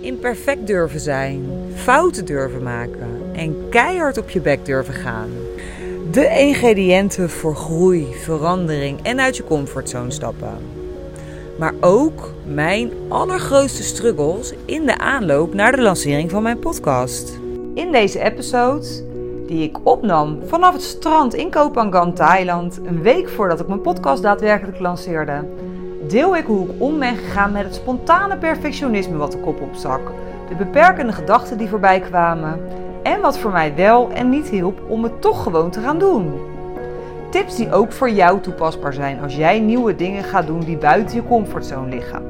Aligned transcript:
imperfect 0.00 0.66
durven 0.66 1.00
zijn, 1.00 1.46
fouten 1.74 2.24
durven 2.24 2.62
maken 2.62 3.20
en 3.32 3.68
keihard 3.68 4.18
op 4.18 4.30
je 4.30 4.40
bek 4.40 4.64
durven 4.64 4.94
gaan. 4.94 5.30
De 6.10 6.28
ingrediënten 6.38 7.30
voor 7.30 7.56
groei, 7.56 8.14
verandering 8.14 9.02
en 9.02 9.20
uit 9.20 9.36
je 9.36 9.44
comfortzone 9.44 10.10
stappen. 10.10 10.58
Maar 11.58 11.74
ook 11.80 12.32
mijn 12.46 12.90
allergrootste 13.08 13.82
struggles 13.82 14.52
in 14.64 14.86
de 14.86 14.98
aanloop 14.98 15.54
naar 15.54 15.76
de 15.76 15.82
lancering 15.82 16.30
van 16.30 16.42
mijn 16.42 16.58
podcast. 16.58 17.38
In 17.74 17.92
deze 17.92 18.20
episode, 18.20 18.86
die 19.46 19.62
ik 19.62 19.78
opnam 19.82 20.38
vanaf 20.46 20.72
het 20.72 20.82
strand 20.82 21.34
in 21.34 21.50
Kopangan, 21.50 22.14
Thailand, 22.14 22.80
een 22.84 23.02
week 23.02 23.28
voordat 23.28 23.60
ik 23.60 23.66
mijn 23.66 23.80
podcast 23.80 24.22
daadwerkelijk 24.22 24.78
lanceerde, 24.78 25.44
deel 26.10 26.36
ik 26.36 26.44
hoe 26.46 26.66
ik 26.66 26.72
om 26.78 26.98
ben 26.98 27.16
gegaan 27.16 27.52
met 27.52 27.64
het 27.64 27.74
spontane 27.74 28.36
perfectionisme 28.36 29.16
wat 29.16 29.32
de 29.32 29.38
kop 29.38 29.60
opstak, 29.60 30.00
de 30.48 30.54
beperkende 30.54 31.12
gedachten 31.12 31.58
die 31.58 31.68
voorbij 31.68 32.00
kwamen 32.00 32.60
en 33.02 33.20
wat 33.20 33.38
voor 33.38 33.50
mij 33.50 33.74
wel 33.74 34.10
en 34.10 34.28
niet 34.28 34.48
hielp 34.48 34.80
om 34.88 35.02
het 35.02 35.20
toch 35.20 35.42
gewoon 35.42 35.70
te 35.70 35.80
gaan 35.80 35.98
doen. 35.98 36.40
Tips 37.30 37.56
die 37.56 37.72
ook 37.72 37.92
voor 37.92 38.10
jou 38.10 38.40
toepasbaar 38.40 38.92
zijn 38.92 39.20
als 39.22 39.36
jij 39.36 39.60
nieuwe 39.60 39.96
dingen 39.96 40.24
gaat 40.24 40.46
doen 40.46 40.60
die 40.60 40.76
buiten 40.76 41.16
je 41.16 41.26
comfortzone 41.26 41.88
liggen. 41.88 42.22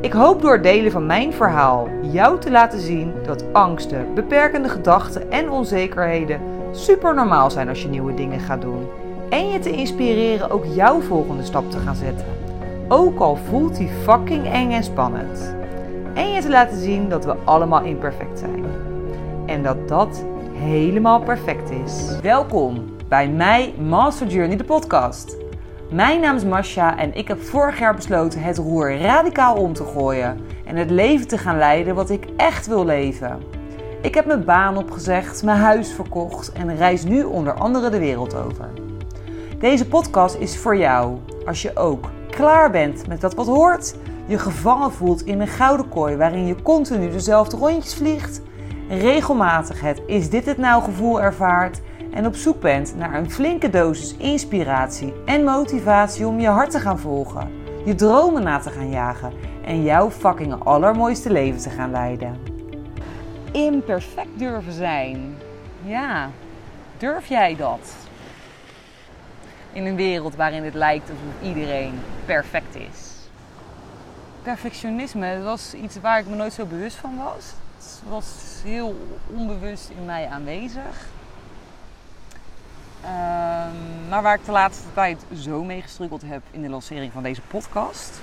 Ik 0.00 0.12
hoop 0.12 0.42
door 0.42 0.52
het 0.52 0.62
delen 0.62 0.92
van 0.92 1.06
mijn 1.06 1.32
verhaal 1.32 1.88
jou 2.02 2.38
te 2.38 2.50
laten 2.50 2.80
zien 2.80 3.12
dat 3.26 3.44
angsten, 3.52 4.14
beperkende 4.14 4.68
gedachten 4.68 5.30
en 5.30 5.50
onzekerheden 5.50 6.40
super 6.70 7.14
normaal 7.14 7.50
zijn 7.50 7.68
als 7.68 7.82
je 7.82 7.88
nieuwe 7.88 8.14
dingen 8.14 8.40
gaat 8.40 8.60
doen. 8.60 8.86
En 9.30 9.48
je 9.48 9.58
te 9.58 9.70
inspireren 9.70 10.50
ook 10.50 10.64
jouw 10.64 11.00
volgende 11.00 11.44
stap 11.44 11.70
te 11.70 11.78
gaan 11.78 11.96
zetten. 11.96 12.41
Ook 12.92 13.20
al 13.20 13.36
voelt 13.36 13.76
die 13.76 13.88
fucking 13.88 14.46
eng 14.46 14.72
en 14.72 14.84
spannend. 14.84 15.54
En 16.14 16.32
je 16.32 16.40
te 16.40 16.48
laten 16.48 16.78
zien 16.78 17.08
dat 17.08 17.24
we 17.24 17.34
allemaal 17.44 17.82
imperfect 17.82 18.38
zijn. 18.38 18.64
En 19.46 19.62
dat 19.62 19.88
dat 19.88 20.24
helemaal 20.52 21.20
perfect 21.20 21.70
is. 21.70 22.18
Welkom 22.22 22.84
bij 23.08 23.28
mij 23.28 23.74
Master 23.78 24.26
Journey, 24.26 24.56
de 24.56 24.64
podcast. 24.64 25.36
Mijn 25.90 26.20
naam 26.20 26.36
is 26.36 26.44
Masha 26.44 26.98
en 26.98 27.14
ik 27.14 27.28
heb 27.28 27.40
vorig 27.40 27.78
jaar 27.78 27.94
besloten 27.94 28.42
het 28.42 28.58
roer 28.58 28.98
radicaal 28.98 29.56
om 29.56 29.72
te 29.72 29.84
gooien 29.84 30.40
en 30.64 30.76
het 30.76 30.90
leven 30.90 31.28
te 31.28 31.38
gaan 31.38 31.58
leiden 31.58 31.94
wat 31.94 32.10
ik 32.10 32.26
echt 32.36 32.66
wil 32.66 32.84
leven. 32.84 33.42
Ik 34.02 34.14
heb 34.14 34.26
mijn 34.26 34.44
baan 34.44 34.76
opgezegd, 34.76 35.42
mijn 35.42 35.58
huis 35.58 35.92
verkocht 35.92 36.52
en 36.52 36.76
reis 36.76 37.04
nu 37.04 37.22
onder 37.22 37.52
andere 37.54 37.90
de 37.90 37.98
wereld 37.98 38.34
over. 38.34 38.68
Deze 39.58 39.88
podcast 39.88 40.36
is 40.36 40.58
voor 40.58 40.76
jou 40.76 41.18
als 41.46 41.62
je 41.62 41.76
ook 41.76 42.04
klaar 42.36 42.70
bent 42.70 43.06
met 43.06 43.20
dat 43.20 43.34
wat 43.34 43.46
hoort, 43.46 43.94
je 44.26 44.38
gevangen 44.38 44.92
voelt 44.92 45.24
in 45.24 45.40
een 45.40 45.48
gouden 45.48 45.88
kooi 45.88 46.16
waarin 46.16 46.46
je 46.46 46.62
continu 46.62 47.10
dezelfde 47.10 47.56
rondjes 47.56 47.94
vliegt, 47.94 48.40
regelmatig 48.88 49.80
het 49.80 50.02
is 50.06 50.30
dit 50.30 50.46
het 50.46 50.58
nou 50.58 50.82
gevoel 50.82 51.20
ervaart 51.20 51.80
en 52.12 52.26
op 52.26 52.34
zoek 52.34 52.60
bent 52.60 52.96
naar 52.96 53.14
een 53.14 53.30
flinke 53.30 53.70
dosis 53.70 54.16
inspiratie 54.16 55.12
en 55.24 55.44
motivatie 55.44 56.26
om 56.26 56.40
je 56.40 56.48
hart 56.48 56.70
te 56.70 56.80
gaan 56.80 56.98
volgen, 56.98 57.50
je 57.84 57.94
dromen 57.94 58.42
na 58.42 58.58
te 58.58 58.70
gaan 58.70 58.90
jagen 58.90 59.32
en 59.64 59.82
jouw 59.82 60.10
fucking 60.10 60.64
allermooiste 60.64 61.32
leven 61.32 61.60
te 61.60 61.70
gaan 61.70 61.90
leiden. 61.90 62.36
Imperfect 63.52 64.38
durven 64.38 64.72
zijn. 64.72 65.34
Ja, 65.84 66.30
durf 66.98 67.26
jij 67.26 67.56
dat? 67.56 68.01
In 69.72 69.86
een 69.86 69.96
wereld 69.96 70.34
waarin 70.34 70.64
het 70.64 70.74
lijkt 70.74 71.10
alsof 71.10 71.48
iedereen 71.48 72.00
perfect 72.24 72.74
is. 72.74 73.12
Perfectionisme 74.42 75.42
was 75.42 75.74
iets 75.74 76.00
waar 76.00 76.18
ik 76.18 76.26
me 76.26 76.36
nooit 76.36 76.52
zo 76.52 76.64
bewust 76.64 76.96
van 76.96 77.16
was. 77.16 77.52
Het 77.76 78.02
was 78.08 78.26
heel 78.64 79.18
onbewust 79.26 79.88
in 79.88 80.04
mij 80.04 80.28
aanwezig. 80.28 81.06
Um, 83.04 84.08
maar 84.08 84.22
waar 84.22 84.34
ik 84.34 84.44
de 84.44 84.52
laatste 84.52 84.86
tijd 84.94 85.24
zo 85.38 85.64
mee 85.64 85.82
gestruggeld 85.82 86.22
heb 86.22 86.42
in 86.50 86.62
de 86.62 86.68
lancering 86.68 87.12
van 87.12 87.22
deze 87.22 87.40
podcast. 87.40 88.20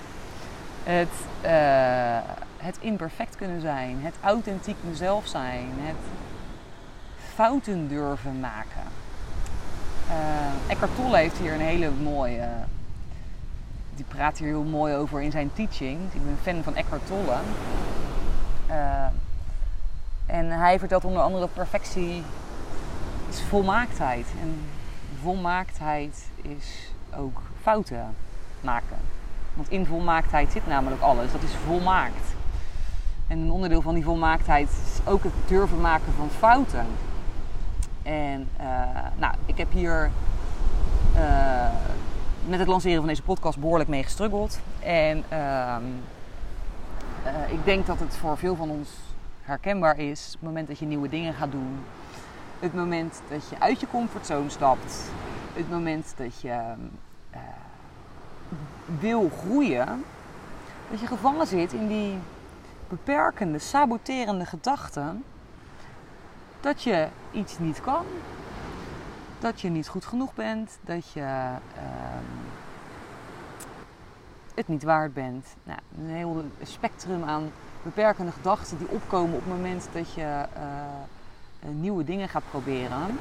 Het, 0.84 1.08
uh, 1.46 2.18
het 2.58 2.78
imperfect 2.80 3.36
kunnen 3.36 3.62
zijn, 3.62 3.98
het 4.02 4.14
authentiek 4.22 4.76
mezelf 4.82 5.28
zijn, 5.28 5.70
het 5.78 5.96
fouten 7.34 7.88
durven 7.88 8.40
maken. 8.40 8.99
Uh, 10.10 10.72
Eckhart 10.72 10.96
Tolle 10.96 11.18
heeft 11.18 11.38
hier 11.38 11.54
een 11.54 11.60
hele 11.60 11.92
mooie, 11.92 12.48
die 13.96 14.06
praat 14.08 14.38
hier 14.38 14.48
heel 14.48 14.64
mooi 14.64 14.96
over 14.96 15.22
in 15.22 15.32
zijn 15.32 15.54
teaching. 15.54 16.00
Ik 16.14 16.26
ben 16.26 16.38
fan 16.42 16.64
van 16.64 16.76
Eckhart 16.76 17.08
Tolle. 17.08 17.38
Uh, 18.70 19.06
en 20.26 20.50
hij 20.50 20.80
vertelt 20.80 21.06
onder 21.06 21.22
andere 21.22 21.48
perfectie 21.48 22.24
is 23.30 23.42
volmaaktheid. 23.42 24.26
En 24.42 24.62
volmaaktheid 25.22 26.30
is 26.42 26.92
ook 27.18 27.42
fouten 27.62 28.16
maken. 28.62 28.98
Want 29.54 29.70
in 29.70 29.86
volmaaktheid 29.86 30.52
zit 30.52 30.68
namelijk 30.68 31.02
alles. 31.02 31.32
Dat 31.32 31.42
is 31.42 31.56
volmaakt. 31.66 32.36
En 33.28 33.40
een 33.40 33.52
onderdeel 33.52 33.82
van 33.82 33.94
die 33.94 34.04
volmaaktheid 34.04 34.70
is 34.70 35.08
ook 35.08 35.24
het 35.24 35.34
durven 35.48 35.82
maken 35.82 36.14
van 36.18 36.30
fouten. 36.30 36.86
En 38.10 38.48
uh, 38.62 38.66
nou, 39.18 39.34
ik 39.46 39.58
heb 39.58 39.72
hier 39.72 40.12
uh, 41.16 41.70
met 42.46 42.60
het 42.60 42.68
lanceren 42.68 42.98
van 42.98 43.08
deze 43.08 43.22
podcast 43.24 43.60
behoorlijk 43.60 43.90
mee 43.90 44.04
gestruggeld. 44.04 44.60
En 44.80 45.24
uh, 45.32 45.76
ik 47.52 47.66
denk 47.66 47.86
dat 47.86 48.00
het 48.00 48.18
voor 48.18 48.38
veel 48.38 48.56
van 48.56 48.70
ons 48.70 48.90
herkenbaar 49.42 49.98
is. 50.00 50.30
Het 50.32 50.42
moment 50.42 50.68
dat 50.68 50.80
je 50.80 50.86
nieuwe 50.86 51.10
dingen 51.10 51.34
gaat 51.34 51.52
doen. 51.52 51.80
Het 52.60 52.74
moment 52.74 53.22
dat 53.30 53.50
je 53.50 53.60
uit 53.60 53.80
je 53.80 53.88
comfortzone 53.88 54.50
stapt. 54.50 55.12
Het 55.54 55.70
moment 55.70 56.14
dat 56.18 56.42
je 56.42 56.74
uh, 57.34 57.40
wil 59.00 59.32
groeien. 59.40 60.04
Dat 60.92 61.00
je 61.00 61.08
gevangen 61.08 61.48
zit 61.48 61.74
in 61.74 61.88
die 61.88 62.18
beperkende, 62.88 63.60
saboterende 63.60 64.46
gedachten. 64.46 65.24
Dat 66.62 66.84
je 66.84 67.08
iets 67.32 67.60
niet 67.60 67.82
kan. 67.82 68.06
Dat 69.40 69.62
je 69.62 69.70
niet 69.70 69.88
goed 69.88 70.06
genoeg 70.06 70.34
bent. 70.34 70.78
Dat 70.82 71.12
je 71.12 71.20
uh, 71.20 71.56
het 74.56 74.68
niet 74.68 74.84
waard 74.84 75.14
bent. 75.14 75.46
Nou, 75.64 75.80
een 75.98 76.10
heel 76.16 76.44
spectrum 76.64 77.24
aan 77.24 77.52
beperkende 77.84 78.32
gedachten 78.32 78.78
die 78.78 78.90
opkomen 78.90 79.36
op 79.36 79.44
het 79.44 79.56
moment 79.56 79.90
dat 79.92 80.14
je 80.14 80.46
uh, 80.58 81.70
nieuwe 81.70 82.04
dingen 82.04 82.30
gaat 82.30 82.50
proberen. 82.50 83.18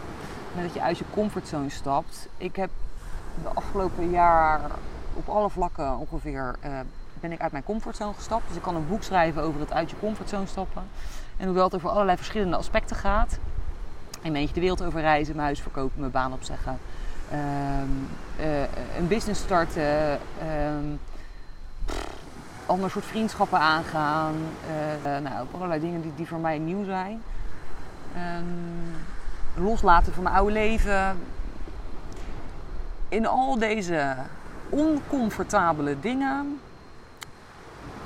En 0.56 0.62
dat 0.62 0.74
je 0.74 0.82
uit 0.82 0.98
je 0.98 1.04
comfortzone 1.10 1.70
stapt. 1.70 2.28
Ik 2.36 2.56
heb 2.56 2.70
de 3.42 3.48
afgelopen 3.48 4.10
jaar 4.10 4.60
op 5.14 5.28
alle 5.28 5.50
vlakken 5.50 5.98
ongeveer 5.98 6.56
uh, 6.64 6.80
ben 7.20 7.32
ik 7.32 7.40
uit 7.40 7.52
mijn 7.52 7.64
comfortzone 7.64 8.14
gestapt. 8.14 8.46
Dus 8.46 8.56
ik 8.56 8.62
kan 8.62 8.76
een 8.76 8.88
boek 8.88 9.02
schrijven 9.02 9.42
over 9.42 9.60
het 9.60 9.72
uit 9.72 9.90
je 9.90 9.98
comfortzone 9.98 10.46
stappen. 10.46 10.82
En 11.38 11.46
hoewel 11.46 11.64
het 11.64 11.74
over 11.74 11.88
allerlei 11.88 12.16
verschillende 12.16 12.56
aspecten 12.56 12.96
gaat. 12.96 13.38
Een 14.22 14.32
beetje 14.32 14.54
de 14.54 14.60
wereld 14.60 14.82
over 14.82 15.00
reizen, 15.00 15.34
mijn 15.34 15.46
huis 15.46 15.60
verkopen, 15.60 16.00
mijn 16.00 16.12
baan 16.12 16.32
opzeggen. 16.32 16.78
Uh, 17.32 18.60
een 18.98 19.08
business 19.08 19.40
starten. 19.40 20.12
Um, 20.12 21.00
ander 22.66 22.90
soort 22.90 23.04
vriendschappen 23.04 23.58
aangaan. 23.58 24.34
Uh, 25.04 25.18
nou, 25.18 25.46
allerlei 25.54 25.80
dingen 25.80 26.02
die, 26.02 26.12
die 26.16 26.26
voor 26.26 26.38
mij 26.38 26.58
nieuw 26.58 26.84
zijn. 26.84 27.22
Um, 28.16 29.64
loslaten 29.64 30.12
van 30.12 30.22
mijn 30.22 30.34
oude 30.34 30.52
leven. 30.52 31.18
In 33.08 33.26
al 33.26 33.58
deze 33.58 34.16
oncomfortabele 34.68 36.00
dingen 36.00 36.60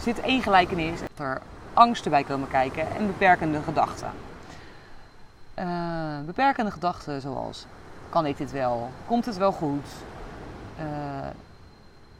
zit 0.00 0.20
één 0.20 0.42
gelijkenis. 0.42 1.00
Dat 1.00 1.26
er 1.26 1.40
angsten 1.74 2.10
bij 2.10 2.24
komen 2.24 2.48
kijken 2.48 2.90
en 2.96 3.06
beperkende 3.06 3.62
gedachten. 3.62 4.10
Uh, 5.58 6.20
beperkende 6.26 6.70
gedachten 6.70 7.20
zoals, 7.20 7.66
kan 8.08 8.26
ik 8.26 8.36
dit 8.36 8.52
wel? 8.52 8.90
Komt 9.06 9.24
het 9.24 9.36
wel 9.36 9.52
goed? 9.52 9.86
Uh, 10.78 10.84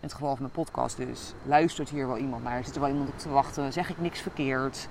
in 0.01 0.09
het 0.09 0.13
geval 0.13 0.31
van 0.31 0.41
mijn 0.41 0.53
podcast 0.53 0.97
dus, 0.97 1.33
luistert 1.47 1.89
hier 1.89 2.07
wel 2.07 2.17
iemand 2.17 2.45
naar? 2.45 2.65
Zit 2.65 2.75
er 2.75 2.81
wel 2.81 2.91
iemand 2.91 3.09
op 3.09 3.19
te 3.19 3.29
wachten? 3.29 3.73
Zeg 3.73 3.91
ik 3.91 4.01
niks 4.01 4.21
verkeerd? 4.21 4.89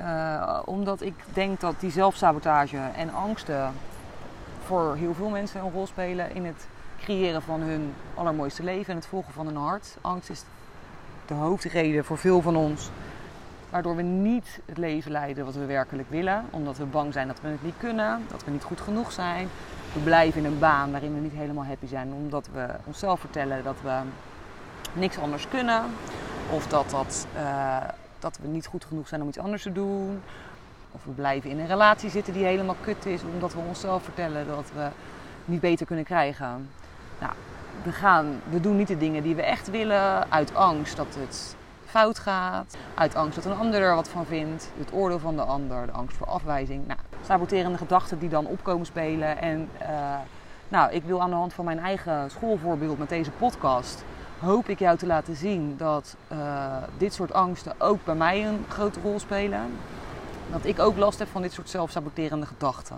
Uh, 0.00 0.58
omdat 0.64 1.00
ik 1.00 1.14
denk 1.32 1.60
dat 1.60 1.80
die 1.80 1.90
zelfsabotage 1.90 2.78
en 2.96 3.14
angsten 3.14 3.72
voor 4.64 4.96
heel 4.96 5.14
veel 5.14 5.28
mensen 5.28 5.60
een 5.60 5.70
rol 5.70 5.86
spelen 5.86 6.34
in 6.34 6.44
het 6.44 6.66
creëren 7.00 7.42
van 7.42 7.60
hun 7.60 7.94
allermooiste 8.14 8.62
leven 8.62 8.90
en 8.90 8.96
het 8.96 9.06
volgen 9.06 9.32
van 9.32 9.46
hun 9.46 9.56
hart. 9.56 9.96
Angst 10.00 10.30
is 10.30 10.44
de 11.26 11.34
hoofdreden 11.34 12.04
voor 12.04 12.18
veel 12.18 12.40
van 12.40 12.56
ons 12.56 12.90
waardoor 13.72 13.96
we 13.96 14.02
niet 14.02 14.60
het 14.64 14.78
leven 14.78 15.10
leiden 15.10 15.44
wat 15.44 15.54
we 15.54 15.64
werkelijk 15.64 16.10
willen, 16.10 16.44
omdat 16.50 16.76
we 16.76 16.84
bang 16.84 17.12
zijn 17.12 17.26
dat 17.26 17.40
we 17.40 17.48
het 17.48 17.62
niet 17.62 17.78
kunnen, 17.78 18.22
dat 18.30 18.44
we 18.44 18.50
niet 18.50 18.62
goed 18.62 18.80
genoeg 18.80 19.12
zijn. 19.12 19.48
We 19.92 20.00
blijven 20.00 20.40
in 20.44 20.46
een 20.46 20.58
baan 20.58 20.90
waarin 20.90 21.14
we 21.14 21.20
niet 21.20 21.32
helemaal 21.32 21.64
happy 21.64 21.86
zijn, 21.86 22.12
omdat 22.12 22.48
we 22.52 22.66
onszelf 22.84 23.20
vertellen 23.20 23.64
dat 23.64 23.76
we 23.82 23.98
niks 24.92 25.18
anders 25.18 25.48
kunnen, 25.48 25.82
of 26.50 26.66
dat 26.66 26.90
dat 26.90 27.26
uh, 27.36 27.76
dat 28.18 28.38
we 28.42 28.48
niet 28.48 28.66
goed 28.66 28.84
genoeg 28.84 29.08
zijn 29.08 29.22
om 29.22 29.28
iets 29.28 29.38
anders 29.38 29.62
te 29.62 29.72
doen. 29.72 30.22
Of 30.92 31.04
we 31.04 31.10
blijven 31.10 31.50
in 31.50 31.58
een 31.58 31.66
relatie 31.66 32.10
zitten 32.10 32.32
die 32.32 32.44
helemaal 32.44 32.76
kut 32.80 33.06
is, 33.06 33.20
omdat 33.34 33.54
we 33.54 33.58
onszelf 33.58 34.02
vertellen 34.02 34.46
dat 34.46 34.70
we 34.74 34.88
niet 35.44 35.60
beter 35.60 35.86
kunnen 35.86 36.04
krijgen. 36.04 36.68
Nou, 37.20 37.32
we, 37.82 37.92
gaan, 37.92 38.40
we 38.50 38.60
doen 38.60 38.76
niet 38.76 38.88
de 38.88 38.98
dingen 38.98 39.22
die 39.22 39.34
we 39.34 39.42
echt 39.42 39.70
willen 39.70 40.30
uit 40.30 40.54
angst 40.54 40.96
dat 40.96 41.16
het 41.18 41.56
fout 41.92 42.18
gaat. 42.18 42.76
Uit 42.94 43.14
angst 43.14 43.34
dat 43.34 43.44
een 43.44 43.58
ander 43.58 43.82
er 43.82 43.94
wat 43.94 44.08
van 44.08 44.26
vindt. 44.26 44.70
Het 44.78 44.92
oordeel 44.92 45.18
van 45.18 45.36
de 45.36 45.42
ander, 45.42 45.86
de 45.86 45.92
angst 45.92 46.16
voor 46.16 46.26
afwijzing. 46.26 46.86
Nou, 46.86 46.98
saboterende 47.26 47.78
gedachten 47.78 48.18
die 48.18 48.28
dan 48.28 48.46
opkomen 48.46 48.86
spelen. 48.86 49.38
En 49.38 49.68
uh, 49.82 49.88
nou, 50.68 50.92
ik 50.92 51.02
wil 51.04 51.20
aan 51.20 51.30
de 51.30 51.36
hand 51.36 51.52
van 51.52 51.64
mijn 51.64 51.78
eigen 51.78 52.30
schoolvoorbeeld 52.30 52.98
met 52.98 53.08
deze 53.08 53.30
podcast... 53.30 54.04
hoop 54.40 54.68
ik 54.68 54.78
jou 54.78 54.98
te 54.98 55.06
laten 55.06 55.36
zien 55.36 55.74
dat 55.76 56.16
uh, 56.32 56.38
dit 56.98 57.14
soort 57.14 57.32
angsten 57.32 57.74
ook 57.78 58.04
bij 58.04 58.14
mij 58.14 58.46
een 58.46 58.64
grote 58.68 59.00
rol 59.00 59.18
spelen. 59.18 59.60
Dat 60.50 60.64
ik 60.64 60.78
ook 60.78 60.96
last 60.96 61.18
heb 61.18 61.28
van 61.28 61.42
dit 61.42 61.52
soort 61.52 61.70
zelfsaboterende 61.70 62.46
gedachten. 62.46 62.96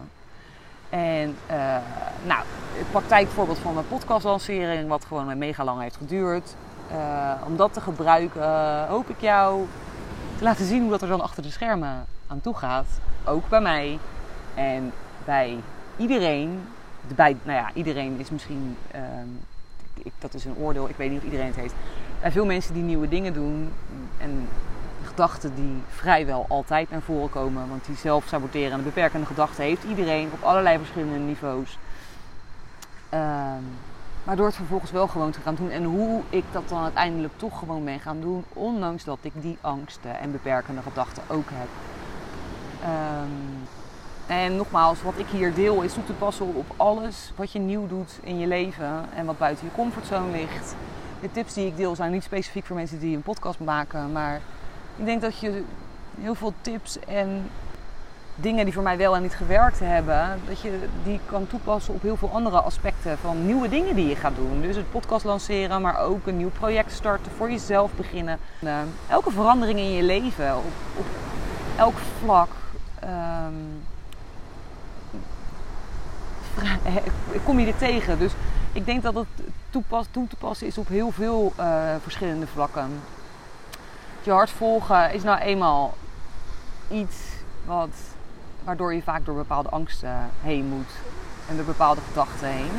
En 0.90 1.36
uh, 1.50 1.56
nou, 2.26 2.42
het 2.72 2.90
praktijkvoorbeeld 2.90 3.58
van 3.58 3.74
mijn 3.74 3.88
podcastlancering, 3.88 4.88
wat 4.88 5.04
gewoon 5.04 5.38
mega 5.38 5.64
lang 5.64 5.80
heeft 5.80 5.96
geduurd. 5.96 6.54
Uh, 6.90 7.32
om 7.46 7.56
dat 7.56 7.72
te 7.72 7.80
gebruiken, 7.80 8.86
hoop 8.86 9.08
ik 9.08 9.20
jou 9.20 9.66
te 10.38 10.44
laten 10.44 10.66
zien 10.66 10.80
hoe 10.80 10.90
dat 10.90 11.02
er 11.02 11.08
dan 11.08 11.20
achter 11.20 11.42
de 11.42 11.50
schermen 11.50 12.06
aan 12.26 12.40
toe 12.40 12.54
gaat. 12.54 12.86
Ook 13.24 13.48
bij 13.48 13.60
mij 13.60 13.98
en 14.54 14.92
bij 15.24 15.58
iedereen. 15.96 16.68
Bij, 17.14 17.36
nou 17.42 17.58
ja, 17.58 17.70
iedereen 17.74 18.18
is 18.18 18.30
misschien, 18.30 18.76
ik, 19.94 20.12
dat 20.18 20.34
is 20.34 20.44
een 20.44 20.56
oordeel, 20.56 20.88
ik 20.88 20.96
weet 20.96 21.10
niet 21.10 21.18
of 21.18 21.24
iedereen 21.24 21.46
het 21.46 21.56
heeft. 21.56 21.74
Bij 22.20 22.32
veel 22.32 22.46
mensen 22.46 22.74
die 22.74 22.82
nieuwe 22.82 23.08
dingen 23.08 23.32
doen 23.32 23.72
en 24.18 24.48
gedachten 25.04 25.54
die 25.54 25.82
vrijwel 25.88 26.44
altijd 26.48 26.90
naar 26.90 27.02
voren 27.02 27.30
komen. 27.30 27.68
Want 27.68 27.84
die 27.84 27.96
zelfsaboterende, 27.96 28.84
beperkende 28.84 29.26
gedachten 29.26 29.64
heeft 29.64 29.84
iedereen 29.84 30.30
op 30.32 30.42
allerlei 30.42 30.78
verschillende 30.78 31.18
niveaus. 31.18 31.78
Um, 33.14 33.64
maar 34.24 34.36
door 34.36 34.46
het 34.46 34.56
vervolgens 34.56 34.90
wel 34.90 35.06
gewoon 35.06 35.30
te 35.30 35.40
gaan 35.40 35.54
doen. 35.54 35.70
En 35.70 35.84
hoe 35.84 36.22
ik 36.30 36.44
dat 36.52 36.68
dan 36.68 36.82
uiteindelijk 36.82 37.32
toch 37.36 37.58
gewoon 37.58 37.84
ben 37.84 38.00
gaan 38.00 38.20
doen. 38.20 38.44
Ondanks 38.52 39.04
dat 39.04 39.18
ik 39.20 39.32
die 39.34 39.58
angsten 39.60 40.18
en 40.18 40.32
beperkende 40.32 40.82
gedachten 40.82 41.22
ook 41.28 41.48
heb. 41.52 41.68
Um, 42.82 43.68
en 44.26 44.56
nogmaals, 44.56 45.02
wat 45.02 45.18
ik 45.18 45.26
hier 45.26 45.54
deel 45.54 45.82
is 45.82 45.92
toe 45.92 46.04
te 46.04 46.12
passen 46.12 46.54
op 46.54 46.66
alles 46.76 47.32
wat 47.36 47.52
je 47.52 47.58
nieuw 47.58 47.86
doet 47.86 48.18
in 48.22 48.38
je 48.38 48.46
leven. 48.46 49.04
En 49.14 49.26
wat 49.26 49.38
buiten 49.38 49.66
je 49.66 49.72
comfortzone 49.72 50.30
ligt. 50.30 50.74
De 51.20 51.30
tips 51.32 51.54
die 51.54 51.66
ik 51.66 51.76
deel 51.76 51.94
zijn 51.94 52.12
niet 52.12 52.22
specifiek 52.22 52.64
voor 52.66 52.76
mensen 52.76 52.98
die 52.98 53.16
een 53.16 53.22
podcast 53.22 53.60
maken. 53.60 54.12
Maar 54.12 54.40
ik 54.96 55.04
denk 55.04 55.20
dat 55.20 55.38
je 55.38 55.64
heel 56.20 56.34
veel 56.34 56.52
tips 56.60 56.98
en 56.98 57.50
dingen 58.36 58.64
die 58.64 58.74
voor 58.74 58.82
mij 58.82 58.96
wel 58.96 59.16
en 59.16 59.22
niet 59.22 59.34
gewerkt 59.34 59.80
hebben, 59.80 60.40
dat 60.46 60.60
je 60.60 60.78
die 61.02 61.20
kan 61.26 61.46
toepassen 61.46 61.94
op 61.94 62.02
heel 62.02 62.16
veel 62.16 62.30
andere 62.32 62.60
aspecten 62.60 63.18
van 63.18 63.46
nieuwe 63.46 63.68
dingen 63.68 63.94
die 63.94 64.08
je 64.08 64.16
gaat 64.16 64.36
doen. 64.36 64.60
Dus 64.60 64.76
het 64.76 64.90
podcast 64.90 65.24
lanceren, 65.24 65.82
maar 65.82 65.98
ook 65.98 66.26
een 66.26 66.36
nieuw 66.36 66.50
project 66.50 66.92
starten, 66.92 67.32
voor 67.36 67.50
jezelf 67.50 67.92
beginnen. 67.92 68.38
Uh, 68.60 68.78
elke 69.08 69.30
verandering 69.30 69.78
in 69.78 69.92
je 69.92 70.02
leven, 70.02 70.56
op, 70.56 70.64
op 70.96 71.06
elk 71.76 71.96
vlak. 72.20 72.48
Um, 73.04 73.82
kom 77.44 77.58
je 77.58 77.66
er 77.66 77.76
tegen. 77.76 78.18
Dus 78.18 78.32
ik 78.72 78.86
denk 78.86 79.02
dat 79.02 79.14
het 79.14 79.26
toepas, 79.70 80.06
toe 80.10 80.26
te 80.26 80.36
passen 80.36 80.66
is 80.66 80.78
op 80.78 80.88
heel 80.88 81.10
veel 81.10 81.52
uh, 81.60 81.94
verschillende 82.02 82.46
vlakken. 82.46 83.00
Je 84.22 84.30
hart 84.30 84.50
volgen 84.50 85.12
is 85.12 85.22
nou 85.22 85.38
eenmaal 85.38 85.94
iets 86.90 87.16
wat 87.64 87.88
waardoor 88.64 88.94
je 88.94 89.02
vaak 89.02 89.24
door 89.24 89.34
bepaalde 89.34 89.68
angsten 89.68 90.30
heen 90.42 90.66
moet 90.66 90.90
en 91.48 91.56
door 91.56 91.64
bepaalde 91.64 92.00
gedachten 92.08 92.48
heen. 92.48 92.70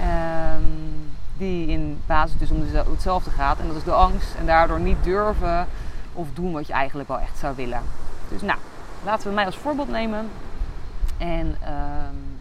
Um, 0.00 1.14
die 1.36 1.66
in 1.66 2.00
basis 2.06 2.38
dus 2.38 2.50
om 2.50 2.64
hetzelfde 2.72 3.30
gaat 3.30 3.58
en 3.58 3.66
dat 3.66 3.76
is 3.76 3.84
de 3.84 3.92
angst 3.92 4.34
en 4.34 4.46
daardoor 4.46 4.80
niet 4.80 5.04
durven 5.04 5.66
of 6.12 6.26
doen 6.34 6.52
wat 6.52 6.66
je 6.66 6.72
eigenlijk 6.72 7.08
wel 7.08 7.20
echt 7.20 7.38
zou 7.38 7.56
willen. 7.56 7.82
Dus 8.28 8.42
nou, 8.42 8.58
laten 9.04 9.28
we 9.28 9.34
mij 9.34 9.44
als 9.44 9.56
voorbeeld 9.56 9.88
nemen 9.88 10.28
en 11.18 11.46
um, 11.46 12.40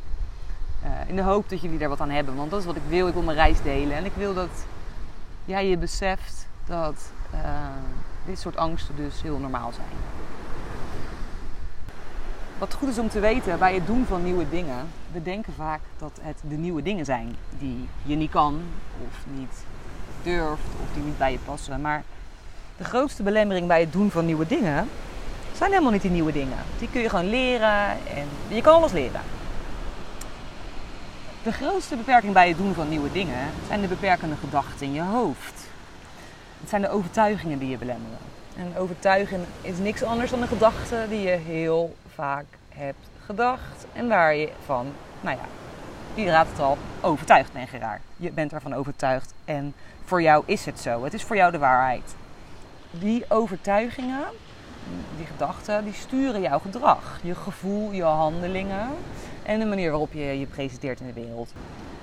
uh, 0.84 0.90
in 1.08 1.16
de 1.16 1.22
hoop 1.22 1.50
dat 1.50 1.62
jullie 1.62 1.78
daar 1.78 1.90
wat 1.90 2.02
aan 2.02 2.10
hebben, 2.10 2.36
want 2.36 2.52
dat 2.52 2.60
is 2.60 2.66
wat 2.66 2.76
ik 2.76 2.82
wil. 2.88 3.08
Ik 3.08 3.14
wil 3.14 3.24
mijn 3.24 3.38
reis 3.38 3.62
delen 3.62 3.98
en 3.98 4.06
ik 4.06 4.14
wil 4.16 4.34
dat 4.34 4.66
jij 5.46 5.68
je 5.70 5.78
beseft 5.78 6.48
dat 6.66 7.12
uh, 7.34 7.40
dit 8.26 8.40
soort 8.40 8.58
angsten 8.58 8.96
dus 8.96 9.22
heel 9.22 9.38
normaal 9.38 9.72
zijn. 9.72 10.25
Wat 12.58 12.74
goed 12.74 12.90
is 12.90 13.00
om 13.00 13.10
te 13.10 13.20
weten 13.20 13.60
bij 13.60 13.74
het 13.74 13.86
doen 13.86 14.06
van 14.06 14.24
nieuwe 14.24 14.50
dingen. 14.50 14.88
We 15.12 15.24
denken 15.24 15.54
vaak 15.54 15.80
dat 15.98 16.20
het 16.22 16.38
de 16.42 16.56
nieuwe 16.56 16.82
dingen 16.82 17.06
zijn 17.06 17.36
die 17.60 17.88
je 18.04 18.16
niet 18.16 18.32
kan 18.32 18.62
of 19.08 19.26
niet 19.38 19.66
durft 20.24 20.68
of 20.82 20.94
die 20.94 21.04
niet 21.04 21.18
bij 21.18 21.32
je 21.32 21.38
passen. 21.46 21.82
Maar 21.82 22.04
de 22.78 22.84
grootste 22.84 23.24
belemmering 23.24 23.68
bij 23.68 23.80
het 23.80 23.92
doen 23.92 24.12
van 24.12 24.26
nieuwe 24.26 24.48
dingen 24.48 24.90
zijn 25.54 25.72
helemaal 25.72 25.92
niet 25.92 26.02
die 26.02 26.12
nieuwe 26.12 26.32
dingen. 26.32 26.58
Die 26.80 26.90
kun 26.90 27.02
je 27.02 27.10
gewoon 27.10 27.30
leren 27.30 27.90
en 27.90 28.28
je 28.48 28.62
kan 28.62 28.74
alles 28.74 28.92
leren. 28.92 29.22
De 31.44 31.52
grootste 31.52 31.96
beperking 31.96 32.34
bij 32.34 32.48
het 32.48 32.58
doen 32.58 32.74
van 32.74 32.90
nieuwe 32.90 33.12
dingen 33.12 33.50
zijn 33.68 33.82
de 33.82 33.88
beperkende 33.88 34.36
gedachten 34.36 34.86
in 34.86 34.94
je 34.94 35.02
hoofd. 35.02 35.68
Het 36.60 36.70
zijn 36.70 36.82
de 36.82 36.90
overtuigingen 36.90 37.60
die 37.60 37.70
je 37.70 37.78
belemmeren. 37.78 38.18
En 38.58 38.78
overtuiging 38.78 39.42
is 39.62 39.78
niks 39.78 40.04
anders 40.04 40.32
dan 40.32 40.42
een 40.42 40.48
gedachte 40.48 41.06
die 41.10 41.22
je 41.22 41.40
heel 41.46 41.96
vaak 42.16 42.46
hebt 42.70 43.10
gedacht 43.26 43.86
en 43.94 44.08
waar 44.08 44.36
je 44.36 44.50
van, 44.66 44.88
nou 45.22 45.38
ja, 45.38 45.46
die 46.16 46.30
raadt 46.30 46.50
het 46.50 46.60
al, 46.60 46.78
overtuigd 47.02 47.54
bent 47.54 47.70
geraakt. 47.70 48.04
Je 48.18 48.32
bent 48.32 48.54
ervan 48.54 48.74
overtuigd 48.74 49.34
en 49.46 49.74
voor 50.04 50.22
jou 50.22 50.44
is 50.46 50.66
het 50.66 50.80
zo. 50.80 51.04
Het 51.04 51.14
is 51.14 51.24
voor 51.24 51.36
jou 51.36 51.52
de 51.52 51.58
waarheid. 51.58 52.16
Die 52.92 53.26
overtuigingen, 53.28 54.24
die 55.18 55.26
gedachten, 55.26 55.84
die 55.84 55.94
sturen 55.94 56.42
jouw 56.42 56.60
gedrag, 56.60 57.20
je 57.24 57.36
gevoel, 57.36 57.92
je 57.92 58.04
handelingen 58.04 58.90
en 59.44 59.60
de 59.60 59.66
manier 59.66 59.90
waarop 59.90 60.14
je 60.14 60.40
je 60.40 60.46
presenteert 60.46 61.00
in 61.00 61.08
de 61.08 61.14
wereld. 61.14 61.54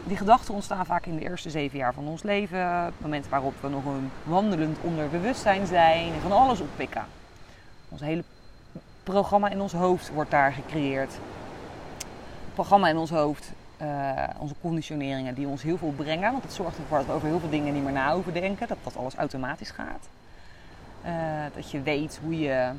Die 0.05 0.17
gedachten 0.17 0.55
ontstaan 0.55 0.87
vaak 0.87 1.06
in 1.06 1.17
de 1.17 1.23
eerste 1.23 1.50
zeven 1.50 1.79
jaar 1.79 1.94
van 1.94 2.06
ons 2.06 2.23
leven. 2.23 2.67
Het 2.85 3.00
moment 3.00 3.29
waarop 3.29 3.55
we 3.61 3.69
nog 3.69 3.85
een 3.85 4.11
wandelend 4.23 4.79
onderbewustzijn 4.81 5.67
zijn 5.67 6.12
en 6.12 6.20
van 6.20 6.32
alles 6.32 6.61
oppikken. 6.61 7.05
Onze 7.88 8.05
hele 8.05 8.25
programma 9.03 9.49
in 9.49 9.61
ons 9.61 9.73
hoofd 9.73 10.11
wordt 10.11 10.31
daar 10.31 10.53
gecreëerd. 10.53 11.13
Het 11.13 12.55
programma 12.55 12.89
in 12.89 12.97
ons 12.97 13.11
hoofd, 13.11 13.53
uh, 13.82 14.13
onze 14.39 14.55
conditioneringen 14.61 15.35
die 15.35 15.47
ons 15.47 15.63
heel 15.63 15.79
veel 15.79 15.93
brengen. 15.97 16.31
Want 16.31 16.43
het 16.43 16.53
zorgt 16.53 16.79
ervoor 16.79 16.99
dat 16.99 17.06
we 17.06 17.13
over 17.13 17.29
heel 17.29 17.41
veel 17.41 17.51
dingen 17.51 17.75
niet 17.75 17.82
meer 17.82 17.93
na 17.93 18.15
hoeven 18.15 18.32
denken. 18.32 18.69
Dat 18.69 18.79
dat 18.82 18.97
alles 18.97 19.15
automatisch 19.15 19.71
gaat. 19.71 20.09
Uh, 21.05 21.11
dat 21.55 21.71
je 21.71 21.82
weet 21.82 22.21
hoe 22.23 22.39
je 22.39 22.71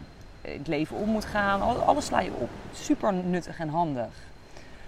het 0.42 0.68
leven 0.68 0.98
om 0.98 1.10
moet 1.10 1.26
gaan. 1.26 1.86
Alles 1.86 2.06
sla 2.06 2.20
je 2.20 2.34
op. 2.34 2.50
Super 2.74 3.14
nuttig 3.14 3.60
en 3.60 3.70
handig. 3.70 4.12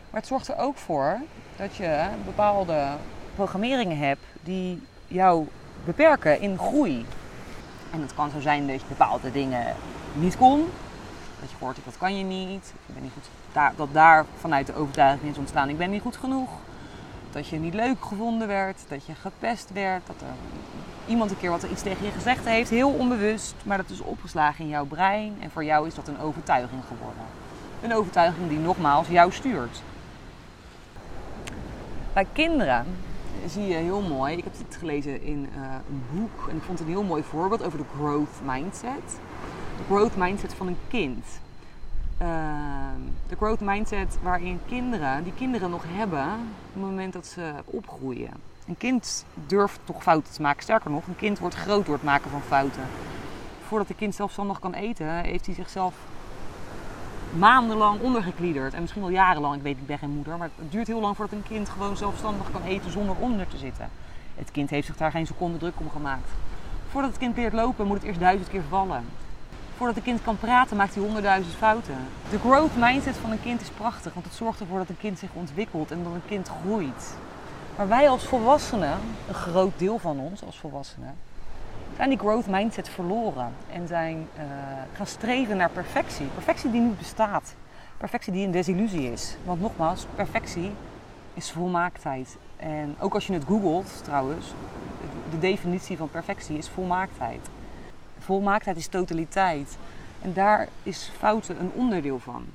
Maar 0.10 0.20
het 0.20 0.28
zorgt 0.28 0.48
er 0.48 0.58
ook 0.58 0.78
voor 0.78 1.18
dat 1.56 1.76
je 1.76 2.06
bepaalde 2.26 2.88
programmeringen 3.36 3.98
hebt 3.98 4.24
die 4.44 4.82
jou 5.08 5.48
beperken 5.86 6.42
in 6.42 6.58
groei. 6.58 7.06
En 7.92 8.02
het 8.02 8.14
kan 8.14 8.30
zo 8.30 8.40
zijn 8.40 8.68
dat 8.68 8.82
je 8.82 8.88
bepaalde 8.88 9.32
dingen 9.32 9.76
niet 10.14 10.38
kon, 10.38 10.70
dat 11.46 11.60
je 11.60 11.66
hoort, 11.66 11.78
dat 11.84 11.98
kan 11.98 12.18
je 12.18 12.24
niet. 12.24 12.74
Je 12.86 12.94
bent 12.94 13.04
niet 13.04 13.14
goed, 13.14 13.78
dat 13.78 13.88
daar 13.92 14.26
vanuit 14.40 14.68
de 14.68 14.76
overtuiging 14.76 15.32
is 15.32 15.38
ontstaan, 15.38 15.70
ik 15.70 15.78
ben 15.78 15.90
niet 15.90 16.02
goed 16.02 16.16
genoeg. 16.16 16.50
Dat 17.32 17.48
je 17.48 17.60
niet 17.60 17.74
leuk 17.74 18.06
gevonden 18.06 18.48
werd, 18.48 18.82
dat 18.88 19.06
je 19.06 19.14
gepest 19.16 19.72
werd, 19.74 20.08
dat 20.08 20.22
er 20.22 20.36
iemand 21.08 21.32
een 21.32 21.38
keer 21.38 21.50
wat 21.50 21.64
er 21.64 21.72
iets 21.72 21.82
tegen 21.82 22.06
je 22.06 22.12
gezegd 22.12 22.46
heeft, 22.46 22.70
heel 22.70 22.90
onbewust, 22.90 23.56
maar 23.64 23.78
dat 23.78 23.90
is 23.90 24.00
opgeslagen 24.02 24.64
in 24.64 24.70
jouw 24.70 24.86
brein 24.86 25.38
en 25.40 25.52
voor 25.52 25.64
jou 25.64 25.88
is 25.88 25.96
dat 25.96 26.08
een 26.08 26.20
overtuiging 26.20 26.82
geworden. 26.88 27.24
Een 27.82 27.94
overtuiging 27.94 28.50
die 28.50 28.60
nogmaals 28.60 29.08
jou 29.08 29.32
stuurt. 29.32 29.82
Bij 32.14 32.28
kinderen 32.34 32.86
zie 33.48 33.68
je 33.68 33.76
heel 33.76 34.02
mooi, 34.02 34.38
ik 34.38 34.44
heb 34.44 34.54
dit 34.58 34.76
gelezen 34.76 35.24
in 35.24 35.50
uh, 35.58 35.62
een 35.90 36.04
boek 36.12 36.48
en 36.50 36.56
ik 36.56 36.64
vond 36.64 36.80
het 36.80 36.88
een 36.88 36.94
heel 36.94 37.04
mooi 37.04 37.24
voorbeeld 37.24 37.64
over 37.64 37.78
de 37.78 37.86
growth 37.98 38.42
mindset 38.44 39.20
de 39.78 39.84
growth 39.88 40.16
mindset 40.16 40.54
van 40.54 40.68
een 40.68 40.78
kind. 40.88 41.26
Uh, 42.22 42.28
de 43.28 43.36
growth 43.36 43.60
mindset 43.60 44.18
waarin 44.22 44.60
kinderen, 44.68 45.24
die 45.24 45.34
kinderen 45.34 45.70
nog 45.70 45.84
hebben 45.88 46.26
op 46.26 46.74
het 46.74 46.82
moment 46.82 47.14
dat 47.14 47.26
ze 47.26 47.52
opgroeien. 47.66 48.32
Een 48.68 48.78
kind 48.78 49.26
durft 49.48 49.80
toch 49.84 50.04
fouten 50.04 50.34
te 50.34 50.42
maken. 50.42 50.64
Sterker 50.64 50.92
nog, 50.92 51.08
een 51.08 51.16
kind 51.16 51.40
wordt 51.40 51.56
groot 51.56 51.86
door 51.86 51.96
het 51.96 52.04
maken 52.04 52.32
van 52.32 52.42
fouten. 52.42 52.84
Voordat 53.68 53.90
een 53.90 53.96
kind 53.96 54.16
zelfstandig 54.16 54.60
kan 54.60 54.74
eten, 54.74 55.08
heeft 55.08 55.46
hij 55.46 55.56
zichzelf 55.56 55.94
maandenlang 57.38 58.02
ondergekliederd. 58.02 58.74
En 58.74 58.82
misschien 58.82 59.02
wel 59.02 59.12
jarenlang. 59.12 59.56
Ik 59.56 59.62
weet, 59.62 59.78
ik 59.78 59.88
ben 59.88 59.98
geen 59.98 60.10
moeder. 60.10 60.38
Maar 60.38 60.50
het 60.56 60.72
duurt 60.72 60.88
heel 60.88 61.02
lang 61.02 61.16
voordat 61.16 61.36
een 61.36 61.48
kind 61.48 61.70
gewoon 61.70 61.98
zelfstandig 61.98 62.52
kan 62.52 62.64
eten 62.64 62.92
zonder 62.92 63.16
onder 63.20 63.48
te 63.48 63.58
zitten. 63.58 63.90
Het 64.36 64.52
kind 64.52 64.70
heeft 64.70 64.88
zich 64.88 64.98
daar 64.98 65.12
geen 65.12 65.28
seconde 65.28 65.58
druk 65.58 65.80
om 65.80 65.90
gemaakt. 65.90 66.30
Voordat 66.90 67.10
het 67.10 67.20
kind 67.20 67.36
leert 67.36 67.54
lopen, 67.54 67.88
moet 67.88 67.98
het 67.98 68.06
eerst 68.06 68.20
duizend 68.20 68.50
keer 68.50 68.64
vallen. 68.70 69.06
Voordat 69.78 69.96
een 69.96 70.04
kind 70.04 70.22
kan 70.24 70.38
praten, 70.38 70.78
maakt 70.78 70.94
hij 70.94 71.04
honderdduizend 71.04 71.56
fouten. 71.56 71.96
De 72.30 72.40
growth 72.40 72.76
mindset 72.78 73.16
van 73.18 73.32
een 73.32 73.42
kind 73.42 73.62
is 73.62 73.70
prachtig, 73.70 74.14
want 74.14 74.26
het 74.26 74.36
zorgt 74.36 74.60
ervoor 74.60 74.78
dat 74.78 74.90
een 74.90 74.98
kind 74.98 75.20
zich 75.20 75.30
ontwikkelt 75.34 75.92
en 75.92 76.04
dat 76.04 76.14
een 76.14 76.26
kind 76.28 76.50
groeit. 76.62 77.16
Maar 77.78 77.88
wij 77.88 78.10
als 78.10 78.24
volwassenen, 78.24 78.98
een 79.28 79.34
groot 79.34 79.72
deel 79.78 80.00
van 80.00 80.20
ons 80.20 80.44
als 80.44 80.60
volwassenen, 80.60 81.16
zijn 81.96 82.10
die 82.10 82.18
growth 82.18 82.48
mindset 82.48 82.90
verloren 82.90 83.54
en 83.72 83.88
zijn 83.88 84.28
uh, 84.38 84.44
gaan 84.94 85.08
streven 85.08 85.58
naar 85.58 85.70
perfectie. 85.70 86.26
Perfectie 86.26 86.72
die 86.72 86.82
niet 86.82 86.98
bestaat. 86.98 87.56
Perfectie 87.98 88.34
die 88.34 88.46
een 88.46 88.52
desillusie 88.52 89.12
is. 89.12 89.36
Want 89.44 89.62
nogmaals, 89.62 90.06
perfectie 90.16 90.72
is 91.34 91.52
volmaaktheid. 91.52 92.38
En 92.58 92.96
ook 93.00 93.14
als 93.14 93.28
je 93.28 93.34
het 93.34 93.44
googelt 93.44 94.04
trouwens, 94.04 94.54
de 95.32 95.40
definitie 95.40 95.98
van 95.98 96.10
perfectie 96.10 96.58
is 96.58 96.70
volmaaktheid. 96.70 97.50
Volmaaktheid 98.26 98.78
is 98.78 98.88
totaliteit. 98.88 99.78
En 100.22 100.34
daar 100.34 100.68
is 100.84 101.12
fouten 101.18 101.60
een 101.60 101.72
onderdeel 101.74 102.20
van. 102.20 102.46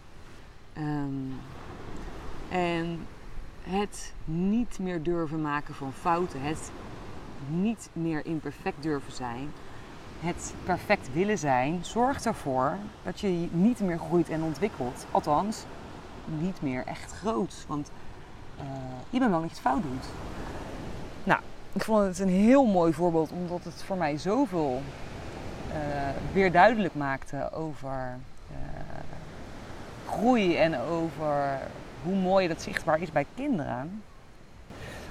Um, 0.79 1.41
en 2.49 3.07
het 3.63 4.13
niet 4.25 4.79
meer 4.79 5.03
durven 5.03 5.43
maken 5.43 5.75
van 5.75 5.93
fouten, 5.93 6.43
het 6.43 6.71
niet 7.49 7.89
meer 7.93 8.27
imperfect 8.27 8.83
durven 8.83 9.13
zijn, 9.13 9.53
het 10.21 10.55
perfect 10.65 11.13
willen 11.13 11.39
zijn, 11.39 11.79
zorgt 11.85 12.27
ervoor 12.27 12.77
dat 13.03 13.21
je 13.21 13.49
niet 13.53 13.81
meer 13.81 13.99
groeit 13.99 14.29
en 14.29 14.43
ontwikkelt. 14.43 15.07
Althans, 15.11 15.65
niet 16.25 16.63
meer 16.63 16.87
echt 16.87 17.13
groot. 17.13 17.65
Want 17.69 17.91
uh, 18.59 18.65
je 19.11 19.19
bent 19.19 19.31
wel 19.31 19.43
het 19.43 19.61
fout 19.61 19.83
doet. 19.83 20.07
Nou, 21.25 21.41
ik 21.73 21.85
vond 21.85 22.07
het 22.07 22.19
een 22.19 22.29
heel 22.29 22.67
mooi 22.67 22.93
voorbeeld, 22.93 23.31
omdat 23.31 23.65
het 23.65 23.83
voor 23.83 23.97
mij 23.97 24.19
zoveel 24.19 24.83
weer 26.33 26.53
duidelijk 26.53 26.95
maakte 26.95 27.51
over 27.53 28.17
uh, 28.51 28.57
groei 30.09 30.57
en 30.57 30.79
over 30.81 31.59
hoe 32.03 32.17
mooi 32.17 32.49
dat 32.49 32.63
zichtbaar 32.63 33.01
is 33.01 33.13
bij 33.13 33.27
kinderen. 33.35 34.03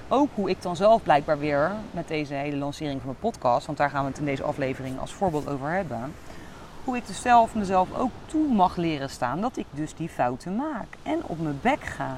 Ook 0.08 0.28
hoe 0.34 0.50
ik 0.50 0.62
dan 0.62 0.76
zelf 0.76 1.02
blijkbaar 1.02 1.38
weer 1.38 1.72
met 1.90 2.08
deze 2.08 2.34
hele 2.34 2.56
lancering 2.56 3.00
van 3.00 3.08
mijn 3.08 3.32
podcast, 3.32 3.66
want 3.66 3.78
daar 3.78 3.90
gaan 3.90 4.02
we 4.02 4.08
het 4.08 4.18
in 4.18 4.24
deze 4.24 4.42
aflevering 4.42 5.00
als 5.00 5.12
voorbeeld 5.12 5.48
over 5.48 5.70
hebben. 5.70 6.14
Hoe 6.84 6.96
ik 6.96 7.06
dus 7.06 7.20
zelf 7.20 7.54
mezelf 7.54 7.88
ook 7.94 8.10
toe 8.26 8.52
mag 8.52 8.76
leren 8.76 9.10
staan 9.10 9.40
dat 9.40 9.56
ik 9.56 9.66
dus 9.70 9.94
die 9.94 10.08
fouten 10.08 10.56
maak 10.56 10.86
en 11.02 11.24
op 11.26 11.40
mijn 11.40 11.58
bek 11.62 11.82
ga. 11.84 12.16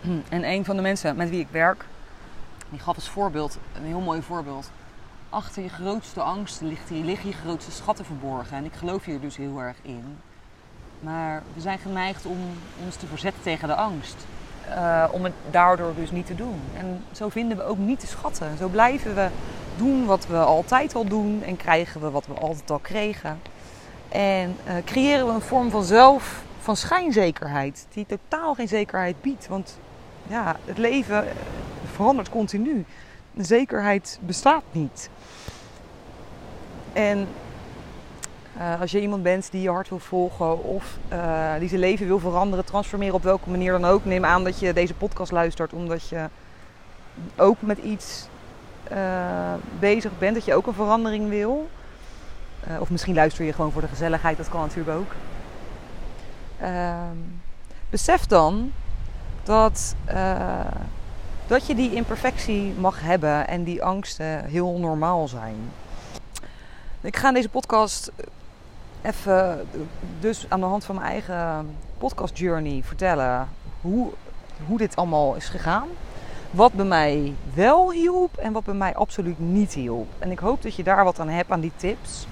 En 0.28 0.44
een 0.44 0.64
van 0.64 0.76
de 0.76 0.82
mensen 0.82 1.16
met 1.16 1.30
wie 1.30 1.40
ik 1.40 1.48
werk, 1.50 1.84
die 2.70 2.78
gaf 2.78 2.94
als 2.94 3.08
voorbeeld, 3.08 3.58
een 3.76 3.84
heel 3.84 4.00
mooi 4.00 4.22
voorbeeld. 4.22 4.70
Achter 5.30 5.62
je 5.62 5.68
grootste 5.68 6.20
angst 6.22 6.60
liggen 6.60 7.28
je 7.28 7.32
grootste 7.32 7.70
schatten 7.70 8.04
verborgen. 8.04 8.56
En 8.56 8.64
ik 8.64 8.72
geloof 8.72 9.04
hier 9.04 9.20
dus 9.20 9.36
heel 9.36 9.58
erg 9.58 9.76
in. 9.82 10.18
Maar 11.00 11.42
we 11.54 11.60
zijn 11.60 11.78
geneigd 11.78 12.26
om 12.26 12.38
ons 12.84 12.96
te 12.96 13.06
verzetten 13.06 13.42
tegen 13.42 13.68
de 13.68 13.74
angst. 13.74 14.26
Uh, 14.68 15.04
om 15.12 15.24
het 15.24 15.32
daardoor 15.50 15.94
dus 15.94 16.10
niet 16.10 16.26
te 16.26 16.34
doen. 16.34 16.60
En 16.76 17.04
zo 17.12 17.28
vinden 17.28 17.56
we 17.56 17.62
ook 17.62 17.78
niet 17.78 18.00
de 18.00 18.06
schatten. 18.06 18.56
Zo 18.58 18.68
blijven 18.68 19.14
we 19.14 19.28
doen 19.76 20.06
wat 20.06 20.26
we 20.26 20.36
altijd 20.36 20.94
al 20.94 21.04
doen 21.04 21.42
en 21.42 21.56
krijgen 21.56 22.00
we 22.00 22.10
wat 22.10 22.26
we 22.26 22.34
altijd 22.34 22.70
al 22.70 22.78
kregen. 22.78 23.40
En 24.08 24.56
uh, 24.66 24.74
creëren 24.84 25.26
we 25.26 25.32
een 25.32 25.40
vorm 25.40 25.70
van 25.70 25.84
zelf, 25.84 26.42
van 26.60 26.76
schijnzekerheid, 26.76 27.86
die 27.92 28.06
totaal 28.06 28.54
geen 28.54 28.68
zekerheid 28.68 29.20
biedt. 29.20 29.48
Want 29.48 29.78
ja, 30.26 30.56
het 30.64 30.78
leven 30.78 31.24
verandert 31.92 32.28
continu. 32.28 32.84
Zekerheid 33.36 34.18
bestaat 34.22 34.64
niet. 34.72 35.10
En 36.92 37.28
uh, 38.58 38.80
als 38.80 38.90
je 38.90 39.00
iemand 39.00 39.22
bent 39.22 39.50
die 39.50 39.62
je 39.62 39.70
hart 39.70 39.88
wil 39.88 39.98
volgen 39.98 40.64
of 40.64 40.98
uh, 41.12 41.54
die 41.58 41.68
zijn 41.68 41.80
leven 41.80 42.06
wil 42.06 42.18
veranderen, 42.18 42.64
transformeren 42.64 43.14
op 43.14 43.22
welke 43.22 43.50
manier 43.50 43.72
dan 43.72 43.84
ook, 43.84 44.04
neem 44.04 44.24
aan 44.24 44.44
dat 44.44 44.58
je 44.58 44.72
deze 44.72 44.94
podcast 44.94 45.32
luistert 45.32 45.72
omdat 45.72 46.08
je 46.08 46.28
ook 47.36 47.56
met 47.60 47.78
iets 47.78 48.28
uh, 48.92 49.54
bezig 49.78 50.18
bent, 50.18 50.34
dat 50.34 50.44
je 50.44 50.54
ook 50.54 50.66
een 50.66 50.74
verandering 50.74 51.28
wil. 51.28 51.68
of 52.80 52.90
misschien 52.90 53.14
luister 53.14 53.44
je 53.44 53.52
gewoon 53.52 53.72
voor 53.72 53.80
de 53.80 53.88
gezelligheid, 53.88 54.36
dat 54.36 54.48
kan 54.48 54.60
natuurlijk 54.60 54.98
ook. 54.98 55.12
Ehm, 56.60 57.16
besef 57.90 58.26
dan 58.26 58.72
dat, 59.42 59.94
dat 61.50 61.66
je 61.66 61.74
die 61.74 61.94
imperfectie 61.94 62.72
mag 62.78 63.00
hebben 63.00 63.48
en 63.48 63.64
die 63.64 63.82
angsten 63.82 64.44
heel 64.44 64.78
normaal 64.78 65.28
zijn. 65.28 65.56
Ik 67.00 67.16
ga 67.16 67.28
in 67.28 67.34
deze 67.34 67.48
podcast 67.48 68.12
even 69.02 69.66
dus 70.20 70.46
aan 70.48 70.60
de 70.60 70.66
hand 70.66 70.84
van 70.84 70.94
mijn 70.94 71.06
eigen 71.06 71.76
podcast 71.98 72.38
journey 72.38 72.82
vertellen 72.84 73.48
hoe, 73.80 74.10
hoe 74.66 74.78
dit 74.78 74.96
allemaal 74.96 75.34
is 75.34 75.48
gegaan. 75.48 75.88
Wat 76.50 76.72
bij 76.72 76.84
mij 76.84 77.34
wel 77.54 77.92
hielp 77.92 78.36
en 78.36 78.52
wat 78.52 78.64
bij 78.64 78.74
mij 78.74 78.94
absoluut 78.94 79.38
niet 79.38 79.72
hielp. 79.72 80.08
En 80.18 80.30
ik 80.30 80.38
hoop 80.38 80.62
dat 80.62 80.74
je 80.74 80.82
daar 80.82 81.04
wat 81.04 81.20
aan 81.20 81.28
hebt 81.28 81.50
aan 81.50 81.60
die 81.60 81.72
tips. 81.76 82.26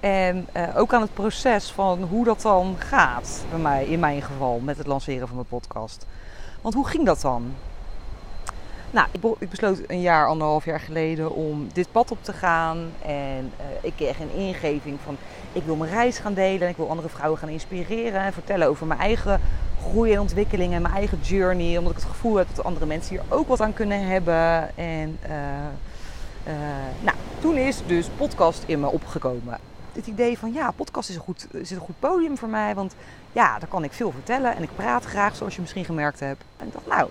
En 0.00 0.46
uh, 0.56 0.76
ook 0.76 0.94
aan 0.94 1.02
het 1.02 1.14
proces 1.14 1.70
van 1.70 2.02
hoe 2.02 2.24
dat 2.24 2.42
dan 2.42 2.76
gaat 2.78 3.44
bij 3.50 3.58
mij, 3.58 3.84
in 3.84 4.00
mijn 4.00 4.22
geval, 4.22 4.58
met 4.58 4.78
het 4.78 4.86
lanceren 4.86 5.26
van 5.26 5.36
mijn 5.36 5.48
podcast. 5.48 6.06
Want 6.60 6.74
hoe 6.74 6.86
ging 6.88 7.06
dat 7.06 7.20
dan? 7.20 7.54
Nou, 8.92 9.06
ik 9.38 9.50
besloot 9.50 9.78
een 9.86 10.00
jaar, 10.00 10.26
anderhalf 10.26 10.64
jaar 10.64 10.80
geleden 10.80 11.34
om 11.34 11.68
dit 11.72 11.92
pad 11.92 12.10
op 12.10 12.24
te 12.24 12.32
gaan. 12.32 12.92
En 13.02 13.52
uh, 13.60 13.64
ik 13.80 13.92
kreeg 13.96 14.20
een 14.20 14.32
ingeving 14.34 14.98
van 15.04 15.16
ik 15.52 15.62
wil 15.62 15.76
mijn 15.76 15.90
reis 15.90 16.18
gaan 16.18 16.34
delen. 16.34 16.68
Ik 16.68 16.76
wil 16.76 16.88
andere 16.88 17.08
vrouwen 17.08 17.38
gaan 17.38 17.48
inspireren 17.48 18.20
en 18.20 18.32
vertellen 18.32 18.68
over 18.68 18.86
mijn 18.86 19.00
eigen 19.00 19.40
groei 19.82 20.12
en 20.12 20.20
ontwikkeling 20.20 20.74
en 20.74 20.82
mijn 20.82 20.94
eigen 20.94 21.18
journey. 21.20 21.78
Omdat 21.78 21.92
ik 21.92 21.98
het 21.98 22.08
gevoel 22.08 22.36
heb 22.36 22.46
dat 22.54 22.64
andere 22.64 22.86
mensen 22.86 23.10
hier 23.10 23.24
ook 23.28 23.48
wat 23.48 23.60
aan 23.60 23.72
kunnen 23.72 24.06
hebben. 24.06 24.76
En 24.76 25.18
uh, 25.26 25.32
uh, 26.46 26.54
nou, 27.00 27.16
toen 27.40 27.56
is 27.56 27.82
dus 27.86 28.08
podcast 28.16 28.62
in 28.66 28.80
me 28.80 28.90
opgekomen. 28.90 29.58
Het 29.92 30.06
idee 30.06 30.38
van 30.38 30.52
ja, 30.52 30.70
podcast 30.70 31.08
is 31.08 31.14
een, 31.14 31.20
goed, 31.20 31.46
is 31.50 31.70
een 31.70 31.78
goed 31.78 31.98
podium 31.98 32.38
voor 32.38 32.48
mij. 32.48 32.74
Want 32.74 32.94
ja, 33.32 33.58
daar 33.58 33.68
kan 33.68 33.84
ik 33.84 33.92
veel 33.92 34.12
vertellen. 34.12 34.56
En 34.56 34.62
ik 34.62 34.76
praat 34.76 35.04
graag, 35.04 35.36
zoals 35.36 35.54
je 35.54 35.60
misschien 35.60 35.84
gemerkt 35.84 36.20
hebt. 36.20 36.44
En 36.56 36.66
ik 36.66 36.72
dacht, 36.72 36.86
nou, 36.86 37.08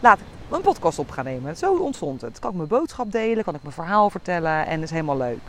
laat 0.00 0.18
ik 0.18 0.24
een 0.50 0.60
podcast 0.60 0.98
op 0.98 1.10
gaan 1.10 1.24
nemen. 1.24 1.56
Zo 1.56 1.74
ontstond 1.74 2.20
het. 2.20 2.38
Kan 2.38 2.50
ik 2.50 2.56
mijn 2.56 2.68
boodschap 2.68 3.12
delen, 3.12 3.44
kan 3.44 3.54
ik 3.54 3.62
mijn 3.62 3.74
verhaal 3.74 4.10
vertellen 4.10 4.66
en 4.66 4.74
dat 4.74 4.84
is 4.84 4.90
helemaal 4.90 5.16
leuk. 5.16 5.40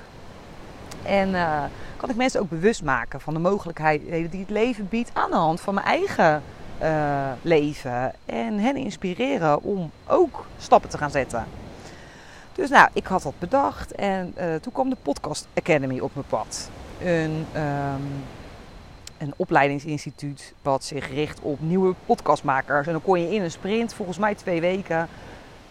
En 1.03 1.29
uh, 1.29 1.63
kan 1.97 2.09
ik 2.09 2.15
mensen 2.15 2.41
ook 2.41 2.49
bewust 2.49 2.83
maken 2.83 3.21
van 3.21 3.33
de 3.33 3.39
mogelijkheden 3.39 4.29
die 4.29 4.39
het 4.39 4.49
leven 4.49 4.87
biedt 4.89 5.11
aan 5.13 5.29
de 5.29 5.35
hand 5.35 5.61
van 5.61 5.73
mijn 5.73 5.85
eigen 5.85 6.43
uh, 6.81 7.31
leven. 7.41 8.13
En 8.25 8.59
hen 8.59 8.75
inspireren 8.75 9.63
om 9.63 9.91
ook 10.07 10.45
stappen 10.57 10.89
te 10.89 10.97
gaan 10.97 11.11
zetten. 11.11 11.45
Dus 12.53 12.69
nou, 12.69 12.89
ik 12.93 13.07
had 13.07 13.21
dat 13.21 13.39
bedacht 13.39 13.91
en 13.91 14.33
uh, 14.37 14.55
toen 14.55 14.73
kwam 14.73 14.89
de 14.89 14.97
Podcast 15.01 15.47
Academy 15.53 15.99
op 15.99 16.11
mijn 16.13 16.27
pad. 16.29 16.69
Een, 17.01 17.45
um, 17.55 18.23
een 19.19 19.33
opleidingsinstituut 19.35 20.53
wat 20.61 20.83
zich 20.83 21.09
richt 21.09 21.39
op 21.41 21.61
nieuwe 21.61 21.95
podcastmakers. 22.05 22.87
En 22.87 22.91
dan 22.91 23.01
kon 23.01 23.21
je 23.21 23.33
in 23.33 23.41
een 23.41 23.51
sprint, 23.51 23.93
volgens 23.93 24.17
mij 24.17 24.35
twee 24.35 24.61
weken, 24.61 25.07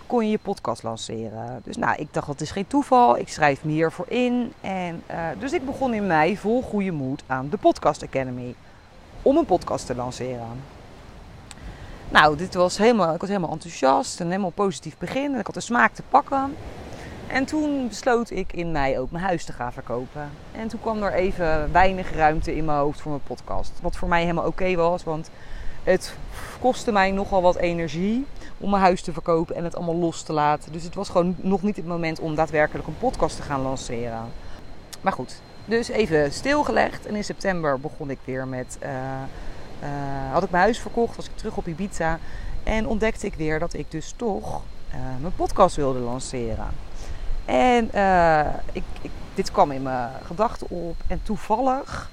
kon 0.07 0.25
je 0.25 0.31
je 0.31 0.39
podcast 0.39 0.83
lanceren. 0.83 1.61
Dus 1.65 1.77
nou, 1.77 1.97
ik 1.97 2.13
dacht 2.13 2.27
dat 2.27 2.41
is 2.41 2.51
geen 2.51 2.67
toeval. 2.67 3.19
Ik 3.19 3.29
schrijf 3.29 3.65
me 3.65 3.73
hiervoor 3.73 4.09
in. 4.09 4.53
En, 4.61 5.03
uh, 5.11 5.17
dus 5.39 5.53
ik 5.53 5.67
begon 5.67 5.95
in 5.95 6.07
mei 6.07 6.37
vol 6.37 6.63
goede 6.63 6.91
moed 6.91 7.23
aan 7.27 7.49
de 7.49 7.57
Podcast 7.57 8.03
Academy. 8.03 8.55
Om 9.23 9.37
een 9.37 9.47
podcast 9.47 9.87
te 9.87 9.95
lanceren. 9.95 10.63
Nou, 12.09 12.37
dit 12.37 12.55
was 12.55 12.79
helemaal, 12.79 13.15
ik 13.15 13.21
was 13.21 13.29
helemaal 13.29 13.53
enthousiast 13.53 14.21
en 14.21 14.27
helemaal 14.27 14.51
positief 14.51 14.99
begin. 14.99 15.33
En 15.33 15.39
ik 15.39 15.47
had 15.47 15.55
de 15.55 15.61
smaak 15.61 15.95
te 15.95 16.03
pakken. 16.09 16.57
En 17.29 17.45
toen 17.45 17.89
besloot 17.89 18.31
ik 18.31 18.53
in 18.53 18.73
mei 18.73 18.99
ook 18.99 19.11
mijn 19.11 19.25
huis 19.25 19.45
te 19.45 19.53
gaan 19.53 19.73
verkopen. 19.73 20.31
En 20.53 20.69
toen 20.69 20.81
kwam 20.81 21.03
er 21.03 21.13
even 21.13 21.73
weinig 21.73 22.15
ruimte 22.15 22.57
in 22.57 22.65
mijn 22.65 22.79
hoofd 22.79 23.01
voor 23.01 23.11
mijn 23.11 23.23
podcast. 23.27 23.73
Wat 23.83 23.97
voor 23.97 24.09
mij 24.09 24.21
helemaal 24.21 24.47
oké 24.47 24.75
was, 24.75 25.05
want 25.05 25.31
het 25.85 26.15
kostte 26.61 26.93
mij 26.93 27.11
nogal 27.11 27.43
wat 27.43 27.57
energie 27.57 28.27
om 28.59 28.71
mijn 28.71 28.83
huis 28.83 29.03
te 29.03 29.13
verkopen 29.13 29.55
en 29.55 29.65
het 29.65 29.77
allemaal 29.77 29.97
los 29.97 30.23
te 30.23 30.33
laten. 30.33 30.73
Dus 30.73 30.83
het 30.83 30.95
was 30.95 31.09
gewoon 31.09 31.37
nog 31.39 31.63
niet 31.63 31.77
het 31.77 31.87
moment 31.87 32.21
om 32.21 32.35
daadwerkelijk 32.35 32.87
een 32.87 32.99
podcast 32.99 33.37
te 33.37 33.43
gaan 33.43 33.61
lanceren. 33.61 34.25
Maar 35.01 35.13
goed, 35.13 35.41
dus 35.65 35.89
even 35.89 36.33
stilgelegd. 36.33 37.07
En 37.07 37.15
in 37.15 37.25
september 37.25 37.81
begon 37.81 38.11
ik 38.11 38.19
weer 38.25 38.47
met. 38.47 38.79
Uh, 38.83 38.89
uh, 39.83 40.33
had 40.33 40.43
ik 40.43 40.51
mijn 40.51 40.63
huis 40.63 40.79
verkocht, 40.79 41.17
was 41.17 41.27
ik 41.27 41.37
terug 41.37 41.57
op 41.57 41.67
Ibiza. 41.67 42.19
En 42.63 42.87
ontdekte 42.87 43.27
ik 43.27 43.35
weer 43.35 43.59
dat 43.59 43.75
ik 43.75 43.91
dus 43.91 44.15
toch 44.17 44.63
uh, 44.91 44.95
mijn 45.21 45.35
podcast 45.37 45.77
wilde 45.77 45.99
lanceren. 45.99 46.88
En 47.49 47.85
ik, 48.73 48.83
ik, 49.03 49.11
dit 49.35 49.53
kwam 49.53 49.71
in 49.71 49.83
mijn 49.83 50.11
gedachten 50.27 50.71
op. 50.71 50.97
En 51.07 51.21
toevallig 51.23 52.11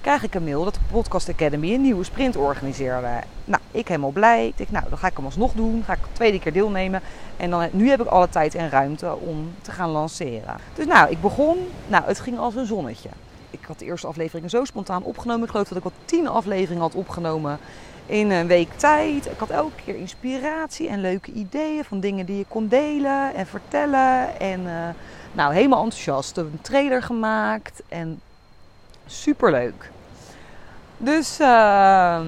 krijg 0.00 0.22
ik 0.22 0.34
een 0.34 0.44
mail 0.44 0.64
dat 0.64 0.74
de 0.74 0.80
Podcast 0.90 1.28
Academy 1.28 1.74
een 1.74 1.80
nieuwe 1.80 2.04
sprint 2.04 2.36
organiseerde. 2.36 3.08
Nou, 3.44 3.62
ik 3.70 3.88
helemaal 3.88 4.10
blij. 4.10 4.46
Ik 4.46 4.56
denk, 4.56 4.70
nou, 4.70 4.84
dan 4.88 4.98
ga 4.98 5.06
ik 5.06 5.16
hem 5.16 5.24
alsnog 5.24 5.52
doen. 5.52 5.82
Ga 5.86 5.92
ik 5.92 6.02
de 6.02 6.12
tweede 6.12 6.38
keer 6.38 6.52
deelnemen. 6.52 7.00
En 7.36 7.50
dan, 7.50 7.68
nu 7.72 7.88
heb 7.88 8.00
ik 8.00 8.06
alle 8.06 8.28
tijd 8.28 8.54
en 8.54 8.70
ruimte 8.70 9.16
om 9.16 9.54
te 9.62 9.70
gaan 9.70 9.90
lanceren. 9.90 10.56
Dus 10.74 10.86
nou, 10.86 11.10
ik 11.10 11.20
begon. 11.20 11.58
Nou, 11.86 12.04
het 12.06 12.20
ging 12.20 12.38
als 12.38 12.54
een 12.54 12.66
zonnetje. 12.66 13.08
ik 13.50 13.64
had 13.66 13.78
de 13.78 13.84
eerste 13.84 14.06
afleveringen 14.06 14.50
zo 14.50 14.64
spontaan 14.64 15.02
opgenomen. 15.02 15.44
Ik 15.44 15.50
geloof 15.50 15.68
dat 15.68 15.78
ik 15.78 15.84
wel 15.84 15.92
tien 16.04 16.28
afleveringen 16.28 16.82
had 16.82 16.94
opgenomen 16.94 17.58
in 18.06 18.30
een 18.30 18.46
week 18.46 18.68
tijd. 18.76 19.26
Ik 19.26 19.38
had 19.38 19.50
elke 19.50 19.82
keer 19.84 19.96
inspiratie 19.96 20.88
en 20.88 21.00
leuke 21.00 21.32
ideeën 21.32 21.84
van 21.84 22.00
dingen 22.00 22.26
die 22.26 22.36
je 22.36 22.44
kon 22.48 22.68
delen 22.68 23.34
en 23.34 23.46
vertellen. 23.46 24.40
En 24.40 24.60
uh, 24.60 24.88
nou, 25.32 25.54
helemaal 25.54 25.82
enthousiast. 25.82 26.36
Een 26.36 26.58
trailer 26.62 27.02
gemaakt 27.02 27.82
en 27.88 28.20
superleuk. 29.06 29.90
Dus 30.96 31.40
uh, 31.40 32.20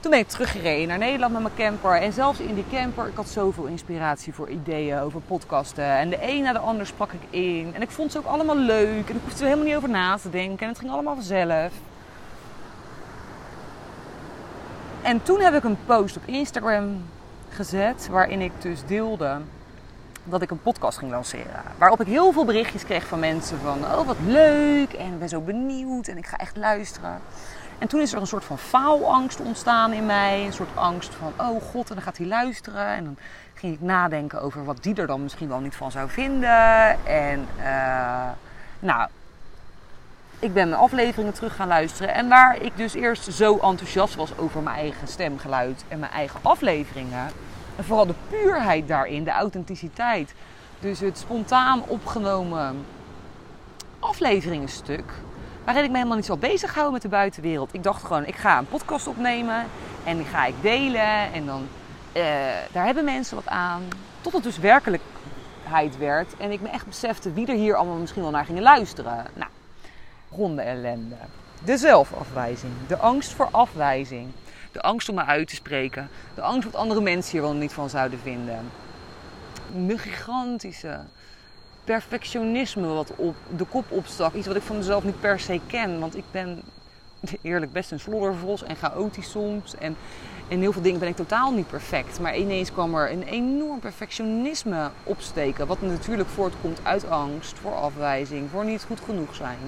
toen 0.00 0.10
ben 0.10 0.20
ik 0.20 0.28
teruggereden 0.28 0.88
naar 0.88 0.98
Nederland 0.98 1.32
met 1.32 1.42
mijn 1.42 1.54
camper. 1.56 2.00
En 2.00 2.12
zelfs 2.12 2.38
in 2.38 2.54
die 2.54 2.64
camper, 2.70 3.06
ik 3.06 3.16
had 3.16 3.28
zoveel 3.28 3.64
inspiratie 3.64 4.34
voor 4.34 4.48
ideeën 4.48 4.98
over 4.98 5.20
podcasten. 5.20 5.84
En 5.84 6.10
de 6.10 6.18
een 6.20 6.42
na 6.42 6.52
de 6.52 6.58
ander 6.58 6.86
sprak 6.86 7.12
ik 7.12 7.38
in. 7.40 7.70
En 7.74 7.82
ik 7.82 7.90
vond 7.90 8.12
ze 8.12 8.18
ook 8.18 8.26
allemaal 8.26 8.56
leuk. 8.56 9.08
En 9.08 9.16
ik 9.16 9.22
hoefde 9.24 9.38
er 9.38 9.44
helemaal 9.44 9.66
niet 9.66 9.76
over 9.76 9.88
na 9.88 10.16
te 10.16 10.30
denken. 10.30 10.60
En 10.60 10.68
het 10.68 10.78
ging 10.78 10.90
allemaal 10.90 11.14
vanzelf. 11.14 11.72
En 15.02 15.22
toen 15.22 15.40
heb 15.40 15.54
ik 15.54 15.64
een 15.64 15.78
post 15.86 16.16
op 16.16 16.22
Instagram 16.26 17.04
gezet 17.48 18.08
waarin 18.10 18.40
ik 18.40 18.52
dus 18.58 18.80
deelde 18.86 19.40
dat 20.24 20.42
ik 20.42 20.50
een 20.50 20.62
podcast 20.62 20.98
ging 20.98 21.10
lanceren. 21.10 21.62
Waarop 21.78 22.00
ik 22.00 22.06
heel 22.06 22.32
veel 22.32 22.44
berichtjes 22.44 22.84
kreeg 22.84 23.06
van 23.06 23.18
mensen 23.18 23.58
van, 23.58 23.78
oh 23.84 24.06
wat 24.06 24.16
leuk 24.26 24.92
en 24.92 25.18
ben 25.18 25.28
zo 25.28 25.40
benieuwd 25.40 26.06
en 26.06 26.16
ik 26.16 26.26
ga 26.26 26.36
echt 26.36 26.56
luisteren. 26.56 27.20
En 27.78 27.88
toen 27.88 28.00
is 28.00 28.12
er 28.12 28.20
een 28.20 28.26
soort 28.26 28.44
van 28.44 28.58
faalangst 28.58 29.40
ontstaan 29.40 29.92
in 29.92 30.06
mij. 30.06 30.46
Een 30.46 30.52
soort 30.52 30.76
angst 30.76 31.14
van, 31.14 31.32
oh 31.36 31.62
god, 31.62 31.88
en 31.88 31.94
dan 31.94 32.04
gaat 32.04 32.16
hij 32.16 32.26
luisteren. 32.26 32.86
En 32.86 33.04
dan 33.04 33.16
ging 33.54 33.74
ik 33.74 33.80
nadenken 33.80 34.42
over 34.42 34.64
wat 34.64 34.82
die 34.82 34.94
er 34.94 35.06
dan 35.06 35.22
misschien 35.22 35.48
wel 35.48 35.60
niet 35.60 35.74
van 35.74 35.90
zou 35.90 36.08
vinden. 36.08 37.06
En 37.06 37.46
uh, 37.58 38.28
nou, 38.78 39.08
ik 40.40 40.52
ben 40.52 40.68
mijn 40.68 40.80
afleveringen 40.80 41.32
terug 41.32 41.56
gaan 41.56 41.68
luisteren. 41.68 42.14
En 42.14 42.28
waar 42.28 42.62
ik 42.62 42.76
dus 42.76 42.94
eerst 42.94 43.32
zo 43.32 43.58
enthousiast 43.58 44.14
was 44.14 44.38
over 44.38 44.62
mijn 44.62 44.76
eigen 44.76 45.08
stemgeluid 45.08 45.84
en 45.88 45.98
mijn 45.98 46.12
eigen 46.12 46.40
afleveringen. 46.42 47.28
En 47.76 47.84
vooral 47.84 48.06
de 48.06 48.14
puurheid 48.28 48.88
daarin, 48.88 49.24
de 49.24 49.30
authenticiteit. 49.30 50.34
Dus 50.78 51.00
het 51.00 51.18
spontaan 51.18 51.82
opgenomen 51.86 52.84
afleveringenstuk. 53.98 55.12
Waarin 55.64 55.84
ik 55.84 55.90
me 55.90 55.96
helemaal 55.96 56.16
niet 56.16 56.26
zo 56.26 56.36
bezig 56.36 56.90
met 56.90 57.02
de 57.02 57.08
buitenwereld. 57.08 57.74
Ik 57.74 57.82
dacht 57.82 58.02
gewoon, 58.02 58.26
ik 58.26 58.36
ga 58.36 58.58
een 58.58 58.68
podcast 58.68 59.06
opnemen 59.06 59.64
en 60.04 60.16
die 60.16 60.26
ga 60.26 60.46
ik 60.46 60.54
delen. 60.60 61.32
En 61.32 61.46
dan, 61.46 61.68
uh, 62.12 62.22
daar 62.72 62.84
hebben 62.84 63.04
mensen 63.04 63.36
wat 63.36 63.48
aan. 63.48 63.82
Tot 64.20 64.32
het 64.32 64.42
dus 64.42 64.58
werkelijkheid 64.58 65.98
werd. 65.98 66.36
En 66.36 66.50
ik 66.50 66.60
me 66.60 66.68
echt 66.68 66.86
besefte 66.86 67.32
wie 67.32 67.46
er 67.46 67.54
hier 67.54 67.74
allemaal 67.74 67.96
misschien 67.96 68.22
wel 68.22 68.30
naar 68.30 68.44
gingen 68.44 68.62
luisteren. 68.62 69.26
Nou, 69.34 69.50
ronde 70.30 70.62
ellende. 70.62 71.16
De 71.64 71.76
zelfafwijzing. 71.76 72.72
De 72.86 72.96
angst 72.96 73.32
voor 73.32 73.48
afwijzing. 73.50 74.28
De 74.72 74.80
angst 74.80 75.08
om 75.08 75.14
me 75.14 75.24
uit 75.24 75.48
te 75.48 75.54
spreken. 75.54 76.08
De 76.34 76.40
angst 76.40 76.64
wat 76.70 76.80
andere 76.80 77.00
mensen 77.00 77.32
hier 77.32 77.40
wel 77.40 77.52
niet 77.52 77.72
van 77.72 77.90
zouden 77.90 78.18
vinden. 78.18 78.70
De 79.86 79.98
gigantische 79.98 81.00
perfectionisme 81.84 82.86
wat 82.86 83.12
op 83.16 83.36
de 83.56 83.64
kop 83.64 83.90
opstak. 83.90 84.34
Iets 84.34 84.46
wat 84.46 84.56
ik 84.56 84.62
van 84.62 84.76
mezelf 84.76 85.04
niet 85.04 85.20
per 85.20 85.40
se 85.40 85.60
ken. 85.66 86.00
Want 86.00 86.16
ik 86.16 86.24
ben 86.30 86.62
eerlijk 87.42 87.72
best 87.72 87.90
een 87.90 88.00
sloddervos 88.00 88.62
en 88.62 88.76
chaotisch 88.76 89.30
soms. 89.30 89.74
En 89.76 89.96
in 90.48 90.60
heel 90.60 90.72
veel 90.72 90.82
dingen 90.82 91.00
ben 91.00 91.08
ik 91.08 91.16
totaal 91.16 91.52
niet 91.52 91.68
perfect. 91.68 92.20
Maar 92.20 92.36
ineens 92.36 92.72
kwam 92.72 92.94
er 92.94 93.10
een 93.10 93.22
enorm 93.22 93.78
perfectionisme 93.78 94.90
opsteken. 95.02 95.66
Wat 95.66 95.80
natuurlijk 95.82 96.28
voortkomt 96.28 96.80
uit 96.82 97.10
angst 97.10 97.58
voor 97.58 97.74
afwijzing, 97.74 98.50
voor 98.50 98.64
niet 98.64 98.84
goed 98.86 99.00
genoeg 99.00 99.34
zijn. 99.34 99.58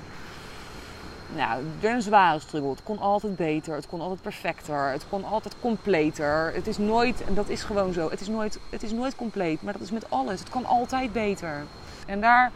Nou, 1.37 1.63
werd 1.81 1.95
een 1.95 2.03
zware 2.03 2.39
struggle. 2.39 2.71
Het 2.71 2.83
kon 2.83 2.99
altijd 2.99 3.37
beter, 3.37 3.75
het 3.75 3.87
kon 3.87 4.01
altijd 4.01 4.23
perfecter, 4.23 4.91
het 4.91 5.05
kon 5.09 5.25
altijd 5.25 5.55
completer. 5.61 6.53
Het 6.55 6.67
is 6.67 6.79
nooit, 6.79 7.25
en 7.25 7.35
dat 7.35 7.49
is 7.49 7.63
gewoon 7.63 7.93
zo, 7.93 8.11
het 8.11 8.21
is 8.21 8.29
nooit, 8.29 8.59
het 8.71 8.83
is 8.83 8.93
nooit 8.93 9.17
compleet. 9.17 9.63
Maar 9.63 9.73
dat 9.73 9.83
is 9.83 9.91
met 9.91 10.11
alles. 10.11 10.41
Het 10.41 10.49
kan 10.49 10.67
altijd 10.67 11.13
beter. 11.13 11.65
En 12.07 12.21
daar 12.21 12.53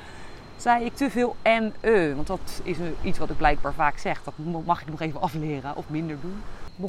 zei 0.57 0.85
ik 0.85 0.97
te 0.97 1.11
veel 1.11 1.37
en 1.43 1.75
e. 1.81 2.15
Want 2.15 2.27
dat 2.27 2.61
is 2.63 2.77
iets 3.03 3.19
wat 3.19 3.31
ik 3.31 3.37
blijkbaar 3.37 3.75
vaak 3.75 3.99
zeg. 3.99 4.23
Dat 4.23 4.35
mag 4.65 4.81
ik 4.81 4.89
nog 4.89 5.01
even 5.01 5.21
afleren 5.21 5.77
of 5.77 5.89
minder 5.89 6.17
doen. 6.21 6.43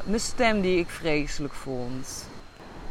Mijn 0.04 0.20
stem 0.20 0.60
die 0.60 0.78
ik 0.78 0.88
vreselijk 0.88 1.54
vond. 1.54 2.28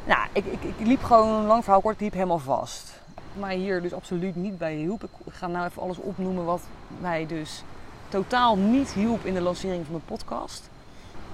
Nou, 0.06 0.28
ik, 0.32 0.46
ik, 0.46 0.64
ik 0.78 0.88
liep 0.88 1.04
gewoon, 1.04 1.46
lang 1.46 1.64
verhaal 1.64 1.82
kort, 1.82 2.00
liep 2.00 2.14
helemaal 2.14 2.40
vast. 2.40 3.02
Maar 3.40 3.50
hier 3.50 3.82
dus 3.82 3.94
absoluut 3.94 4.36
niet 4.36 4.58
bij 4.58 4.76
hielp. 4.76 5.04
Ik 5.04 5.10
ga 5.30 5.48
nou 5.48 5.66
even 5.66 5.82
alles 5.82 5.98
opnoemen 5.98 6.46
wat 6.46 6.62
mij 7.00 7.26
dus 7.26 7.64
totaal 8.10 8.58
niet 8.58 8.92
hielp 8.92 9.26
in 9.26 9.34
de 9.34 9.42
lancering 9.42 9.84
van 9.84 9.94
mijn 9.94 10.18
podcast. 10.18 10.70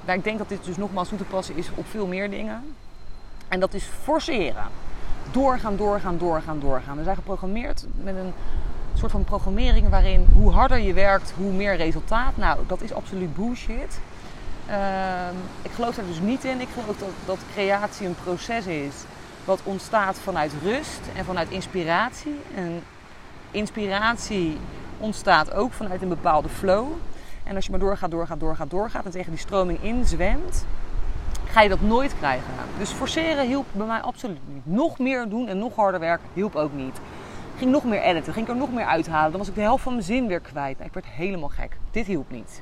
Maar 0.05 0.15
ik 0.15 0.23
denk 0.23 0.37
dat 0.37 0.49
dit 0.49 0.63
dus 0.63 0.77
nogmaals 0.77 1.09
toe 1.09 1.17
te 1.17 1.23
passen 1.23 1.57
is 1.57 1.69
op 1.75 1.85
veel 1.87 2.07
meer 2.07 2.29
dingen. 2.29 2.75
En 3.47 3.59
dat 3.59 3.73
is 3.73 3.83
forceren 3.83 4.65
doorgaan, 5.31 5.75
doorgaan, 5.75 6.17
doorgaan, 6.17 6.59
doorgaan. 6.59 6.97
We 6.97 7.03
zijn 7.03 7.15
geprogrammeerd 7.15 7.85
met 8.03 8.15
een 8.15 8.33
soort 8.93 9.11
van 9.11 9.23
programmering 9.23 9.89
waarin 9.89 10.27
hoe 10.33 10.51
harder 10.51 10.79
je 10.79 10.93
werkt, 10.93 11.33
hoe 11.37 11.51
meer 11.51 11.75
resultaat. 11.75 12.37
Nou, 12.37 12.59
dat 12.67 12.81
is 12.81 12.93
absoluut 12.93 13.35
bullshit. 13.35 13.99
Ehm, 14.67 15.35
ik 15.61 15.71
geloof 15.71 15.95
daar 15.95 16.05
dus 16.05 16.19
niet 16.19 16.43
in. 16.43 16.61
Ik 16.61 16.67
geloof 16.73 16.97
dat, 16.97 17.09
dat 17.25 17.39
creatie 17.53 18.07
een 18.07 18.15
proces 18.23 18.65
is 18.65 18.93
wat 19.45 19.59
ontstaat 19.63 20.17
vanuit 20.17 20.51
rust 20.63 21.01
en 21.15 21.25
vanuit 21.25 21.49
inspiratie. 21.49 22.39
En 22.55 22.83
inspiratie 23.51 24.57
ontstaat 25.03 25.53
ook 25.53 25.73
vanuit 25.73 26.01
een 26.01 26.07
bepaalde 26.07 26.49
flow. 26.49 26.87
En 27.43 27.55
als 27.55 27.65
je 27.65 27.71
maar 27.71 27.79
doorgaat, 27.79 28.11
doorgaat, 28.11 28.39
doorgaat, 28.39 28.69
doorgaat 28.69 29.05
en 29.05 29.11
tegen 29.11 29.31
die 29.31 29.39
stroming 29.39 29.81
inzwemt, 29.81 30.65
ga 31.45 31.61
je 31.61 31.69
dat 31.69 31.81
nooit 31.81 32.17
krijgen. 32.17 32.53
Dus 32.77 32.89
forceren 32.89 33.47
hielp 33.47 33.65
bij 33.71 33.87
mij 33.87 34.01
absoluut 34.01 34.39
niet. 34.53 34.65
Nog 34.65 34.99
meer 34.99 35.29
doen 35.29 35.47
en 35.47 35.57
nog 35.57 35.75
harder 35.75 35.99
werken 35.99 36.27
hielp 36.33 36.55
ook 36.55 36.73
niet. 36.73 36.99
Ging 37.57 37.71
nog 37.71 37.83
meer 37.83 38.01
editen, 38.01 38.33
ging 38.33 38.45
ik 38.47 38.51
er 38.53 38.59
nog 38.59 38.73
meer 38.73 38.85
uithalen. 38.85 39.29
Dan 39.29 39.39
was 39.39 39.49
ik 39.49 39.55
de 39.55 39.61
helft 39.61 39.83
van 39.83 39.93
mijn 39.93 40.05
zin 40.05 40.27
weer 40.27 40.39
kwijt. 40.39 40.75
Nou, 40.77 40.87
ik 40.87 40.93
werd 40.93 41.05
helemaal 41.05 41.49
gek. 41.49 41.77
Dit 41.91 42.05
hielp 42.05 42.31
niet. 42.31 42.61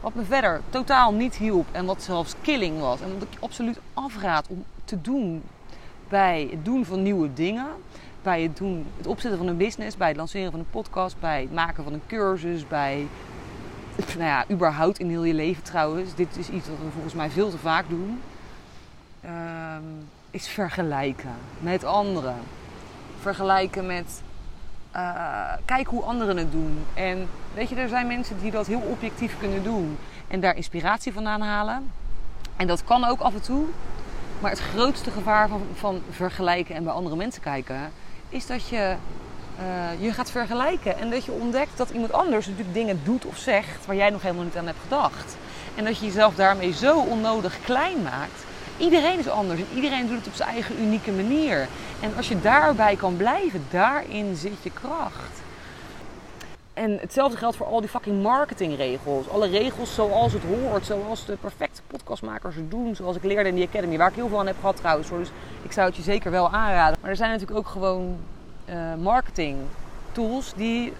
Wat 0.00 0.14
me 0.14 0.22
verder 0.22 0.60
totaal 0.70 1.12
niet 1.12 1.36
hielp 1.36 1.66
en 1.72 1.86
wat 1.86 2.02
zelfs 2.02 2.34
killing 2.42 2.80
was. 2.80 3.00
En 3.00 3.12
wat 3.12 3.22
ik 3.22 3.38
absoluut 3.40 3.80
afraad 3.94 4.48
om 4.48 4.64
te 4.84 5.00
doen 5.00 5.42
bij 6.08 6.48
het 6.50 6.64
doen 6.64 6.84
van 6.84 7.02
nieuwe 7.02 7.32
dingen. 7.32 7.66
Bij 8.28 8.42
het, 8.42 8.56
doen, 8.56 8.86
het 8.96 9.06
opzetten 9.06 9.38
van 9.38 9.48
een 9.48 9.56
business, 9.56 9.96
bij 9.96 10.08
het 10.08 10.16
lanceren 10.16 10.50
van 10.50 10.60
een 10.60 10.70
podcast, 10.70 11.16
bij 11.20 11.40
het 11.40 11.52
maken 11.52 11.84
van 11.84 11.92
een 11.92 12.02
cursus, 12.06 12.66
bij 12.66 13.06
nou 13.96 14.28
ja, 14.28 14.44
überhaupt 14.50 14.98
in 14.98 15.08
heel 15.08 15.24
je 15.24 15.34
leven 15.34 15.62
trouwens, 15.62 16.14
dit 16.14 16.36
is 16.36 16.48
iets 16.48 16.68
wat 16.68 16.78
we 16.78 16.90
volgens 16.92 17.14
mij 17.14 17.30
veel 17.30 17.50
te 17.50 17.58
vaak 17.58 17.88
doen, 17.88 18.20
ehm, 19.20 19.82
is 20.30 20.48
vergelijken 20.48 21.34
met 21.58 21.84
anderen. 21.84 22.34
Vergelijken 23.20 23.86
met, 23.86 24.22
uh, 24.96 25.52
kijk 25.64 25.86
hoe 25.86 26.02
anderen 26.02 26.36
het 26.36 26.52
doen. 26.52 26.78
En 26.94 27.28
weet 27.54 27.68
je, 27.68 27.74
er 27.74 27.88
zijn 27.88 28.06
mensen 28.06 28.38
die 28.40 28.50
dat 28.50 28.66
heel 28.66 28.80
objectief 28.80 29.38
kunnen 29.38 29.62
doen 29.62 29.98
en 30.26 30.40
daar 30.40 30.56
inspiratie 30.56 31.12
van 31.12 31.26
aanhalen. 31.28 31.90
En 32.56 32.66
dat 32.66 32.84
kan 32.84 33.04
ook 33.04 33.20
af 33.20 33.34
en 33.34 33.42
toe. 33.42 33.64
Maar 34.40 34.50
het 34.50 34.60
grootste 34.60 35.10
gevaar 35.10 35.48
van, 35.48 35.62
van 35.74 36.02
vergelijken 36.10 36.74
en 36.74 36.84
bij 36.84 36.92
andere 36.92 37.16
mensen 37.16 37.42
kijken, 37.42 37.92
is 38.28 38.46
dat 38.46 38.68
je 38.68 38.94
uh, 39.60 40.02
je 40.02 40.12
gaat 40.12 40.30
vergelijken. 40.30 40.98
En 40.98 41.10
dat 41.10 41.24
je 41.24 41.32
ontdekt 41.32 41.76
dat 41.76 41.90
iemand 41.90 42.12
anders 42.12 42.46
natuurlijk 42.46 42.74
dingen 42.74 43.00
doet 43.04 43.24
of 43.24 43.36
zegt 43.36 43.86
waar 43.86 43.96
jij 43.96 44.10
nog 44.10 44.22
helemaal 44.22 44.44
niet 44.44 44.56
aan 44.56 44.66
hebt 44.66 44.82
gedacht. 44.82 45.36
En 45.74 45.84
dat 45.84 45.98
je 45.98 46.06
jezelf 46.06 46.34
daarmee 46.34 46.72
zo 46.72 46.98
onnodig 46.98 47.58
klein 47.64 48.02
maakt. 48.02 48.44
Iedereen 48.76 49.18
is 49.18 49.28
anders 49.28 49.60
en 49.60 49.66
iedereen 49.74 50.06
doet 50.06 50.16
het 50.18 50.26
op 50.26 50.34
zijn 50.34 50.48
eigen 50.48 50.80
unieke 50.80 51.10
manier. 51.10 51.68
En 52.00 52.12
als 52.16 52.28
je 52.28 52.40
daarbij 52.40 52.96
kan 52.96 53.16
blijven, 53.16 53.66
daarin 53.70 54.36
zit 54.36 54.62
je 54.62 54.70
kracht. 54.70 55.40
En 56.78 56.98
hetzelfde 57.00 57.36
geldt 57.36 57.56
voor 57.56 57.66
al 57.66 57.80
die 57.80 57.88
fucking 57.88 58.22
marketingregels. 58.22 59.28
Alle 59.28 59.48
regels 59.48 59.94
zoals 59.94 60.32
het 60.32 60.42
hoort, 60.42 60.86
zoals 60.86 61.24
de 61.24 61.36
perfecte 61.36 61.80
podcastmakers 61.86 62.54
het 62.54 62.70
doen, 62.70 62.94
zoals 62.94 63.16
ik 63.16 63.24
leerde 63.24 63.48
in 63.48 63.54
die 63.54 63.66
Academy, 63.66 63.96
waar 63.96 64.08
ik 64.08 64.14
heel 64.14 64.28
veel 64.28 64.38
aan 64.38 64.46
heb 64.46 64.56
gehad 64.60 64.76
trouwens. 64.76 65.08
Dus 65.08 65.30
ik 65.62 65.72
zou 65.72 65.86
het 65.86 65.96
je 65.96 66.02
zeker 66.02 66.30
wel 66.30 66.50
aanraden. 66.50 66.98
Maar 67.00 67.10
er 67.10 67.16
zijn 67.16 67.30
natuurlijk 67.30 67.58
ook 67.58 67.68
gewoon 67.68 68.16
uh, 68.68 68.74
marketing 69.02 69.58
tools 70.12 70.52
die 70.56 70.92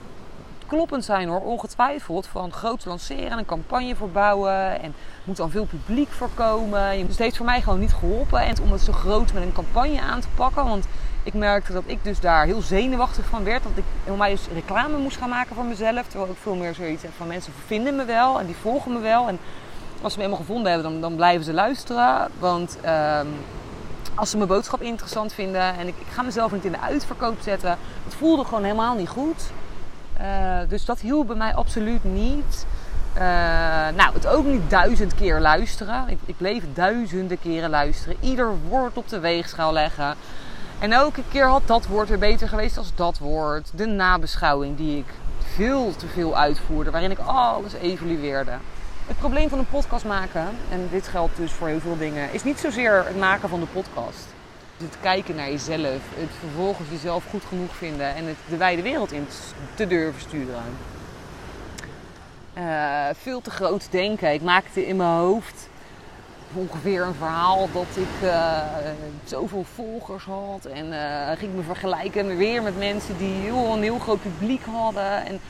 kloppend 0.67 1.05
zijn 1.05 1.29
hoor, 1.29 1.41
ongetwijfeld. 1.41 2.27
Van 2.27 2.53
groot 2.53 2.85
lanceren, 2.85 3.39
een 3.39 3.47
campagne 3.47 3.97
verbouwen 3.97 4.81
en 4.81 4.95
moet 5.25 5.37
dan 5.37 5.51
veel 5.51 5.65
publiek 5.65 6.09
voorkomen. 6.09 6.99
Dus 6.99 7.09
het 7.09 7.19
heeft 7.19 7.37
voor 7.37 7.47
mij 7.47 7.61
gewoon 7.61 7.81
niet 7.81 7.95
geholpen. 7.95 8.41
En 8.41 8.63
om 8.63 8.73
het 8.73 8.81
zo 8.81 8.93
groot 8.93 9.33
met 9.33 9.43
een 9.43 9.53
campagne 9.53 10.01
aan 10.01 10.21
te 10.21 10.29
pakken, 10.35 10.65
want 10.65 10.87
ik 11.29 11.35
merkte 11.35 11.73
dat 11.73 11.83
ik 11.87 12.05
dus 12.05 12.21
daar 12.21 12.45
heel 12.45 12.61
zenuwachtig 12.61 13.25
van 13.25 13.45
werd. 13.45 13.63
Dat 13.63 13.73
ik 13.75 13.85
helemaal 14.05 14.31
dus 14.31 14.47
reclame 14.55 14.97
moest 14.97 15.17
gaan 15.17 15.29
maken 15.29 15.55
voor 15.55 15.65
mezelf. 15.65 16.07
Terwijl 16.07 16.31
ik 16.31 16.39
veel 16.43 16.55
meer 16.55 16.75
zoiets 16.75 17.03
heb 17.03 17.13
van 17.17 17.27
mensen 17.27 17.53
vinden 17.67 17.97
me 17.97 18.05
wel 18.05 18.41
en 18.41 18.47
die 18.47 18.57
volgen 18.57 18.93
me 18.93 18.99
wel. 18.99 19.29
En 19.29 19.39
als 20.03 20.13
ze 20.13 20.19
me 20.19 20.25
helemaal 20.25 20.47
gevonden 20.47 20.73
hebben, 20.73 20.91
dan, 20.91 21.01
dan 21.01 21.17
blijven 21.17 21.45
ze 21.45 21.53
luisteren. 21.53 22.29
Want 22.39 22.79
uh, 22.85 23.21
als 24.15 24.31
ze 24.31 24.37
mijn 24.37 24.49
boodschap 24.49 24.83
interessant 24.83 25.33
vinden 25.33 25.79
en 25.79 25.87
ik, 25.87 25.95
ik, 25.99 26.07
ga 26.13 26.23
mezelf 26.23 26.53
niet 26.53 26.65
in 26.65 26.73
de 26.73 26.81
uitverkoop 26.81 27.37
zetten. 27.41 27.79
Het 28.05 28.15
voelde 28.15 28.45
gewoon 28.45 28.63
helemaal 28.63 28.95
niet 28.95 29.09
goed. 29.09 29.51
Uh, 30.21 30.59
dus 30.69 30.85
dat 30.85 31.01
hielp 31.01 31.27
bij 31.27 31.37
mij 31.37 31.55
absoluut 31.55 32.05
niet. 32.05 32.67
nou, 33.97 34.15
het 34.15 34.27
ook 34.27 34.45
niet 34.45 34.71
duizend 34.71 35.15
keer 35.15 35.41
luisteren. 35.41 36.09
Ik, 36.09 36.19
ik 36.27 36.37
bleef 36.37 36.63
duizenden 36.75 37.41
keren 37.41 37.71
luisteren. 37.71 38.17
Ieder 38.21 38.51
woord 38.69 38.97
op 38.97 39.09
de 39.09 39.19
weegschaal 39.19 39.73
leggen. 39.73 40.17
En 40.79 40.93
elke 40.93 41.23
keer 41.31 41.47
had 41.47 41.63
dat 41.67 41.87
woord 41.87 42.09
weer 42.09 42.19
beter 42.19 42.49
geweest 42.49 42.79
als 42.79 42.95
dat 42.95 43.19
woord. 43.19 43.71
De 43.75 43.87
nabeschouwing 43.87 44.77
die 44.77 44.99
ik 44.99 45.07
veel 45.55 45.97
te 45.97 46.07
veel 46.07 46.37
uitvoerde, 46.37 46.91
waarin 46.91 47.11
ik 47.11 47.19
alles 47.19 47.73
evalueerde. 47.73 48.53
Het 49.07 49.19
probleem 49.19 49.49
van 49.49 49.59
een 49.59 49.69
podcast 49.69 50.05
maken, 50.05 50.49
en 50.71 50.89
dit 50.91 51.09
geldt 51.09 51.37
dus 51.37 51.53
voor 51.53 51.69
heel 51.69 51.81
veel 51.81 51.99
dingen, 51.99 52.33
is 52.33 52.45
niet 52.45 52.59
zozeer 52.59 53.05
het 53.07 53.19
maken 53.19 53.49
van 53.49 53.61
de 53.61 53.67
podcast. 53.67 54.27
Het 54.77 54.97
kijken 55.01 55.35
naar 55.35 55.51
jezelf, 55.51 56.01
het 56.15 56.31
vervolgens 56.41 56.89
jezelf 56.91 57.25
goed 57.31 57.45
genoeg 57.49 57.75
vinden 57.75 58.15
en 58.15 58.25
het 58.25 58.37
de 58.49 58.57
wijde 58.57 58.83
wereld 58.83 59.13
in 59.13 59.27
te 59.75 59.87
durven 59.87 60.21
sturen. 60.21 60.63
Uh, 62.59 63.07
veel 63.13 63.41
te 63.41 63.51
groot 63.51 63.87
denken. 63.91 64.33
Ik 64.33 64.43
maakte 64.43 64.87
in 64.87 64.97
mijn 64.97 65.19
hoofd 65.19 65.69
ongeveer 66.55 67.03
een 67.03 67.15
verhaal 67.15 67.69
dat 67.73 67.87
ik 67.95 68.23
uh, 68.23 68.61
zoveel 69.25 69.65
volgers 69.75 70.25
had. 70.25 70.65
En 70.65 70.87
uh, 70.87 71.31
ging 71.39 71.55
me 71.55 71.63
vergelijken 71.63 72.37
weer 72.37 72.63
met 72.63 72.79
mensen 72.79 73.19
die 73.19 73.35
heel, 73.35 73.73
een 73.73 73.83
heel 73.83 73.99
groot 73.99 74.23
publiek 74.23 74.65
hadden. 74.65 75.27
En 75.27 75.41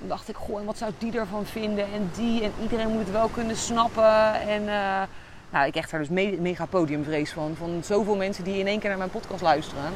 dacht 0.00 0.28
ik, 0.28 0.36
goh, 0.36 0.64
wat 0.64 0.78
zou 0.78 0.92
die 0.98 1.18
ervan 1.18 1.46
vinden? 1.46 1.84
En 1.84 2.10
die, 2.14 2.42
en 2.42 2.52
iedereen 2.62 2.88
moet 2.88 3.00
het 3.00 3.10
wel 3.10 3.28
kunnen 3.28 3.56
snappen. 3.56 4.40
En 4.40 4.62
uh, 4.62 5.02
nou, 5.50 5.66
ik 5.66 5.76
echt 5.76 5.90
daar 5.90 6.00
dus 6.00 6.08
me 6.08 6.36
mega 6.40 6.66
podiumvrees 6.66 7.30
van. 7.30 7.54
Van 7.58 7.80
zoveel 7.84 8.16
mensen 8.16 8.44
die 8.44 8.58
in 8.58 8.66
één 8.66 8.78
keer 8.78 8.88
naar 8.88 8.98
mijn 8.98 9.10
podcast 9.10 9.42
luisteren. 9.42 9.92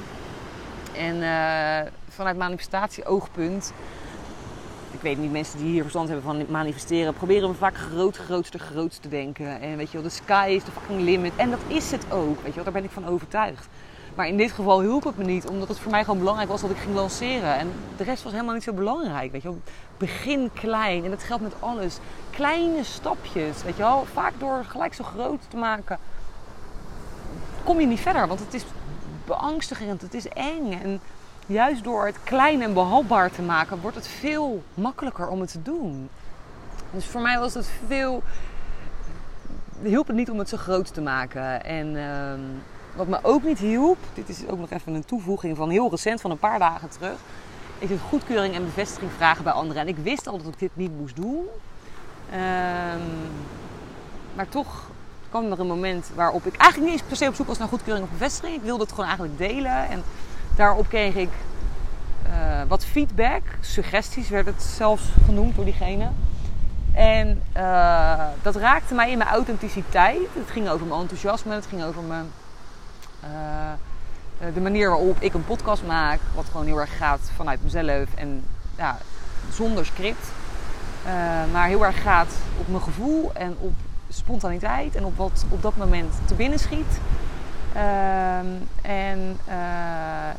En 0.96 1.22
vanuit 2.08 2.36
manifestatie-oogpunt 2.36 3.72
ik 4.92 5.00
weet 5.00 5.18
niet, 5.18 5.32
mensen 5.32 5.58
die 5.58 5.70
hier 5.70 5.80
verstand 5.80 6.08
hebben 6.08 6.24
van 6.24 6.44
manifesteren, 6.48 7.14
proberen 7.14 7.48
we 7.48 7.54
vaak 7.54 7.76
groot, 7.76 8.16
grootste, 8.16 8.58
grootste 8.58 9.00
te 9.00 9.08
denken. 9.08 9.60
En 9.60 9.76
weet 9.76 9.86
je 9.86 9.92
wel, 9.92 10.02
de 10.02 10.08
sky 10.08 10.52
is 10.56 10.64
the 10.64 10.70
fucking 10.70 11.00
limit. 11.00 11.32
En 11.36 11.50
dat 11.50 11.60
is 11.66 11.90
het 11.90 12.12
ook, 12.12 12.36
weet 12.36 12.48
je 12.48 12.54
wel, 12.54 12.64
daar 12.64 12.72
ben 12.72 12.84
ik 12.84 12.90
van 12.90 13.06
overtuigd. 13.06 13.68
Maar 14.14 14.28
in 14.28 14.36
dit 14.36 14.52
geval 14.52 14.80
hielp 14.80 15.04
het 15.04 15.16
me 15.16 15.24
niet, 15.24 15.46
omdat 15.46 15.68
het 15.68 15.78
voor 15.78 15.90
mij 15.90 16.04
gewoon 16.04 16.18
belangrijk 16.18 16.48
was 16.48 16.60
dat 16.60 16.70
ik 16.70 16.76
ging 16.76 16.94
lanceren. 16.94 17.58
En 17.58 17.72
de 17.96 18.04
rest 18.04 18.22
was 18.22 18.32
helemaal 18.32 18.54
niet 18.54 18.62
zo 18.62 18.72
belangrijk, 18.72 19.32
weet 19.32 19.42
je 19.42 19.48
wel. 19.48 19.60
Begin 19.96 20.50
klein, 20.54 21.04
en 21.04 21.10
dat 21.10 21.22
geldt 21.22 21.42
met 21.42 21.54
alles. 21.58 21.98
Kleine 22.30 22.84
stapjes, 22.84 23.62
weet 23.62 23.76
je 23.76 23.82
wel. 23.82 24.06
Vaak 24.12 24.32
door 24.38 24.64
gelijk 24.64 24.94
zo 24.94 25.04
groot 25.04 25.40
te 25.48 25.56
maken, 25.56 25.98
kom 27.64 27.80
je 27.80 27.86
niet 27.86 28.00
verder. 28.00 28.26
Want 28.26 28.40
het 28.40 28.54
is 28.54 28.64
beangstigend, 29.24 30.02
het 30.02 30.14
is 30.14 30.28
eng. 30.28 30.72
En 30.82 31.00
juist 31.46 31.84
door 31.84 32.06
het 32.06 32.16
klein 32.24 32.62
en 32.62 32.74
behapbaar 32.74 33.30
te 33.30 33.42
maken, 33.42 33.80
wordt 33.80 33.96
het 33.96 34.06
veel 34.06 34.62
makkelijker 34.74 35.28
om 35.28 35.40
het 35.40 35.52
te 35.52 35.62
doen. 35.62 36.08
Dus 36.90 37.06
voor 37.06 37.20
mij 37.20 37.38
was 37.38 37.54
het 37.54 37.70
veel. 37.86 38.22
hielp 39.82 40.06
het 40.06 40.16
niet 40.16 40.30
om 40.30 40.38
het 40.38 40.48
zo 40.48 40.56
groot 40.56 40.94
te 40.94 41.00
maken. 41.00 41.64
En 41.64 41.96
ehm, 41.96 42.40
wat 42.94 43.06
me 43.06 43.18
ook 43.22 43.42
niet 43.42 43.58
hielp, 43.58 43.98
dit 44.14 44.28
is 44.28 44.46
ook 44.48 44.58
nog 44.58 44.70
even 44.70 44.94
een 44.94 45.04
toevoeging 45.04 45.56
van 45.56 45.70
heel 45.70 45.90
recent, 45.90 46.20
van 46.20 46.30
een 46.30 46.38
paar 46.38 46.58
dagen 46.58 46.88
terug, 46.88 47.18
is 47.78 47.90
het 47.90 48.00
goedkeuring 48.00 48.54
en 48.54 48.64
bevestiging 48.64 49.10
vragen 49.16 49.44
bij 49.44 49.52
anderen. 49.52 49.82
En 49.82 49.88
ik 49.88 49.96
wist 49.96 50.26
al 50.26 50.38
dat 50.38 50.46
ik 50.46 50.58
dit 50.58 50.70
niet 50.74 50.98
moest 50.98 51.16
doen. 51.16 51.44
Ehm, 52.30 53.00
maar 54.34 54.48
toch 54.48 54.90
kwam 55.28 55.52
er 55.52 55.60
een 55.60 55.66
moment 55.66 56.10
waarop 56.14 56.46
ik 56.46 56.56
eigenlijk 56.56 56.90
niet 56.90 57.00
eens 57.00 57.08
per 57.08 57.16
se 57.16 57.28
op 57.28 57.34
zoek 57.34 57.46
was 57.46 57.58
naar 57.58 57.68
goedkeuring 57.68 58.06
of 58.06 58.12
bevestiging. 58.12 58.54
Ik 58.56 58.62
wilde 58.62 58.82
het 58.82 58.90
gewoon 58.90 59.06
eigenlijk 59.06 59.38
delen. 59.38 59.88
En 59.88 60.02
Daarop 60.56 60.88
kreeg 60.88 61.14
ik 61.14 61.30
uh, 62.26 62.62
wat 62.68 62.84
feedback, 62.84 63.42
suggesties 63.60 64.28
werd 64.28 64.46
het 64.46 64.62
zelfs 64.62 65.02
genoemd 65.24 65.54
door 65.54 65.64
diegene. 65.64 66.08
En 66.92 67.42
uh, 67.56 68.24
dat 68.42 68.56
raakte 68.56 68.94
mij 68.94 69.10
in 69.10 69.18
mijn 69.18 69.30
authenticiteit. 69.30 70.28
Het 70.32 70.50
ging 70.50 70.68
over 70.68 70.86
mijn 70.86 71.00
enthousiasme, 71.00 71.54
het 71.54 71.66
ging 71.66 71.84
over 71.84 72.02
mijn, 72.02 72.26
uh, 73.24 74.54
de 74.54 74.60
manier 74.60 74.88
waarop 74.88 75.20
ik 75.20 75.34
een 75.34 75.44
podcast 75.44 75.82
maak. 75.86 76.18
Wat 76.34 76.44
gewoon 76.50 76.66
heel 76.66 76.80
erg 76.80 76.96
gaat 76.96 77.30
vanuit 77.36 77.62
mezelf 77.62 78.14
en 78.14 78.44
ja, 78.76 78.98
zonder 79.50 79.86
script. 79.86 80.26
maar 81.52 81.66
heel 81.66 81.84
erg 81.84 82.02
gaat 82.02 82.34
op 82.58 82.68
mijn 82.68 82.82
gevoel 82.82 83.30
en 83.34 83.56
op 83.58 83.72
spontaniteit 84.08 84.94
en 84.94 85.04
op 85.04 85.16
wat 85.16 85.44
op 85.48 85.62
dat 85.62 85.76
moment 85.76 86.14
te 86.24 86.34
binnen 86.34 86.58
schiet. 86.58 87.00
Ehm, 87.74 88.46
en 88.82 89.18
uh, 89.48 89.54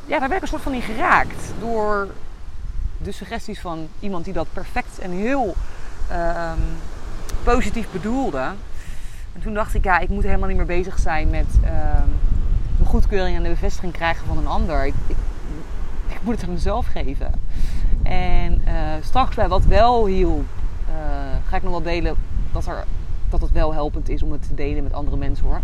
ja, 0.06 0.20
daar 0.20 0.30
werd 0.30 0.34
ik 0.34 0.42
een 0.42 0.48
soort 0.48 0.62
van 0.62 0.74
in 0.74 0.82
geraakt. 0.82 1.54
Door 1.60 2.08
de 2.98 3.12
suggesties 3.12 3.60
van 3.60 3.88
iemand 4.00 4.26
die 4.26 4.34
dat 4.34 4.48
perfect 4.54 5.00
en 5.00 5.12
heel 5.12 5.56
ehm, 6.10 6.60
positief 7.44 7.88
bedoelde. 7.92 8.52
En 9.34 9.42
toen 9.42 9.54
dacht 9.54 9.74
ik, 9.74 9.84
ja, 9.84 10.00
ik 10.00 10.10
moet 10.10 10.24
helemaal 10.24 10.48
niet 10.48 10.58
meer 10.58 10.66
bezig 10.66 11.00
zijn 11.00 11.30
met 11.30 11.48
ehm, 11.64 12.08
de 12.78 12.86
goedkeuring 12.86 13.38
en 13.38 13.44
de 13.44 13.50
bevestiging 13.50 13.94
krijgen 13.94 14.28
van 14.28 14.38
een 14.38 14.48
ander. 14.48 14.86
Ik, 14.86 14.94
ik, 15.08 15.16
moet 16.22 16.36
het 16.36 16.44
aan 16.44 16.54
mezelf 16.54 16.86
geven. 16.86 17.32
En 18.04 18.62
uh, 18.68 18.72
straks 19.02 19.36
bij 19.36 19.48
wat 19.48 19.66
wel 19.66 20.06
hielp, 20.06 20.46
ga 21.48 21.56
ik 21.56 21.64
nog 21.64 21.72
wel 21.72 21.82
delen 21.82 22.16
dat, 22.52 22.66
er, 22.66 22.84
dat 23.30 23.42
het 23.42 23.52
wel 23.52 23.74
helpend 23.74 24.10
is 24.10 24.24
om 24.24 24.32
het 24.32 24.48
te 24.48 24.54
delen 24.54 24.84
met 24.84 24.94
andere 24.94 25.18
mensen 25.18 25.46
hoor. 25.46 25.62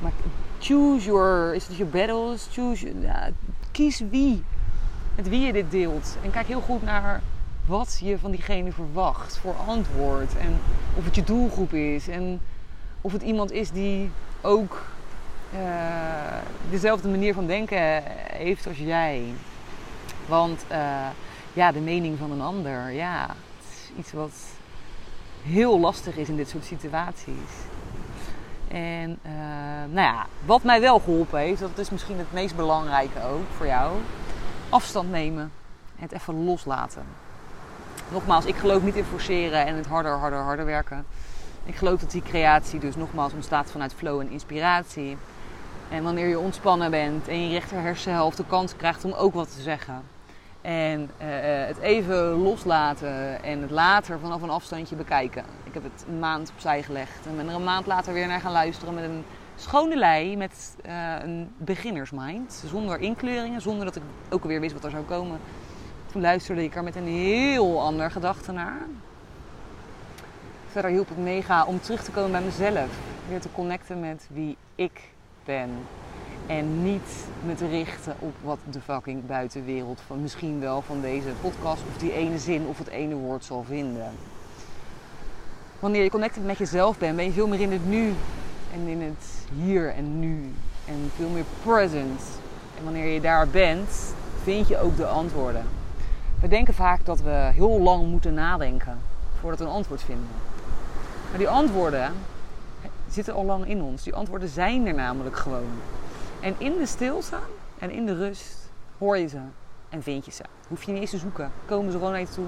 Maar 0.00 0.12
choose 0.58 1.04
your, 1.04 1.54
is 1.54 1.66
het 1.66 1.76
your 1.76 1.92
battles? 1.92 2.48
Choose, 2.52 3.00
ja, 3.00 3.30
kies 3.72 4.02
wie, 4.10 4.44
met 5.14 5.28
wie 5.28 5.40
je 5.40 5.52
dit 5.52 5.70
deelt. 5.70 6.16
En 6.22 6.30
kijk 6.30 6.46
heel 6.46 6.60
goed 6.60 6.82
naar 6.82 7.22
wat 7.66 8.00
je 8.02 8.18
van 8.18 8.30
diegene 8.30 8.72
verwacht 8.72 9.38
voor 9.38 9.54
antwoord. 9.66 10.36
En 10.36 10.58
of 10.94 11.04
het 11.04 11.14
je 11.14 11.24
doelgroep 11.24 11.72
is. 11.72 12.08
En 12.08 12.40
of 13.00 13.12
het 13.12 13.22
iemand 13.22 13.52
is 13.52 13.70
die 13.70 14.10
ook 14.40 14.84
uh, 15.54 15.60
dezelfde 16.70 17.08
manier 17.08 17.34
van 17.34 17.46
denken 17.46 18.02
heeft 18.32 18.66
als 18.66 18.78
jij. 18.78 19.22
Want 20.26 20.64
uh, 20.72 21.06
ja, 21.52 21.72
de 21.72 21.80
mening 21.80 22.18
van 22.18 22.30
een 22.30 22.40
ander, 22.40 22.90
ja, 22.90 23.26
het 23.26 23.66
is 23.70 23.90
iets 23.98 24.12
wat 24.12 24.32
heel 25.42 25.80
lastig 25.80 26.16
is 26.16 26.28
in 26.28 26.36
dit 26.36 26.48
soort 26.48 26.64
situaties. 26.64 27.50
En 28.70 29.18
uh, 29.26 29.32
nou 29.90 30.06
ja, 30.06 30.26
wat 30.44 30.62
mij 30.62 30.80
wel 30.80 30.98
geholpen 30.98 31.38
heeft, 31.38 31.60
dat 31.60 31.78
is 31.78 31.90
misschien 31.90 32.18
het 32.18 32.32
meest 32.32 32.56
belangrijke 32.56 33.22
ook 33.22 33.46
voor 33.56 33.66
jou. 33.66 33.96
Afstand 34.68 35.10
nemen. 35.10 35.52
Het 35.96 36.12
even 36.12 36.44
loslaten. 36.44 37.02
Nogmaals, 38.12 38.44
ik 38.44 38.56
geloof 38.56 38.82
niet 38.82 38.96
in 38.96 39.04
forceren 39.04 39.66
en 39.66 39.74
het 39.74 39.86
harder, 39.86 40.12
harder, 40.12 40.38
harder 40.38 40.64
werken. 40.64 41.06
Ik 41.64 41.74
geloof 41.74 42.00
dat 42.00 42.10
die 42.10 42.22
creatie 42.22 42.80
dus 42.80 42.96
nogmaals 42.96 43.32
ontstaat 43.32 43.70
vanuit 43.70 43.94
flow 43.94 44.20
en 44.20 44.30
inspiratie. 44.30 45.16
En 45.90 46.02
wanneer 46.02 46.28
je 46.28 46.38
ontspannen 46.38 46.90
bent 46.90 47.28
en 47.28 47.48
je 47.48 47.52
rechter 47.52 47.80
hersenhelft 47.80 48.36
de 48.36 48.44
kans 48.46 48.76
krijgt 48.76 49.04
om 49.04 49.12
ook 49.12 49.34
wat 49.34 49.54
te 49.54 49.60
zeggen. 49.60 50.02
En 50.60 51.00
uh, 51.00 51.06
het 51.66 51.78
even 51.78 52.30
loslaten 52.30 53.42
en 53.42 53.60
het 53.60 53.70
later 53.70 54.18
vanaf 54.18 54.42
een 54.42 54.50
afstandje 54.50 54.96
bekijken. 54.96 55.44
Ik 55.64 55.74
heb 55.74 55.82
het 55.82 56.04
een 56.08 56.18
maand 56.18 56.50
opzij 56.54 56.82
gelegd 56.82 57.26
en 57.26 57.36
ben 57.36 57.48
er 57.48 57.54
een 57.54 57.64
maand 57.64 57.86
later 57.86 58.12
weer 58.12 58.26
naar 58.26 58.40
gaan 58.40 58.52
luisteren 58.52 58.94
met 58.94 59.04
een 59.04 59.24
schone 59.56 59.96
lei, 59.96 60.36
met 60.36 60.76
uh, 60.86 61.14
een 61.22 61.52
beginnersmind. 61.56 62.64
Zonder 62.66 63.00
inkleuringen, 63.00 63.60
zonder 63.60 63.84
dat 63.84 63.96
ik 63.96 64.02
ook 64.28 64.42
alweer 64.42 64.60
wist 64.60 64.74
wat 64.74 64.84
er 64.84 64.90
zou 64.90 65.04
komen. 65.04 65.38
Toen 66.12 66.22
luisterde 66.22 66.64
ik 66.64 66.76
er 66.76 66.84
met 66.84 66.96
een 66.96 67.06
heel 67.06 67.80
ander 67.80 68.10
gedachte 68.10 68.52
naar. 68.52 68.80
Verder 70.70 70.90
hielp 70.90 71.08
het 71.08 71.18
mega 71.18 71.64
om 71.64 71.80
terug 71.80 72.02
te 72.02 72.10
komen 72.10 72.30
bij 72.30 72.42
mezelf. 72.42 72.88
Weer 73.28 73.40
te 73.40 73.52
connecten 73.52 74.00
met 74.00 74.28
wie 74.32 74.56
ik 74.74 75.00
ben. 75.44 75.70
En 76.48 76.82
niet 76.82 77.26
me 77.44 77.54
te 77.54 77.68
richten 77.68 78.14
op 78.18 78.34
wat 78.42 78.58
de 78.70 78.80
fucking 78.80 79.26
buitenwereld 79.26 80.00
van 80.06 80.22
misschien 80.22 80.60
wel 80.60 80.82
van 80.82 81.00
deze 81.00 81.28
podcast 81.40 81.82
of 81.90 81.98
die 81.98 82.12
ene 82.12 82.38
zin 82.38 82.66
of 82.66 82.78
het 82.78 82.88
ene 82.88 83.14
woord 83.14 83.44
zal 83.44 83.64
vinden. 83.68 84.10
Wanneer 85.78 86.02
je 86.02 86.10
connected 86.10 86.44
met 86.44 86.58
jezelf 86.58 86.98
bent, 86.98 87.16
ben 87.16 87.24
je 87.24 87.32
veel 87.32 87.46
meer 87.46 87.60
in 87.60 87.72
het 87.72 87.88
nu 87.88 88.14
en 88.74 88.86
in 88.86 89.02
het 89.02 89.24
hier 89.54 89.94
en 89.94 90.20
nu. 90.20 90.52
En 90.84 91.10
veel 91.16 91.28
meer 91.28 91.44
present. 91.62 92.22
En 92.78 92.84
wanneer 92.84 93.06
je 93.06 93.20
daar 93.20 93.48
bent, 93.48 94.14
vind 94.42 94.68
je 94.68 94.78
ook 94.78 94.96
de 94.96 95.06
antwoorden. 95.06 95.64
We 96.40 96.48
denken 96.48 96.74
vaak 96.74 97.04
dat 97.04 97.20
we 97.20 97.50
heel 97.54 97.80
lang 97.80 98.06
moeten 98.06 98.34
nadenken 98.34 98.98
voordat 99.40 99.58
we 99.58 99.64
een 99.64 99.70
antwoord 99.70 100.02
vinden. 100.02 100.28
Maar 101.30 101.38
die 101.38 101.48
antwoorden 101.48 102.12
zitten 103.08 103.34
al 103.34 103.44
lang 103.44 103.68
in 103.68 103.82
ons. 103.82 104.02
Die 104.02 104.14
antwoorden 104.14 104.48
zijn 104.48 104.86
er 104.86 104.94
namelijk 104.94 105.36
gewoon. 105.36 105.68
En 106.40 106.54
in 106.58 106.78
de 106.78 106.86
stilte 106.86 107.36
en 107.78 107.90
in 107.90 108.06
de 108.06 108.14
rust 108.14 108.70
hoor 108.98 109.18
je 109.18 109.28
ze 109.28 109.40
en 109.88 110.02
vind 110.02 110.24
je 110.24 110.30
ze. 110.30 110.42
Hoef 110.68 110.82
je 110.82 110.92
niet 110.92 111.00
eens 111.00 111.10
te 111.10 111.18
zoeken. 111.18 111.52
Komen 111.66 111.92
ze 111.92 111.98
gewoon 111.98 112.12
naar 112.12 112.20
je 112.20 112.28
toe. 112.28 112.46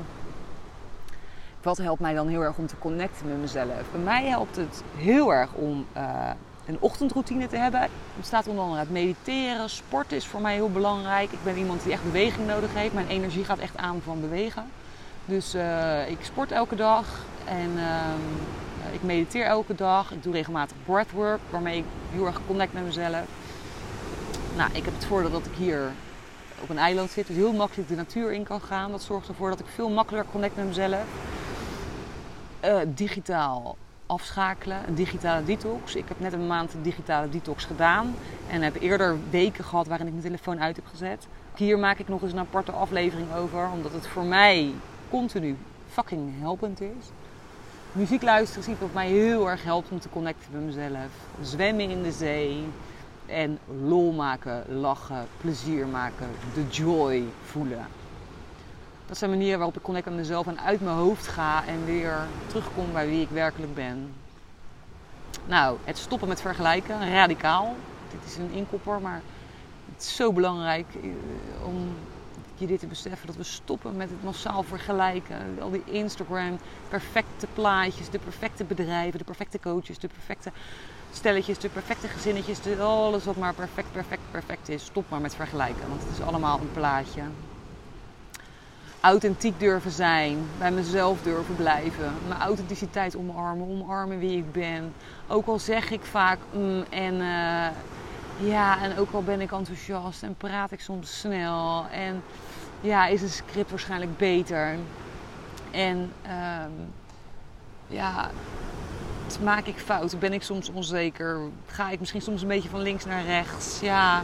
Wat 1.62 1.78
helpt 1.78 2.00
mij 2.00 2.14
dan 2.14 2.28
heel 2.28 2.40
erg 2.40 2.58
om 2.58 2.66
te 2.66 2.78
connecten 2.78 3.28
met 3.28 3.40
mezelf? 3.40 3.90
Bij 3.92 4.00
mij 4.00 4.26
helpt 4.26 4.56
het 4.56 4.82
heel 4.96 5.32
erg 5.32 5.52
om 5.52 5.86
uh, 5.96 6.30
een 6.66 6.76
ochtendroutine 6.80 7.46
te 7.46 7.56
hebben. 7.56 7.80
Het 7.80 7.90
bestaat 8.16 8.46
onder 8.46 8.62
andere 8.62 8.80
uit 8.80 8.90
mediteren. 8.90 9.70
Sport 9.70 10.12
is 10.12 10.26
voor 10.26 10.40
mij 10.40 10.54
heel 10.54 10.70
belangrijk. 10.70 11.32
Ik 11.32 11.44
ben 11.44 11.56
iemand 11.56 11.82
die 11.82 11.92
echt 11.92 12.04
beweging 12.04 12.46
nodig 12.46 12.74
heeft. 12.74 12.94
Mijn 12.94 13.08
energie 13.08 13.44
gaat 13.44 13.58
echt 13.58 13.76
aan 13.76 14.00
van 14.04 14.20
bewegen. 14.20 14.64
Dus 15.24 15.54
uh, 15.54 16.10
ik 16.10 16.18
sport 16.20 16.52
elke 16.52 16.76
dag. 16.76 17.06
En 17.44 17.78
ehm, 17.78 18.92
ik 18.92 19.02
mediteer 19.02 19.44
elke 19.44 19.74
dag. 19.74 20.12
Ik 20.12 20.22
doe 20.22 20.32
regelmatig 20.32 20.76
breathwork, 20.84 21.40
waarmee 21.50 21.78
ik 21.78 21.84
heel 22.12 22.26
erg 22.26 22.40
connect 22.46 22.72
met 22.72 22.84
mezelf. 22.84 23.24
Nou, 24.56 24.70
ik 24.72 24.84
heb 24.84 24.94
het 24.94 25.04
voordeel 25.04 25.30
dat 25.30 25.46
ik 25.46 25.54
hier 25.56 25.90
op 26.62 26.68
een 26.68 26.78
eiland 26.78 27.10
zit, 27.10 27.26
dus 27.26 27.36
heel 27.36 27.52
makkelijk 27.52 27.88
de 27.88 27.94
natuur 27.94 28.32
in 28.32 28.42
kan 28.42 28.60
gaan. 28.60 28.90
Dat 28.90 29.02
zorgt 29.02 29.28
ervoor 29.28 29.50
dat 29.50 29.60
ik 29.60 29.66
veel 29.74 29.90
makkelijker 29.90 30.32
connect 30.32 30.56
met 30.56 30.66
mezelf. 30.66 31.04
Uh, 32.64 32.76
digitaal 32.86 33.76
afschakelen, 34.06 34.78
een 34.88 34.94
digitale 34.94 35.44
detox. 35.44 35.94
Ik 35.94 36.08
heb 36.08 36.20
net 36.20 36.32
een 36.32 36.46
maand 36.46 36.74
digitale 36.82 37.28
detox 37.28 37.64
gedaan 37.64 38.14
en 38.48 38.62
heb 38.62 38.80
eerder 38.80 39.16
weken 39.30 39.64
gehad 39.64 39.86
waarin 39.86 40.06
ik 40.06 40.12
mijn 40.12 40.24
telefoon 40.24 40.60
uit 40.60 40.76
heb 40.76 40.86
gezet. 40.86 41.26
Hier 41.54 41.78
maak 41.78 41.98
ik 41.98 42.08
nog 42.08 42.22
eens 42.22 42.32
een 42.32 42.38
aparte 42.38 42.72
aflevering 42.72 43.34
over, 43.34 43.68
omdat 43.72 43.92
het 43.92 44.06
voor 44.06 44.24
mij 44.24 44.72
continu 45.10 45.56
fucking 45.88 46.32
helpend 46.40 46.80
is. 46.80 47.10
Muziek 47.92 48.22
luisteren 48.22 48.64
zie 48.64 48.72
ik 48.72 48.80
wat 48.80 48.92
mij 48.92 49.08
heel 49.08 49.50
erg 49.50 49.64
helpt 49.64 49.90
om 49.90 50.00
te 50.00 50.08
connecten 50.08 50.52
met 50.52 50.62
mezelf. 50.62 51.08
Zwemmen 51.42 51.90
in 51.90 52.02
de 52.02 52.12
zee 52.12 52.64
en 53.30 53.58
lol 53.84 54.12
maken, 54.12 54.64
lachen, 54.80 55.26
plezier 55.40 55.86
maken, 55.86 56.28
de 56.54 56.66
joy 56.70 57.24
voelen. 57.44 57.86
Dat 59.06 59.18
zijn 59.18 59.30
manieren 59.30 59.58
waarop 59.58 59.76
ik 59.76 59.82
connect 59.82 60.04
met 60.04 60.14
mezelf 60.14 60.46
en 60.46 60.60
uit 60.60 60.80
mijn 60.80 60.96
hoofd 60.96 61.26
ga 61.26 61.66
en 61.66 61.84
weer 61.84 62.18
terugkom 62.46 62.92
bij 62.92 63.08
wie 63.08 63.20
ik 63.20 63.28
werkelijk 63.30 63.74
ben. 63.74 64.12
Nou, 65.46 65.78
het 65.84 65.98
stoppen 65.98 66.28
met 66.28 66.40
vergelijken, 66.40 67.12
radicaal. 67.12 67.76
Dit 68.10 68.30
is 68.30 68.36
een 68.36 68.50
inkopper, 68.52 69.00
maar 69.00 69.22
het 69.94 70.02
is 70.02 70.16
zo 70.16 70.32
belangrijk 70.32 70.86
eh, 70.94 71.66
om 71.66 71.94
je 72.54 72.66
dit 72.66 72.80
te 72.80 72.86
beseffen. 72.86 73.26
Dat 73.26 73.36
we 73.36 73.42
stoppen 73.42 73.96
met 73.96 74.10
het 74.10 74.24
massaal 74.24 74.62
vergelijken. 74.62 75.58
Al 75.60 75.70
die 75.70 75.82
Instagram, 75.84 76.58
perfecte 76.88 77.46
plaatjes, 77.54 78.10
de 78.10 78.18
perfecte 78.18 78.64
bedrijven, 78.64 79.18
de 79.18 79.24
perfecte 79.24 79.60
coaches, 79.60 79.98
de 79.98 80.08
perfecte 80.08 80.52
stelletjes, 81.12 81.58
de 81.58 81.68
perfecte 81.68 82.08
gezinnetjes. 82.08 82.58
Alles 82.80 83.24
wat 83.24 83.36
maar 83.36 83.54
perfect, 83.54 83.92
perfect, 83.92 84.22
perfect 84.30 84.68
is. 84.68 84.84
Stop 84.84 85.04
maar 85.08 85.20
met 85.20 85.34
vergelijken, 85.34 85.88
want 85.88 86.02
het 86.02 86.12
is 86.12 86.24
allemaal 86.24 86.60
een 86.60 86.72
plaatje 86.72 87.22
authentiek 89.00 89.60
durven 89.60 89.90
zijn, 89.90 90.38
bij 90.58 90.70
mezelf 90.70 91.22
durven 91.22 91.56
blijven, 91.56 92.12
mijn 92.28 92.40
authenticiteit 92.40 93.16
omarmen, 93.16 93.68
omarmen 93.68 94.18
wie 94.18 94.38
ik 94.38 94.52
ben. 94.52 94.92
Ook 95.28 95.46
al 95.46 95.58
zeg 95.58 95.90
ik 95.90 96.04
vaak 96.04 96.38
mm, 96.52 96.84
en 96.90 97.14
uh, 97.14 97.66
ja, 98.36 98.82
en 98.82 98.98
ook 98.98 99.12
al 99.12 99.22
ben 99.22 99.40
ik 99.40 99.52
enthousiast 99.52 100.22
en 100.22 100.34
praat 100.34 100.72
ik 100.72 100.80
soms 100.80 101.18
snel 101.20 101.86
en 101.90 102.22
ja, 102.80 103.06
is 103.06 103.22
een 103.22 103.28
script 103.28 103.70
waarschijnlijk 103.70 104.16
beter. 104.16 104.76
En 105.70 106.12
um, 106.24 106.92
ja, 107.86 108.30
maak 109.38 109.66
ik 109.66 109.76
fouten, 109.76 110.18
ben 110.18 110.32
ik 110.32 110.42
soms 110.42 110.68
onzeker, 110.68 111.40
ga 111.66 111.90
ik 111.90 112.00
misschien 112.00 112.22
soms 112.22 112.42
een 112.42 112.48
beetje 112.48 112.68
van 112.68 112.82
links 112.82 113.04
naar 113.04 113.24
rechts. 113.24 113.80
Ja, 113.80 114.22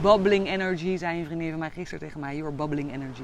bubbling 0.00 0.46
energy, 0.46 0.96
zei 0.96 1.18
een 1.18 1.26
vriendin 1.26 1.50
van 1.50 1.58
mij 1.58 1.70
gisteren 1.70 2.00
tegen 2.00 2.20
mij, 2.20 2.36
your 2.36 2.54
bubbling 2.54 2.92
energy 2.92 3.22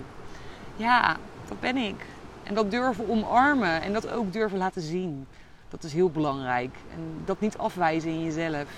ja, 0.81 1.17
dat 1.49 1.61
ben 1.61 1.77
ik. 1.77 2.07
En 2.43 2.55
dat 2.55 2.71
durven 2.71 3.09
omarmen 3.09 3.83
en 3.83 3.93
dat 3.93 4.11
ook 4.11 4.33
durven 4.33 4.59
laten 4.59 4.83
zien. 4.83 5.27
Dat 5.69 5.85
is 5.85 5.93
heel 5.93 6.11
belangrijk. 6.11 6.75
En 6.95 7.23
dat 7.25 7.41
niet 7.41 7.59
afwijzen 7.59 8.11
in 8.11 8.25
jezelf. 8.25 8.69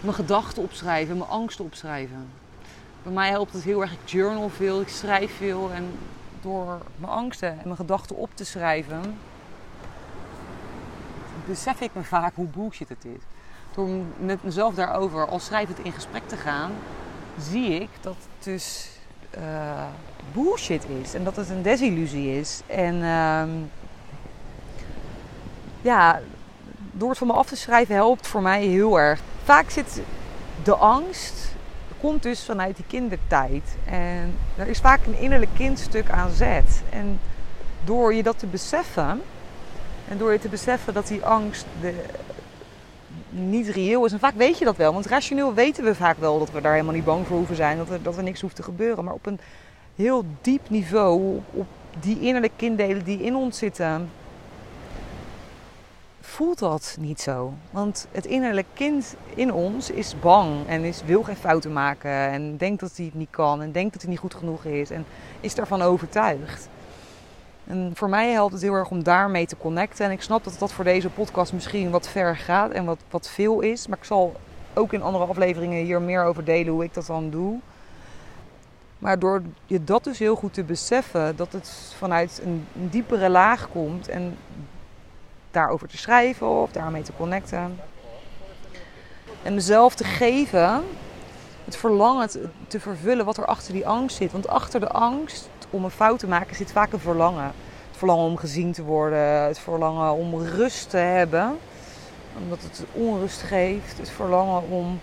Mijn 0.00 0.14
gedachten 0.14 0.62
opschrijven, 0.62 1.18
mijn 1.18 1.30
angsten 1.30 1.64
opschrijven. 1.64 2.28
Bij 3.02 3.12
mij 3.12 3.30
helpt 3.30 3.52
het 3.52 3.62
heel 3.62 3.80
erg. 3.80 3.92
Ik 3.92 4.08
journal 4.08 4.48
veel, 4.48 4.80
ik 4.80 4.88
schrijf 4.88 5.36
veel. 5.36 5.70
En 5.74 5.98
door 6.40 6.78
mijn 6.96 7.12
angsten 7.12 7.48
en 7.48 7.60
mijn 7.64 7.76
gedachten 7.76 8.16
op 8.16 8.30
te 8.34 8.44
schrijven, 8.44 9.18
besef 11.48 11.80
ik 11.80 11.90
me 11.92 12.02
vaak 12.02 12.32
hoe 12.34 12.46
bullshit 12.46 12.88
het 12.88 13.04
is. 13.04 13.22
Door 13.74 13.88
met 14.18 14.44
mezelf 14.44 14.74
daarover, 14.74 15.26
al 15.26 15.38
schrijf 15.38 15.68
in 15.82 15.92
gesprek 15.92 16.28
te 16.28 16.36
gaan, 16.36 16.72
zie 17.40 17.80
ik 17.80 17.88
dat 18.00 18.14
het 18.14 18.44
dus 18.44 18.88
uh, 19.38 19.84
bullshit 20.32 20.86
is. 21.02 21.14
En 21.14 21.24
dat 21.24 21.36
het 21.36 21.50
een 21.50 21.62
desillusie 21.62 22.38
is. 22.38 22.60
En 22.66 23.02
ehm, 23.02 23.50
ja, 25.80 26.20
door 26.92 27.08
het 27.08 27.18
van 27.18 27.26
me 27.26 27.32
af 27.32 27.46
te 27.46 27.56
schrijven 27.56 27.94
helpt 27.94 28.26
voor 28.26 28.42
mij 28.42 28.64
heel 28.64 29.00
erg. 29.00 29.20
Vaak 29.44 29.70
zit 29.70 30.02
de 30.62 30.74
angst, 30.74 31.54
komt 32.00 32.22
dus 32.22 32.44
vanuit 32.44 32.76
die 32.76 32.84
kindertijd. 32.88 33.76
En 33.84 34.34
er 34.56 34.66
is 34.66 34.78
vaak 34.78 35.06
een 35.06 35.18
innerlijk 35.18 35.54
kindstuk 35.54 36.10
aan 36.10 36.30
zet. 36.30 36.82
En 36.90 37.20
door 37.84 38.14
je 38.14 38.22
dat 38.22 38.38
te 38.38 38.46
beseffen, 38.46 39.22
en 40.08 40.18
door 40.18 40.32
je 40.32 40.38
te 40.38 40.48
beseffen 40.48 40.94
dat 40.94 41.06
die 41.06 41.24
angst 41.24 41.66
de, 41.80 41.94
niet 43.28 43.68
reëel 43.68 44.04
is. 44.04 44.12
En 44.12 44.18
vaak 44.18 44.34
weet 44.34 44.58
je 44.58 44.64
dat 44.64 44.76
wel, 44.76 44.92
want 44.92 45.06
rationeel 45.06 45.54
weten 45.54 45.84
we 45.84 45.94
vaak 45.94 46.18
wel 46.18 46.38
dat 46.38 46.50
we 46.50 46.60
daar 46.60 46.72
helemaal 46.72 46.94
niet 46.94 47.04
bang 47.04 47.26
voor 47.26 47.36
hoeven 47.36 47.56
zijn, 47.56 47.76
dat 47.76 47.90
er, 47.90 48.02
dat 48.02 48.16
er 48.16 48.22
niks 48.22 48.40
hoeft 48.40 48.56
te 48.56 48.62
gebeuren. 48.62 49.04
Maar 49.04 49.14
op 49.14 49.26
een 49.26 49.40
heel 49.96 50.24
diep 50.40 50.70
niveau, 50.70 51.40
op, 51.50 51.66
die 52.00 52.20
innerlijke 52.20 52.56
kinddelen 52.56 53.04
die 53.04 53.22
in 53.22 53.34
ons 53.34 53.58
zitten, 53.58 54.10
voelt 56.20 56.58
dat 56.58 56.96
niet 57.00 57.20
zo. 57.20 57.52
Want 57.70 58.06
het 58.12 58.26
innerlijk 58.26 58.66
kind 58.74 59.14
in 59.34 59.52
ons 59.52 59.90
is 59.90 60.14
bang 60.20 60.66
en 60.66 60.84
is, 60.84 61.02
wil 61.04 61.22
geen 61.22 61.36
fouten 61.36 61.72
maken 61.72 62.10
en 62.10 62.56
denkt 62.56 62.80
dat 62.80 62.96
hij 62.96 63.04
het 63.04 63.14
niet 63.14 63.30
kan 63.30 63.62
en 63.62 63.72
denkt 63.72 63.92
dat 63.92 64.02
hij 64.02 64.10
niet 64.10 64.20
goed 64.20 64.34
genoeg 64.34 64.64
is 64.64 64.90
en 64.90 65.06
is 65.40 65.54
daarvan 65.54 65.82
overtuigd. 65.82 66.68
En 67.68 67.90
voor 67.94 68.08
mij 68.08 68.30
helpt 68.32 68.52
het 68.52 68.62
heel 68.62 68.74
erg 68.74 68.90
om 68.90 69.02
daarmee 69.02 69.46
te 69.46 69.56
connecten. 69.56 70.04
En 70.04 70.10
ik 70.10 70.22
snap 70.22 70.44
dat 70.44 70.58
dat 70.58 70.72
voor 70.72 70.84
deze 70.84 71.08
podcast 71.08 71.52
misschien 71.52 71.90
wat 71.90 72.08
ver 72.08 72.36
gaat 72.36 72.70
en 72.70 72.84
wat, 72.84 72.98
wat 73.10 73.28
veel 73.28 73.60
is. 73.60 73.86
Maar 73.86 73.98
ik 73.98 74.04
zal 74.04 74.36
ook 74.74 74.92
in 74.92 75.02
andere 75.02 75.24
afleveringen 75.24 75.84
hier 75.84 76.02
meer 76.02 76.24
over 76.24 76.44
delen 76.44 76.72
hoe 76.72 76.84
ik 76.84 76.94
dat 76.94 77.06
dan 77.06 77.30
doe. 77.30 77.58
Maar 78.98 79.18
door 79.18 79.42
je 79.66 79.84
dat 79.84 80.04
dus 80.04 80.18
heel 80.18 80.34
goed 80.34 80.54
te 80.54 80.64
beseffen, 80.64 81.36
dat 81.36 81.52
het 81.52 81.94
vanuit 81.96 82.40
een, 82.44 82.66
diepere 82.72 83.28
laag 83.28 83.68
komt 83.68 84.08
en 84.08 84.36
daarover 85.50 85.88
te 85.88 85.96
schrijven 85.96 86.48
of 86.48 86.72
daarmee 86.72 87.02
te 87.02 87.12
connecten. 87.16 87.80
En 89.42 89.54
mezelf 89.54 89.94
te 89.94 90.04
geven, 90.04 90.84
het 91.68 91.76
verlangen 91.76 92.28
te, 92.68 92.80
vervullen 92.80 93.24
wat 93.24 93.36
er 93.36 93.44
achter 93.44 93.72
die 93.72 93.86
angst 93.86 94.16
zit. 94.16 94.32
Want 94.32 94.48
achter 94.48 94.80
de 94.80 94.88
angst 94.88 95.48
om 95.70 95.84
een 95.84 95.90
fout 95.90 96.18
te 96.18 96.26
maken 96.26 96.56
zit 96.56 96.72
vaak 96.72 96.92
een 96.92 96.98
verlangen. 96.98 97.44
Het 97.88 97.96
verlangen 97.96 98.24
om 98.24 98.36
gezien 98.36 98.72
te 98.72 98.82
worden, 98.82 99.42
het 99.42 99.58
verlangen 99.58 100.12
om 100.12 100.42
rust 100.42 100.90
te 100.90 100.96
hebben, 100.96 101.58
omdat 102.42 102.62
het 102.62 102.84
onrust 102.92 103.42
geeft, 103.42 103.98
het 103.98 104.10
verlangen 104.10 104.68
om 104.70 105.00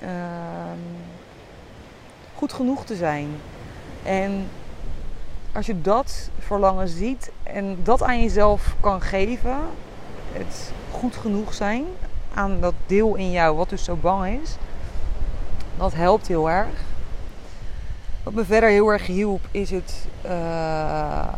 ehm, 0.00 0.78
goed 2.34 2.52
genoeg 2.52 2.84
te 2.84 2.94
zijn. 2.94 3.28
En 4.02 4.48
als 5.52 5.66
je 5.66 5.80
dat 5.80 6.30
verlangen 6.38 6.88
ziet 6.88 7.30
en 7.42 7.78
dat 7.82 8.02
aan 8.02 8.22
jezelf 8.22 8.74
kan 8.80 9.00
geven, 9.00 9.56
het 10.32 10.72
goed 10.90 11.16
genoeg 11.16 11.54
zijn 11.54 11.84
aan 12.34 12.60
dat 12.60 12.74
deel 12.86 13.14
in 13.14 13.30
jou 13.30 13.56
wat 13.56 13.68
dus 13.68 13.84
zo 13.84 13.96
bang 13.96 14.40
is, 14.42 14.56
dat 15.78 15.94
helpt 15.94 16.26
heel 16.26 16.50
erg. 16.50 16.84
Wat 18.22 18.34
me 18.34 18.44
verder 18.44 18.68
heel 18.68 18.88
erg 18.88 19.06
hielp, 19.06 19.40
is 19.50 19.70
het 19.70 20.06
uh, 20.24 21.28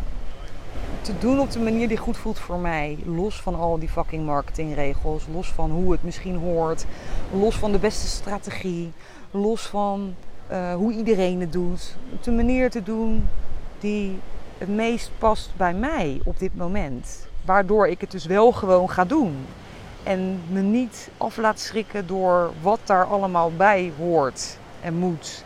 te 1.01 1.19
doen 1.19 1.41
op 1.41 1.51
de 1.51 1.59
manier 1.59 1.89
die 1.89 1.97
goed 1.97 2.17
voelt 2.17 2.39
voor 2.39 2.59
mij. 2.59 2.99
Los 3.05 3.41
van 3.41 3.55
al 3.55 3.79
die 3.79 3.89
fucking 3.89 4.27
marketingregels, 4.27 5.25
los 5.33 5.53
van 5.53 5.71
hoe 5.71 5.93
het 5.93 6.03
misschien 6.03 6.37
hoort, 6.37 6.85
los 7.33 7.57
van 7.57 7.73
de 7.73 7.79
beste 7.79 8.07
strategie, 8.07 8.93
los 9.31 9.67
van 9.67 10.15
uh, 10.51 10.75
hoe 10.75 10.93
iedereen 10.93 11.41
het 11.41 11.53
doet. 11.53 11.97
Op 12.13 12.23
de 12.23 12.31
manier 12.31 12.71
te 12.71 12.83
doen 12.83 13.29
die 13.81 14.19
het 14.59 14.69
meest 14.69 15.11
past 15.19 15.51
bij 15.57 15.75
mij 15.75 16.21
op 16.25 16.39
dit 16.39 16.57
moment. 16.57 17.27
Waardoor 17.45 17.89
ik 17.89 18.01
het 18.01 18.11
dus 18.11 18.27
wel 18.27 18.53
gewoon 18.53 18.91
ga 18.91 19.05
doen. 19.05 19.37
En 20.09 20.41
me 20.51 20.61
niet 20.61 21.09
af 21.17 21.37
laat 21.37 21.61
schrikken 21.61 22.07
door 22.07 22.53
wat 22.61 22.79
daar 22.85 23.05
allemaal 23.05 23.53
bij 23.57 23.93
hoort 23.99 24.59
en 24.81 24.95
moet. 24.95 25.45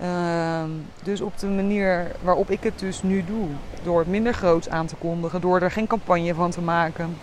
Ehm, 0.00 0.70
dus 1.02 1.20
op 1.20 1.38
de 1.38 1.46
manier 1.46 2.10
waarop 2.22 2.50
ik 2.50 2.62
het 2.62 2.78
dus 2.78 3.02
nu 3.02 3.24
doe. 3.24 3.46
Door 3.82 3.98
het 3.98 4.08
minder 4.08 4.34
groots 4.34 4.68
aan 4.68 4.86
te 4.86 4.96
kondigen. 4.96 5.40
Door 5.40 5.60
er 5.60 5.70
geen 5.70 5.86
campagne 5.86 6.34
van 6.34 6.50
te 6.50 6.60
maken. 6.60 7.16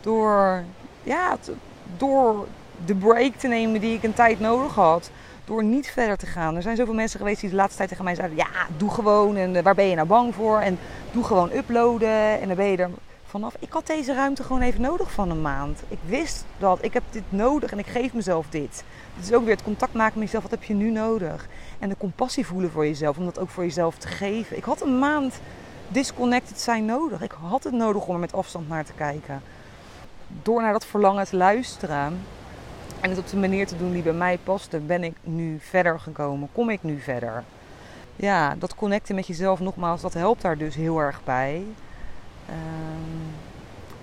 Door, 0.00 0.62
ja, 1.02 1.36
door 1.96 2.46
de 2.84 2.94
break 2.94 3.34
te 3.34 3.48
nemen 3.48 3.80
die 3.80 3.96
ik 3.96 4.02
een 4.02 4.14
tijd 4.14 4.40
nodig 4.40 4.74
had. 4.74 5.10
Door 5.44 5.64
niet 5.64 5.90
verder 5.90 6.16
te 6.16 6.26
gaan. 6.26 6.56
Er 6.56 6.62
zijn 6.62 6.76
zoveel 6.76 6.94
mensen 6.94 7.18
geweest 7.18 7.40
die 7.40 7.50
de 7.50 7.56
laatste 7.56 7.76
tijd 7.76 7.88
tegen 7.88 8.04
mij 8.04 8.14
zeiden: 8.14 8.36
Ja, 8.36 8.66
doe 8.76 8.90
gewoon. 8.90 9.36
En 9.36 9.56
eh, 9.56 9.62
waar 9.62 9.74
ben 9.74 9.88
je 9.88 9.94
nou 9.94 10.06
bang 10.06 10.34
voor? 10.34 10.58
En 10.58 10.78
doe 11.12 11.24
gewoon 11.24 11.52
uploaden. 11.52 12.40
En 12.40 12.46
dan 12.46 12.56
ben 12.56 12.66
je 12.66 12.76
er 12.76 12.90
vanaf. 13.30 13.54
Ik 13.58 13.72
had 13.72 13.86
deze 13.86 14.14
ruimte 14.14 14.42
gewoon 14.42 14.62
even 14.62 14.80
nodig 14.80 15.12
van 15.12 15.30
een 15.30 15.40
maand. 15.40 15.82
Ik 15.88 15.98
wist 16.04 16.44
dat. 16.58 16.78
Ik 16.84 16.92
heb 16.92 17.02
dit 17.10 17.22
nodig 17.28 17.72
en 17.72 17.78
ik 17.78 17.86
geef 17.86 18.12
mezelf 18.12 18.46
dit. 18.48 18.84
Het 19.14 19.24
is 19.24 19.32
ook 19.32 19.44
weer 19.44 19.54
het 19.54 19.62
contact 19.62 19.92
maken 19.92 20.18
met 20.18 20.24
jezelf. 20.24 20.42
Wat 20.42 20.52
heb 20.52 20.62
je 20.62 20.74
nu 20.74 20.90
nodig? 20.90 21.48
En 21.78 21.88
de 21.88 21.96
compassie 21.96 22.46
voelen 22.46 22.70
voor 22.70 22.86
jezelf. 22.86 23.18
Om 23.18 23.24
dat 23.24 23.38
ook 23.38 23.48
voor 23.48 23.64
jezelf 23.64 23.96
te 23.96 24.08
geven. 24.08 24.56
Ik 24.56 24.64
had 24.64 24.82
een 24.82 24.98
maand 24.98 25.40
disconnected 25.88 26.60
zijn 26.60 26.84
nodig. 26.84 27.22
Ik 27.22 27.34
had 27.48 27.64
het 27.64 27.72
nodig 27.72 28.06
om 28.06 28.14
er 28.14 28.20
met 28.20 28.32
afstand 28.32 28.68
naar 28.68 28.84
te 28.84 28.92
kijken. 28.92 29.42
Door 30.42 30.62
naar 30.62 30.72
dat 30.72 30.86
verlangen 30.86 31.24
te 31.24 31.36
luisteren 31.36 32.20
en 33.00 33.10
het 33.10 33.18
op 33.18 33.28
de 33.28 33.36
manier 33.36 33.66
te 33.66 33.76
doen 33.76 33.92
die 33.92 34.02
bij 34.02 34.12
mij 34.12 34.38
paste, 34.44 34.78
ben 34.78 35.04
ik 35.04 35.14
nu 35.22 35.58
verder 35.60 36.00
gekomen. 36.00 36.48
Kom 36.52 36.70
ik 36.70 36.82
nu 36.82 37.00
verder. 37.00 37.44
Ja, 38.16 38.54
dat 38.58 38.74
connecten 38.74 39.14
met 39.14 39.26
jezelf 39.26 39.60
nogmaals, 39.60 40.00
dat 40.00 40.14
helpt 40.14 40.42
daar 40.42 40.58
dus 40.58 40.74
heel 40.74 40.98
erg 40.98 41.24
bij. 41.24 41.64
Um, 42.50 43.34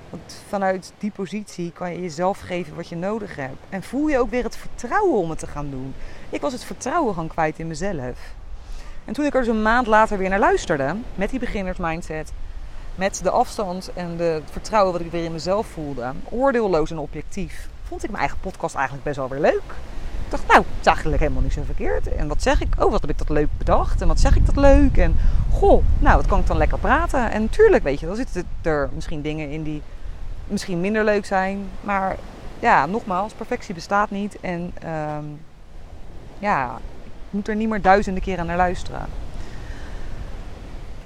want 0.10 0.42
vanuit 0.48 0.94
die 0.98 1.12
positie 1.12 1.72
kan 1.72 1.92
je 1.92 2.02
jezelf 2.02 2.40
geven 2.40 2.76
wat 2.76 2.88
je 2.88 2.96
nodig 2.96 3.36
hebt. 3.36 3.58
En 3.70 3.84
voel 3.84 4.08
je 4.08 4.20
ook 4.20 4.30
weer 4.30 4.44
het 4.44 4.58
vertrouwen 4.58 5.20
om 5.20 5.30
het 5.30 5.40
te 5.40 5.48
gaan 5.48 5.70
doen. 5.70 5.94
Ik 6.30 6.42
was 6.42 6.54
het 6.54 6.64
vertrouwen 6.64 7.14
gewoon 7.14 7.30
kwijt 7.30 7.60
in 7.60 7.68
mezelf. 7.68 8.18
En 9.06 9.14
toen 9.14 9.26
ik 9.26 9.34
er 9.34 9.40
dus 9.40 9.50
een 9.50 9.62
maand 9.62 9.88
later 9.88 10.18
weer 10.18 10.30
naar 10.30 10.40
luisterde, 10.40 10.96
met 11.16 11.30
die 11.30 11.40
beginnersmindset, 11.40 12.32
met 12.96 13.20
de 13.24 13.30
afstand 13.30 13.92
en 13.94 14.18
de, 14.18 14.24
het 14.24 14.52
vertrouwen 14.52 14.92
wat 14.92 15.02
ik 15.02 15.12
weer 15.12 15.24
in 15.24 15.32
mezelf 15.32 15.68
voelde, 15.68 16.14
oordeelloos 16.30 16.92
en 16.92 16.98
objectief, 16.98 17.70
vond 17.88 18.04
ik 18.04 18.10
mijn 18.10 18.22
eigen 18.22 18.40
podcast 18.40 18.76
eigenlijk 18.76 19.06
best 19.06 19.18
wel 19.18 19.30
weer 19.30 19.40
leuk. 19.40 19.74
Ik 20.28 20.34
dacht, 20.34 20.48
nou, 20.48 20.60
het 20.60 20.80
is 20.80 20.86
eigenlijk 20.86 21.22
helemaal 21.22 21.42
niet 21.42 21.54
zo 21.54 21.62
verkeerd. 21.66 22.16
En 22.16 22.28
wat 22.28 22.42
zeg 22.42 22.62
ik? 22.62 22.74
Oh, 22.80 22.92
wat 22.92 23.02
heb 23.02 23.10
ik 23.10 23.18
dat 23.18 23.30
leuk 23.30 23.48
bedacht. 23.58 24.02
En 24.02 24.08
wat 24.08 24.20
zeg 24.20 24.36
ik 24.36 24.46
dat 24.46 24.56
leuk. 24.56 24.98
En 24.98 25.16
goh, 25.52 25.84
nou, 26.00 26.16
wat 26.16 26.26
kan 26.26 26.40
ik 26.40 26.48
dan 26.48 26.58
lekker 26.58 26.80
praten. 26.80 27.32
En 27.32 27.50
tuurlijk, 27.50 27.84
weet 27.84 28.00
je, 28.00 28.06
dan 28.06 28.16
zitten 28.16 28.48
er 28.62 28.90
misschien 28.94 29.22
dingen 29.22 29.50
in 29.50 29.64
die 29.64 29.82
misschien 30.48 30.82
minder 30.82 31.04
leuk 31.04 31.26
zijn. 31.26 31.70
Maar 31.82 32.16
ja, 32.60 32.86
nogmaals, 32.86 33.34
perfectie 33.34 33.74
bestaat 33.74 34.10
niet. 34.10 34.40
En 34.40 34.72
ehm, 34.82 35.26
ja, 36.40 36.80
ik 37.04 37.12
moet 37.30 37.48
er 37.48 37.56
niet 37.56 37.70
meer 37.70 37.82
duizenden 37.82 38.24
keren 38.24 38.46
naar 38.46 38.58
luisteren. 38.58 39.06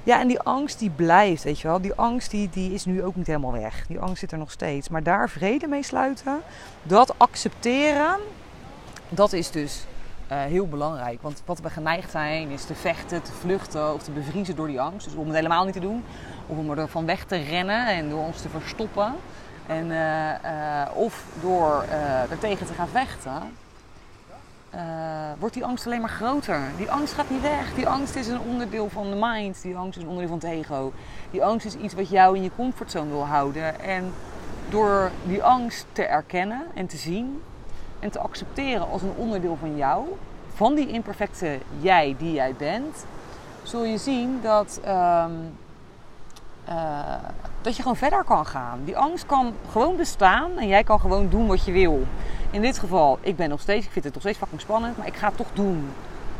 Ja, 0.04 0.20
en 0.20 0.28
die 0.28 0.40
angst 0.40 0.78
die 0.78 0.90
blijft, 0.90 1.42
weet 1.42 1.60
je 1.60 1.68
wel. 1.68 1.80
Die 1.80 1.94
angst 1.94 2.30
die, 2.30 2.48
die 2.50 2.72
is 2.72 2.84
nu 2.84 3.02
ook 3.02 3.16
niet 3.16 3.26
helemaal 3.26 3.52
weg. 3.52 3.86
Die 3.86 4.00
angst 4.00 4.18
zit 4.18 4.32
er 4.32 4.38
nog 4.38 4.50
steeds. 4.50 4.88
Maar 4.88 5.02
daar 5.02 5.28
vrede 5.30 5.66
mee 5.66 5.82
sluiten, 5.82 6.40
dat 6.82 7.14
accepteren, 7.16 8.16
dat 9.14 9.32
is 9.32 9.50
dus 9.50 9.84
uh, 10.32 10.40
heel 10.40 10.68
belangrijk. 10.68 11.22
Want 11.22 11.42
wat 11.44 11.60
we 11.60 11.70
geneigd 11.70 12.10
zijn 12.10 12.50
is 12.50 12.64
te 12.64 12.74
vechten, 12.74 13.22
te 13.22 13.32
vluchten 13.32 13.94
of 13.94 14.02
te 14.02 14.10
bevriezen 14.10 14.56
door 14.56 14.66
die 14.66 14.80
angst. 14.80 15.06
Dus 15.06 15.14
om 15.14 15.26
het 15.26 15.36
helemaal 15.36 15.64
niet 15.64 15.74
te 15.74 15.80
doen. 15.80 16.04
Of 16.46 16.56
om 16.56 16.70
er 16.70 16.88
van 16.88 17.06
weg 17.06 17.24
te 17.24 17.36
rennen 17.36 17.86
en 17.86 18.08
door 18.08 18.24
ons 18.24 18.42
te 18.42 18.48
verstoppen. 18.48 19.14
En, 19.66 19.86
uh, 19.86 20.28
uh, 20.28 20.90
of 20.94 21.24
door 21.40 21.82
er 22.30 22.38
tegen 22.38 22.66
te 22.66 22.72
gaan 22.72 22.88
vechten. 22.88 23.42
wordt 25.38 25.54
die 25.54 25.64
angst 25.64 25.86
alleen 25.86 26.00
maar 26.00 26.10
groter. 26.10 26.60
Die 26.76 26.90
angst 26.90 27.14
gaat 27.14 27.30
niet 27.30 27.42
weg. 27.42 27.74
Die 27.74 27.88
angst 27.88 28.16
is 28.16 28.26
een 28.28 28.40
onderdeel 28.40 28.88
van 28.88 29.10
de 29.10 29.16
mind. 29.20 29.62
Die 29.62 29.76
angst 29.76 29.96
is 29.96 30.02
een 30.02 30.08
onderdeel 30.08 30.38
van 30.38 30.48
het 30.48 30.58
ego. 30.58 30.92
Die 31.30 31.44
angst 31.44 31.66
is 31.66 31.74
iets 31.74 31.94
wat 31.94 32.08
jou 32.08 32.36
in 32.36 32.42
je 32.42 32.50
comfortzone 32.56 33.10
wil 33.10 33.26
houden. 33.26 33.80
En 33.80 34.12
door 34.68 35.10
die 35.24 35.42
angst 35.42 35.86
te 35.92 36.04
erkennen 36.04 36.62
en 36.74 36.86
te 36.86 36.96
zien, 36.96 37.42
en 38.02 38.10
te 38.10 38.18
accepteren 38.18 38.88
als 38.88 39.02
een 39.02 39.14
onderdeel 39.16 39.56
van 39.60 39.76
jou, 39.76 40.04
van 40.54 40.74
die 40.74 40.88
imperfecte 40.88 41.58
jij 41.80 42.14
die 42.18 42.32
jij 42.32 42.54
bent, 42.58 43.06
zul 43.62 43.84
je 43.84 43.98
zien 43.98 44.38
dat, 44.42 44.80
um, 44.86 45.58
uh, 46.68 47.14
dat 47.62 47.76
je 47.76 47.82
gewoon 47.82 47.96
verder 47.96 48.24
kan 48.24 48.46
gaan. 48.46 48.80
Die 48.84 48.96
angst 48.96 49.26
kan 49.26 49.52
gewoon 49.70 49.96
bestaan 49.96 50.58
en 50.58 50.68
jij 50.68 50.84
kan 50.84 51.00
gewoon 51.00 51.28
doen 51.28 51.46
wat 51.46 51.64
je 51.64 51.72
wil. 51.72 52.06
In 52.50 52.60
dit 52.60 52.78
geval, 52.78 53.18
ik 53.20 53.36
ben 53.36 53.48
nog 53.48 53.60
steeds, 53.60 53.86
ik 53.86 53.92
vind 53.92 54.04
het 54.04 54.14
nog 54.14 54.22
steeds 54.22 54.38
fucking 54.38 54.60
spannend, 54.60 54.96
maar 54.96 55.06
ik 55.06 55.16
ga 55.16 55.26
het 55.26 55.36
toch 55.36 55.52
doen. 55.52 55.88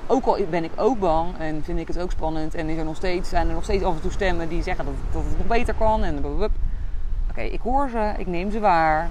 Ook 0.06 0.24
al 0.24 0.38
ben 0.50 0.64
ik 0.64 0.70
ook 0.76 0.98
bang 0.98 1.38
en 1.38 1.64
vind 1.64 1.78
ik 1.78 1.88
het 1.88 1.98
ook 1.98 2.10
spannend 2.10 2.54
en 2.54 2.68
is 2.68 2.78
er 2.78 2.84
nog 2.84 2.96
steeds, 2.96 3.28
zijn 3.28 3.48
er 3.48 3.54
nog 3.54 3.64
steeds 3.64 3.84
af 3.84 3.94
en 3.94 4.00
toe 4.00 4.10
stemmen 4.10 4.48
die 4.48 4.62
zeggen 4.62 4.84
dat, 4.84 4.94
dat 5.12 5.24
het 5.24 5.38
nog 5.38 5.46
beter 5.46 5.74
kan. 5.74 6.02
En 6.02 6.24
Oké, 7.30 7.40
ik 7.40 7.60
hoor 7.60 7.88
ze, 7.88 8.12
ik 8.16 8.26
neem 8.26 8.50
ze 8.50 8.60
waar 8.60 9.10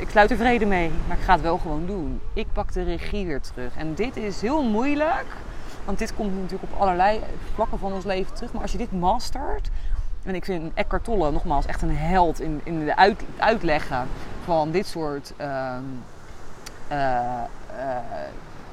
ik 0.00 0.10
sluit 0.10 0.30
er 0.30 0.36
vrede 0.36 0.66
mee, 0.66 0.90
maar 1.08 1.16
ik 1.16 1.22
ga 1.22 1.32
het 1.32 1.42
wel 1.42 1.58
gewoon 1.58 1.86
doen. 1.86 2.20
Ik 2.32 2.46
pak 2.52 2.72
de 2.72 2.82
regie 2.82 3.26
weer 3.26 3.40
terug. 3.40 3.76
En 3.76 3.94
dit 3.94 4.16
is 4.16 4.40
heel 4.40 4.62
moeilijk, 4.62 5.26
want 5.84 5.98
dit 5.98 6.14
komt 6.14 6.34
natuurlijk 6.34 6.72
op 6.72 6.80
allerlei 6.80 7.20
vlakken 7.54 7.78
van 7.78 7.92
ons 7.92 8.04
leven 8.04 8.34
terug. 8.34 8.52
Maar 8.52 8.62
als 8.62 8.72
je 8.72 8.78
dit 8.78 8.92
mastert, 8.92 9.70
en 10.22 10.34
ik 10.34 10.44
vind 10.44 10.74
Eckhart 10.74 11.04
Tolle 11.04 11.30
nogmaals 11.30 11.66
echt 11.66 11.82
een 11.82 11.96
held 11.96 12.40
in, 12.40 12.60
in 12.64 12.84
de 12.84 12.96
uit, 12.96 13.22
uitleggen 13.36 14.08
van 14.44 14.70
dit 14.70 14.86
soort 14.86 15.32
uh, 15.40 15.76
uh, 16.92 17.40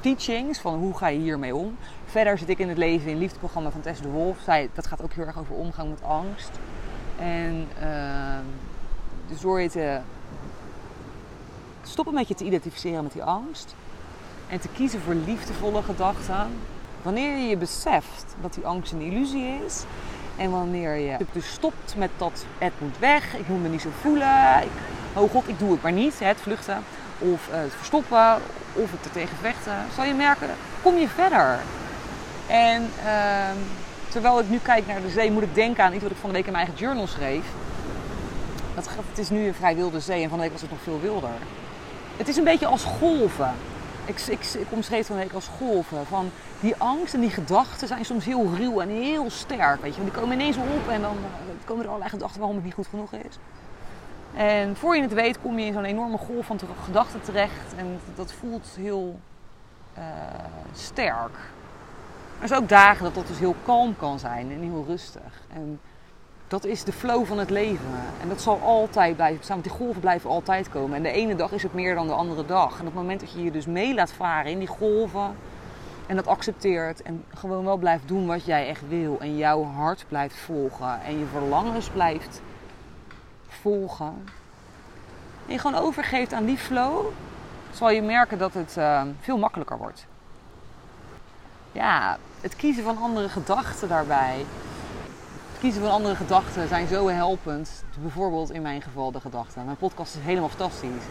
teachings, 0.00 0.58
van 0.58 0.74
hoe 0.74 0.96
ga 0.96 1.06
je 1.08 1.18
hiermee 1.18 1.54
om. 1.54 1.76
Verder 2.04 2.38
zit 2.38 2.48
ik 2.48 2.58
in 2.58 2.68
het 2.68 2.78
leven 2.78 3.10
in 3.10 3.18
liefdeprogramma 3.18 3.70
van 3.70 3.80
Tess 3.80 4.00
de 4.00 4.08
Wolf. 4.08 4.38
Zij, 4.44 4.70
dat 4.74 4.86
gaat 4.86 5.02
ook 5.02 5.12
heel 5.12 5.26
erg 5.26 5.38
over 5.38 5.54
omgang 5.54 5.90
met 5.90 6.02
angst. 6.02 6.50
En 7.18 7.68
ehm, 7.80 8.44
dus 9.28 9.40
door 9.40 9.60
je 9.60 10.00
stoppen 11.88 12.14
met 12.14 12.28
je 12.28 12.34
te 12.34 12.44
identificeren 12.44 13.02
met 13.02 13.12
die 13.12 13.22
angst. 13.22 13.74
En 14.48 14.60
te 14.60 14.68
kiezen 14.68 15.00
voor 15.00 15.14
liefdevolle 15.14 15.82
gedachten. 15.82 16.50
Wanneer 17.02 17.38
je 17.38 17.56
beseft 17.56 18.34
dat 18.40 18.54
die 18.54 18.66
angst 18.66 18.92
een 18.92 19.00
illusie 19.00 19.58
is. 19.66 19.84
En 20.36 20.50
wanneer 20.50 20.94
je 20.96 21.16
dus 21.32 21.52
stopt 21.52 21.94
met 21.96 22.10
dat 22.16 22.44
het 22.58 22.72
moet 22.78 22.98
weg, 22.98 23.34
ik 23.34 23.48
moet 23.48 23.62
me 23.62 23.68
niet 23.68 23.80
zo 23.80 23.88
voelen. 24.00 24.62
Ik, 24.62 24.70
oh 25.14 25.30
god, 25.30 25.48
ik 25.48 25.58
doe 25.58 25.70
het 25.70 25.82
maar 25.82 25.92
niet. 25.92 26.18
Het 26.18 26.40
vluchten 26.40 26.84
of 27.18 27.48
het 27.50 27.72
verstoppen 27.74 28.34
of 28.72 28.90
het 28.90 29.04
ertegen 29.04 29.36
vechten. 29.36 29.76
Zal 29.94 30.04
je 30.04 30.14
merken, 30.14 30.48
kom 30.82 30.96
je 30.96 31.08
verder. 31.08 31.58
En 32.46 32.90
ehm, 33.04 33.56
terwijl 34.08 34.40
ik 34.40 34.48
nu 34.48 34.58
kijk 34.58 34.86
naar 34.86 35.02
de 35.02 35.10
zee, 35.10 35.30
moet 35.30 35.42
ik 35.42 35.54
denken 35.54 35.84
aan 35.84 35.92
iets 35.92 36.02
wat 36.02 36.10
ik 36.10 36.16
van 36.16 36.30
de 36.30 36.36
week 36.36 36.46
in 36.46 36.52
mijn 36.52 36.64
eigen 36.64 36.84
journal 36.84 37.06
schreef. 37.06 37.44
Dat, 38.74 38.88
het 39.08 39.18
is 39.18 39.30
nu 39.30 39.46
een 39.46 39.54
vrij 39.54 39.76
wilde 39.76 40.00
zee 40.00 40.22
en 40.22 40.28
van 40.28 40.38
de 40.38 40.44
week 40.44 40.52
was 40.52 40.60
het 40.60 40.70
nog 40.70 40.82
veel 40.82 41.00
wilder. 41.00 41.30
Het 42.16 42.28
is 42.28 42.36
een 42.36 42.44
beetje 42.44 42.66
als 42.66 42.84
golven. 42.84 43.54
Ik, 44.04 44.20
ik, 44.20 44.44
ik 44.44 44.66
omschreef 44.70 45.06
van 45.06 45.16
week 45.16 45.32
als 45.32 45.48
golven. 45.58 46.06
Van 46.06 46.30
die 46.60 46.74
angst 46.78 47.14
en 47.14 47.20
die 47.20 47.30
gedachten 47.30 47.88
zijn 47.88 48.04
soms 48.04 48.24
heel 48.24 48.50
ruw 48.56 48.80
en 48.80 48.88
heel 48.88 49.30
sterk. 49.30 49.82
Weet 49.82 49.94
je? 49.94 50.02
Die 50.02 50.10
komen 50.10 50.40
ineens 50.40 50.56
op 50.56 50.88
en 50.88 51.00
dan 51.00 51.16
uh, 51.16 51.52
komen 51.64 51.82
er 51.82 51.88
allerlei 51.88 52.10
gedachten 52.10 52.38
waarom 52.38 52.56
het 52.56 52.64
niet 52.64 52.74
goed 52.74 52.86
genoeg 52.86 53.12
is. 53.12 53.38
En 54.34 54.76
voor 54.76 54.96
je 54.96 55.02
het 55.02 55.12
weet 55.12 55.40
kom 55.40 55.58
je 55.58 55.66
in 55.66 55.72
zo'n 55.72 55.84
enorme 55.84 56.18
golf 56.18 56.46
van 56.46 56.60
gedachten 56.84 57.20
terecht. 57.22 57.74
En 57.76 58.00
dat 58.14 58.32
voelt 58.32 58.68
heel 58.76 59.20
uh, 59.98 60.04
sterk. 60.72 61.36
Er 62.40 62.48
zijn 62.48 62.60
ook 62.60 62.68
dagen 62.68 63.04
dat 63.04 63.14
dat 63.14 63.26
dus 63.26 63.38
heel 63.38 63.54
kalm 63.64 63.96
kan 63.96 64.18
zijn 64.18 64.50
en 64.52 64.60
heel 64.60 64.84
rustig. 64.88 65.42
En 65.52 65.80
dat 66.48 66.64
is 66.64 66.84
de 66.84 66.92
flow 66.92 67.24
van 67.24 67.38
het 67.38 67.50
leven. 67.50 68.02
En 68.22 68.28
dat 68.28 68.40
zal 68.40 68.60
altijd 68.60 69.16
blijven 69.16 69.48
want 69.48 69.62
die 69.62 69.72
golven 69.72 70.00
blijven 70.00 70.30
altijd 70.30 70.68
komen. 70.68 70.96
En 70.96 71.02
de 71.02 71.10
ene 71.10 71.36
dag 71.36 71.52
is 71.52 71.62
het 71.62 71.74
meer 71.74 71.94
dan 71.94 72.06
de 72.06 72.12
andere 72.12 72.46
dag. 72.46 72.72
En 72.72 72.80
op 72.80 72.84
het 72.84 72.94
moment 72.94 73.20
dat 73.20 73.32
je 73.32 73.42
je 73.42 73.50
dus 73.50 73.66
mee 73.66 73.94
laat 73.94 74.12
varen 74.12 74.50
in 74.50 74.58
die 74.58 74.68
golven 74.68 75.36
en 76.06 76.16
dat 76.16 76.26
accepteert 76.26 77.02
en 77.02 77.24
gewoon 77.34 77.64
wel 77.64 77.76
blijft 77.76 78.08
doen 78.08 78.26
wat 78.26 78.44
jij 78.44 78.68
echt 78.68 78.88
wil 78.88 79.16
en 79.20 79.36
jouw 79.36 79.64
hart 79.64 80.04
blijft 80.08 80.36
volgen 80.36 81.00
en 81.02 81.18
je 81.18 81.26
verlangens 81.26 81.88
blijft 81.88 82.40
volgen 83.48 84.24
en 85.46 85.52
je 85.52 85.58
gewoon 85.58 85.82
overgeeft 85.82 86.32
aan 86.32 86.44
die 86.44 86.58
flow, 86.58 87.06
zal 87.72 87.90
je 87.90 88.02
merken 88.02 88.38
dat 88.38 88.54
het 88.54 88.74
uh, 88.78 89.02
veel 89.20 89.38
makkelijker 89.38 89.78
wordt. 89.78 90.06
Ja, 91.72 92.18
het 92.40 92.56
kiezen 92.56 92.84
van 92.84 92.98
andere 92.98 93.28
gedachten 93.28 93.88
daarbij 93.88 94.44
kiezen 95.64 95.90
andere 95.90 96.14
gedachten 96.14 96.68
zijn 96.68 96.86
zo 96.86 97.08
helpend. 97.08 97.84
Bijvoorbeeld 98.00 98.50
in 98.50 98.62
mijn 98.62 98.82
geval 98.82 99.12
de 99.12 99.20
gedachten. 99.20 99.64
Mijn 99.64 99.76
podcast 99.76 100.14
is 100.14 100.20
helemaal 100.22 100.48
fantastisch. 100.48 101.04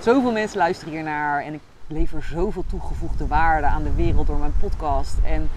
Zoveel 0.00 0.32
mensen 0.32 0.58
luisteren 0.58 0.94
hiernaar 0.94 1.42
en 1.42 1.54
ik 1.54 1.60
lever 1.86 2.22
zoveel 2.22 2.64
toegevoegde 2.66 3.26
waarde 3.26 3.66
aan 3.66 3.82
de 3.82 3.94
wereld 3.94 4.26
door 4.26 4.38
mijn 4.38 4.54
podcast. 4.60 5.14
En 5.24 5.50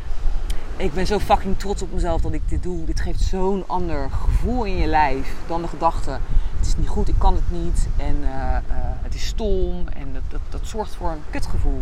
ik 0.78 0.94
ben 0.94 1.08
zo 1.08 1.20
fucking 1.20 1.60
trots 1.60 1.82
op 1.82 1.94
mezelf 1.94 2.22
dat 2.22 2.34
ik 2.34 2.50
dit 2.50 2.64
doe. 2.64 2.86
Dit 2.86 3.00
geeft 3.00 3.22
zo'n 3.22 3.64
ander 3.68 4.10
gevoel 4.10 4.64
in 4.64 4.78
je 4.78 4.88
lijf 4.88 5.36
dan 5.48 5.62
de 5.62 5.68
gedachte. 5.68 6.12
Het 6.58 6.66
is 6.68 6.78
niet 6.78 6.88
goed, 6.88 7.08
ik 7.08 7.20
kan 7.20 7.34
het 7.34 7.52
niet 7.52 7.88
en 7.98 8.18
uh, 8.22 8.28
uh, 8.30 8.58
het 9.02 9.16
is 9.16 9.26
stom 9.26 9.88
en 9.88 10.14
dat, 10.14 10.24
dat, 10.30 10.42
dat 10.50 10.68
zorgt 10.68 10.96
voor 10.96 11.10
een 11.10 11.24
kutgevoel. 11.30 11.82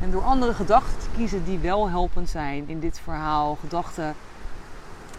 En 0.00 0.10
door 0.10 0.22
andere 0.22 0.54
gedachten 0.54 0.98
te 0.98 1.08
kiezen 1.16 1.44
die 1.44 1.58
wel 1.58 1.88
helpend 1.88 2.28
zijn 2.28 2.64
in 2.66 2.80
dit 2.80 3.00
verhaal, 3.04 3.58
gedachten 3.60 4.14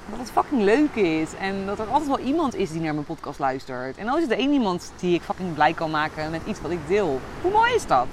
dat 0.09 0.19
het 0.19 0.31
fucking 0.31 0.61
leuk 0.61 0.95
is. 0.95 1.29
En 1.39 1.65
dat 1.65 1.79
er 1.79 1.87
altijd 1.87 2.07
wel 2.07 2.19
iemand 2.19 2.55
is 2.55 2.71
die 2.71 2.81
naar 2.81 2.93
mijn 2.93 3.05
podcast 3.05 3.39
luistert. 3.39 3.97
En 3.97 4.05
dan 4.05 4.17
is 4.17 4.23
het 4.23 4.31
één 4.31 4.51
iemand 4.51 4.91
die 4.99 5.15
ik 5.15 5.21
fucking 5.21 5.53
blij 5.53 5.73
kan 5.73 5.91
maken 5.91 6.31
met 6.31 6.41
iets 6.45 6.61
wat 6.61 6.71
ik 6.71 6.87
deel. 6.87 7.19
Hoe 7.41 7.51
mooi 7.51 7.73
is 7.73 7.85
dat? 7.85 8.07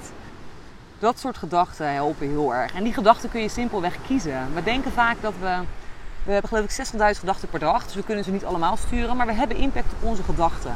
Dat 0.99 1.19
soort 1.19 1.37
gedachten 1.37 1.93
helpen 1.93 2.27
heel 2.27 2.53
erg. 2.53 2.73
En 2.73 2.83
die 2.83 2.93
gedachten 2.93 3.29
kun 3.29 3.41
je 3.41 3.49
simpelweg 3.49 3.97
kiezen. 4.07 4.53
We 4.53 4.63
denken 4.63 4.91
vaak 4.91 5.15
dat 5.21 5.33
we. 5.39 5.57
We 6.23 6.33
hebben 6.33 6.49
geloof 6.49 6.77
ik 6.77 6.87
60.000 7.15 7.19
gedachten 7.19 7.49
per 7.49 7.59
dag. 7.59 7.83
Dus 7.83 7.95
we 7.95 8.03
kunnen 8.03 8.23
ze 8.23 8.31
niet 8.31 8.45
allemaal 8.45 8.77
sturen. 8.77 9.17
Maar 9.17 9.25
we 9.25 9.33
hebben 9.33 9.57
impact 9.57 9.93
op 9.93 10.09
onze 10.09 10.23
gedachten. 10.23 10.75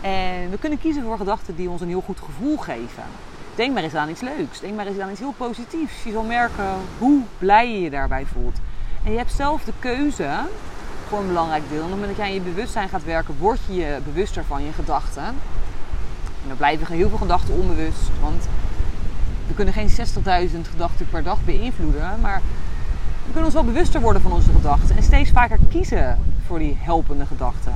En 0.00 0.50
we 0.50 0.58
kunnen 0.58 0.78
kiezen 0.78 1.02
voor 1.02 1.16
gedachten 1.16 1.56
die 1.56 1.70
ons 1.70 1.80
een 1.80 1.88
heel 1.88 2.00
goed 2.00 2.18
gevoel 2.18 2.56
geven. 2.56 3.04
Denk 3.54 3.74
maar 3.74 3.82
eens 3.82 3.94
aan 3.94 4.08
iets 4.08 4.20
leuks. 4.20 4.60
Denk 4.60 4.74
maar 4.74 4.86
eens 4.86 4.98
aan 4.98 5.10
iets 5.10 5.20
heel 5.20 5.34
positiefs. 5.36 6.02
Je 6.02 6.12
zal 6.12 6.22
merken 6.22 6.74
hoe 6.98 7.22
blij 7.38 7.72
je 7.72 7.80
je 7.80 7.90
daarbij 7.90 8.26
voelt. 8.26 8.58
En 9.04 9.10
je 9.10 9.16
hebt 9.16 9.32
zelf 9.32 9.64
de 9.64 9.72
keuze 9.78 10.30
voor 11.08 11.18
een 11.18 11.26
belangrijk 11.26 11.62
deel. 11.68 11.78
En 11.78 11.84
op 11.84 11.90
het 11.90 11.98
moment 11.98 12.16
dat 12.16 12.26
jij 12.26 12.36
in 12.36 12.44
je 12.44 12.50
bewustzijn 12.50 12.88
gaat 12.88 13.04
werken, 13.04 13.34
word 13.38 13.58
je 13.66 13.74
je 13.74 13.98
bewuster 14.04 14.44
van 14.44 14.64
je 14.64 14.72
gedachten. 14.72 15.24
En 16.42 16.48
dan 16.48 16.56
blijven 16.56 16.86
heel 16.86 17.08
veel 17.08 17.18
gedachten 17.18 17.54
onbewust. 17.54 18.10
Want 18.20 18.48
we 19.46 19.54
kunnen 19.54 19.74
geen 19.74 19.88
60.000 19.88 20.60
gedachten 20.70 21.08
per 21.10 21.22
dag 21.22 21.44
beïnvloeden. 21.44 22.20
Maar 22.20 22.40
we 23.24 23.32
kunnen 23.32 23.44
ons 23.44 23.54
wel 23.54 23.64
bewuster 23.64 24.00
worden 24.00 24.22
van 24.22 24.32
onze 24.32 24.52
gedachten. 24.52 24.96
En 24.96 25.02
steeds 25.02 25.30
vaker 25.30 25.58
kiezen 25.70 26.18
voor 26.46 26.58
die 26.58 26.76
helpende 26.80 27.26
gedachten. 27.26 27.74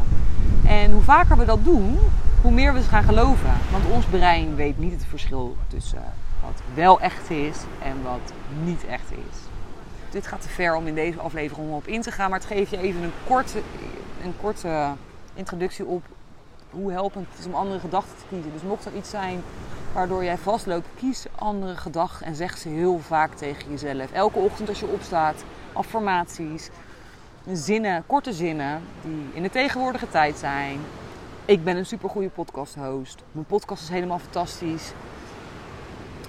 En 0.65 0.93
hoe 0.93 1.03
vaker 1.03 1.37
we 1.37 1.45
dat 1.45 1.65
doen, 1.65 1.99
hoe 2.43 2.53
meer 2.53 2.75
we 2.75 2.83
ze 2.83 2.89
gaan 2.89 3.05
geloven. 3.05 3.53
Want 3.71 3.85
ons 3.87 4.05
brein 4.05 4.55
weet 4.55 4.79
niet 4.79 4.93
het 4.93 5.05
verschil 5.09 5.57
tussen 5.69 6.03
wat 6.43 6.63
wel 6.75 7.01
echt 7.01 7.31
is 7.31 7.57
en 7.83 8.03
wat 8.03 8.33
niet 8.65 8.85
echt 8.85 9.11
is. 9.11 9.46
Dit 10.17 10.27
gaat 10.27 10.41
te 10.41 10.49
ver 10.49 10.75
om 10.75 10.87
in 10.87 10.95
deze 10.95 11.19
aflevering 11.19 11.73
op 11.73 11.87
in 11.87 12.01
te 12.01 12.11
gaan, 12.11 12.31
maar 12.31 12.39
het 12.39 12.49
geeft 12.49 12.71
je 12.71 12.79
even 12.79 13.03
een 13.03 13.13
korte, 13.27 13.59
een 14.23 14.35
korte 14.41 14.93
introductie 15.35 15.85
op 15.85 16.03
hoe 16.71 16.93
helpend 16.93 17.27
het 17.31 17.39
is 17.39 17.47
om 17.47 17.55
andere 17.55 17.81
gedachten 17.81 18.17
te 18.19 18.25
kiezen. 18.29 18.53
Dus 18.53 18.63
mocht 18.63 18.85
er 18.85 18.97
iets 18.97 19.11
zijn 19.11 19.43
waardoor 19.93 20.25
jij 20.25 20.39
vastloopt, 20.39 20.89
kies 20.99 21.27
andere 21.35 21.77
gedachten 21.77 22.27
en 22.27 22.35
zeg 22.35 22.59
ze 22.59 22.69
heel 22.69 22.99
vaak 22.99 23.35
tegen 23.35 23.71
jezelf. 23.71 24.13
Elke 24.13 24.39
ochtend 24.39 24.69
als 24.69 24.81
je 24.81 24.87
opstaat, 24.87 25.45
affirmaties, 25.73 26.69
zinnen, 27.53 28.05
korte 28.07 28.33
zinnen 28.33 28.83
die 29.03 29.29
in 29.33 29.43
de 29.43 29.51
tegenwoordige 29.51 30.09
tijd 30.09 30.37
zijn. 30.37 30.81
Ik 31.45 31.65
ben 31.65 31.77
een 31.77 31.87
supergoeie 31.87 32.29
podcast 32.29 32.75
host. 32.75 33.23
Mijn 33.33 33.47
podcast 33.47 33.83
is 33.83 33.89
helemaal 33.89 34.19
fantastisch. 34.19 34.93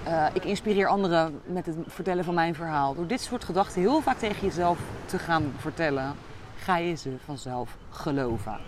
Uh, 0.08 0.26
ik 0.32 0.44
inspireer 0.44 0.86
anderen 0.86 1.40
met 1.44 1.66
het 1.66 1.76
vertellen 1.86 2.24
van 2.24 2.34
mijn 2.34 2.54
verhaal. 2.54 2.94
Door 2.94 3.06
dit 3.06 3.20
soort 3.20 3.44
gedachten 3.44 3.80
heel 3.80 4.00
vaak 4.00 4.18
tegen 4.18 4.46
jezelf 4.46 4.78
te 5.06 5.18
gaan 5.18 5.52
vertellen, 5.58 6.14
ga 6.58 6.76
je 6.76 6.94
ze 6.94 7.16
vanzelf 7.24 7.76
geloven. 7.90 8.58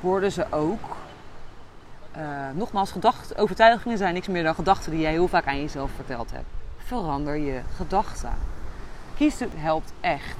Worden 0.00 0.32
ze 0.32 0.46
ook. 0.50 0.96
Uh, 2.16 2.22
nogmaals, 2.54 2.90
gedachten, 2.90 3.36
overtuigingen 3.36 3.98
zijn 3.98 4.14
niks 4.14 4.28
meer 4.28 4.42
dan 4.42 4.54
gedachten 4.54 4.90
die 4.90 5.00
jij 5.00 5.10
heel 5.10 5.28
vaak 5.28 5.46
aan 5.46 5.60
jezelf 5.60 5.90
verteld 5.94 6.30
hebt. 6.30 6.46
Verander 6.76 7.36
je 7.36 7.60
gedachten. 7.76 8.32
Kiezen 9.16 9.50
helpt 9.54 9.92
echt. 10.00 10.38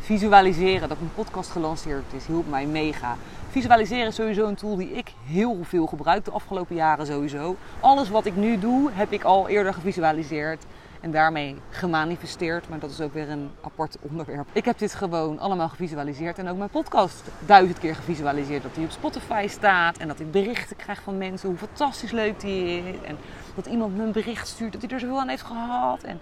Visualiseren 0.00 0.88
dat 0.88 0.98
mijn 0.98 1.14
podcast 1.14 1.50
gelanceerd 1.50 2.12
is, 2.12 2.26
hielp 2.26 2.48
mij 2.48 2.66
mega. 2.66 3.16
Visualiseren 3.50 4.06
is 4.06 4.14
sowieso 4.14 4.46
een 4.46 4.54
tool 4.54 4.76
die 4.76 4.90
ik 4.90 5.12
heel 5.26 5.58
veel 5.62 5.86
gebruik 5.86 6.24
de 6.24 6.30
afgelopen 6.30 6.76
jaren 6.76 7.06
sowieso. 7.06 7.56
Alles 7.80 8.08
wat 8.08 8.24
ik 8.24 8.36
nu 8.36 8.58
doe, 8.58 8.90
heb 8.92 9.12
ik 9.12 9.22
al 9.22 9.48
eerder 9.48 9.74
gevisualiseerd 9.74 10.64
en 11.00 11.10
daarmee 11.10 11.56
gemanifesteerd. 11.70 12.68
Maar 12.68 12.78
dat 12.78 12.90
is 12.90 13.00
ook 13.00 13.12
weer 13.12 13.30
een 13.30 13.50
apart 13.60 13.96
onderwerp. 14.00 14.48
Ik 14.52 14.64
heb 14.64 14.78
dit 14.78 14.94
gewoon 14.94 15.38
allemaal 15.38 15.68
gevisualiseerd 15.68 16.38
en 16.38 16.48
ook 16.48 16.56
mijn 16.56 16.70
podcast 16.70 17.22
duizend 17.46 17.78
keer 17.78 17.94
gevisualiseerd. 17.94 18.62
Dat 18.62 18.74
hij 18.74 18.84
op 18.84 18.90
Spotify 18.90 19.46
staat 19.48 19.98
en 19.98 20.08
dat 20.08 20.20
ik 20.20 20.30
berichten 20.30 20.76
krijg 20.76 21.02
van 21.02 21.18
mensen 21.18 21.48
hoe 21.48 21.58
fantastisch 21.58 22.10
leuk 22.10 22.40
die 22.40 22.78
is. 22.78 22.96
En 23.02 23.16
dat 23.54 23.66
iemand 23.66 23.96
me 23.96 24.02
een 24.02 24.12
bericht 24.12 24.48
stuurt 24.48 24.72
dat 24.72 24.82
hij 24.82 24.90
er 24.90 25.00
zoveel 25.00 25.20
aan 25.20 25.28
heeft 25.28 25.42
gehad. 25.42 26.02
En 26.02 26.20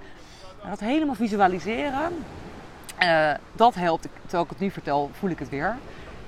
dat 0.69 0.81
helemaal 0.81 1.15
visualiseren, 1.15 2.13
uh, 3.03 3.31
dat 3.53 3.75
helpt. 3.75 4.09
Terwijl 4.21 4.45
ik 4.45 4.51
het 4.51 4.61
nu 4.61 4.71
vertel, 4.71 5.11
voel 5.13 5.31
ik 5.31 5.39
het 5.39 5.49
weer. 5.49 5.77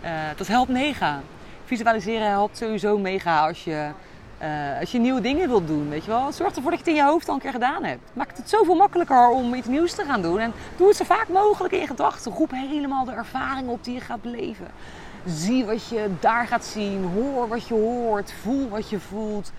Uh, 0.05 0.11
dat 0.37 0.47
helpt 0.47 0.71
mega. 0.71 1.21
Visualiseren 1.65 2.29
helpt 2.29 2.57
sowieso 2.57 2.99
mega 2.99 3.47
als 3.47 3.65
je, 3.65 3.89
uh, 4.43 4.81
als 4.81 4.93
je 4.93 4.99
nieuwe 4.99 5.21
dingen 5.21 5.49
wilt 5.49 5.67
doen. 5.67 5.89
Weet 5.89 6.05
je 6.05 6.11
wel? 6.11 6.33
Zorg 6.33 6.57
ervoor 6.57 6.71
dat 6.71 6.81
je 6.81 6.91
het 6.91 6.99
in 6.99 7.05
je 7.05 7.11
hoofd 7.11 7.29
al 7.29 7.35
een 7.35 7.41
keer 7.41 7.51
gedaan 7.51 7.85
hebt. 7.85 8.11
Maakt 8.13 8.37
het 8.37 8.49
zoveel 8.49 8.75
makkelijker 8.75 9.29
om 9.29 9.55
iets 9.55 9.67
nieuws 9.67 9.95
te 9.95 10.05
gaan 10.05 10.23
doen. 10.23 10.39
En 10.39 10.53
doe 10.77 10.89
het 10.89 10.97
zo 10.97 11.05
vaak 11.05 11.29
mogelijk 11.29 11.75
in 11.75 11.81
je 11.81 11.87
gedachten. 11.87 12.33
Roep 12.33 12.51
helemaal 12.51 13.05
de 13.05 13.13
ervaring 13.13 13.69
op 13.69 13.85
die 13.85 13.95
je 13.95 14.01
gaat 14.01 14.23
beleven. 14.23 14.67
Zie 15.27 15.65
wat 15.65 15.89
je 15.89 16.11
daar 16.21 16.47
gaat 16.47 16.65
zien. 16.65 17.05
Hoor 17.15 17.49
wat 17.49 17.69
je 17.69 17.75
hoort. 17.75 18.33
Voel 18.43 18.69
wat 18.69 18.91
je 18.91 19.01
voelt. 19.01 19.53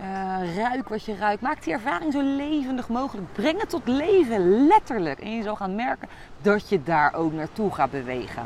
Uh, 0.00 0.56
ruik 0.56 0.88
wat 0.88 1.04
je 1.04 1.16
ruikt. 1.16 1.42
Maak 1.42 1.62
die 1.62 1.72
ervaring 1.72 2.12
zo 2.12 2.20
levendig 2.20 2.88
mogelijk. 2.88 3.32
Breng 3.32 3.60
het 3.60 3.68
tot 3.68 3.88
leven, 3.88 4.66
letterlijk. 4.66 5.20
En 5.20 5.36
je 5.36 5.42
zal 5.42 5.56
gaan 5.56 5.74
merken 5.74 6.08
dat 6.42 6.68
je 6.68 6.82
daar 6.82 7.14
ook 7.14 7.32
naartoe 7.32 7.74
gaat 7.74 7.90
bewegen. 7.90 8.44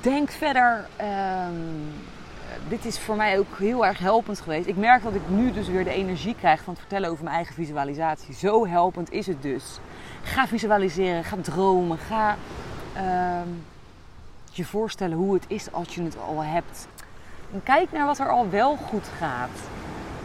Denk 0.00 0.30
verder. 0.30 0.86
Um, 1.00 1.92
dit 2.68 2.84
is 2.84 2.98
voor 2.98 3.16
mij 3.16 3.38
ook 3.38 3.58
heel 3.58 3.86
erg 3.86 3.98
helpend 3.98 4.40
geweest. 4.40 4.66
Ik 4.66 4.76
merk 4.76 5.02
dat 5.02 5.14
ik 5.14 5.28
nu 5.28 5.52
dus 5.52 5.68
weer 5.68 5.84
de 5.84 5.90
energie 5.90 6.34
krijg 6.34 6.62
van 6.62 6.72
het 6.72 6.82
vertellen 6.82 7.10
over 7.10 7.24
mijn 7.24 7.36
eigen 7.36 7.54
visualisatie. 7.54 8.34
Zo 8.34 8.66
helpend 8.66 9.12
is 9.12 9.26
het 9.26 9.42
dus. 9.42 9.78
Ga 10.22 10.46
visualiseren, 10.46 11.24
ga 11.24 11.36
dromen, 11.42 11.98
ga 11.98 12.36
uh, 12.96 13.40
je 14.50 14.64
voorstellen 14.64 15.16
hoe 15.16 15.34
het 15.34 15.44
is 15.46 15.72
als 15.72 15.94
je 15.94 16.02
het 16.02 16.16
al 16.18 16.42
hebt. 16.42 16.88
En 17.52 17.62
kijk 17.62 17.92
naar 17.92 18.06
wat 18.06 18.18
er 18.18 18.30
al 18.30 18.50
wel 18.50 18.76
goed 18.76 19.06
gaat. 19.18 19.58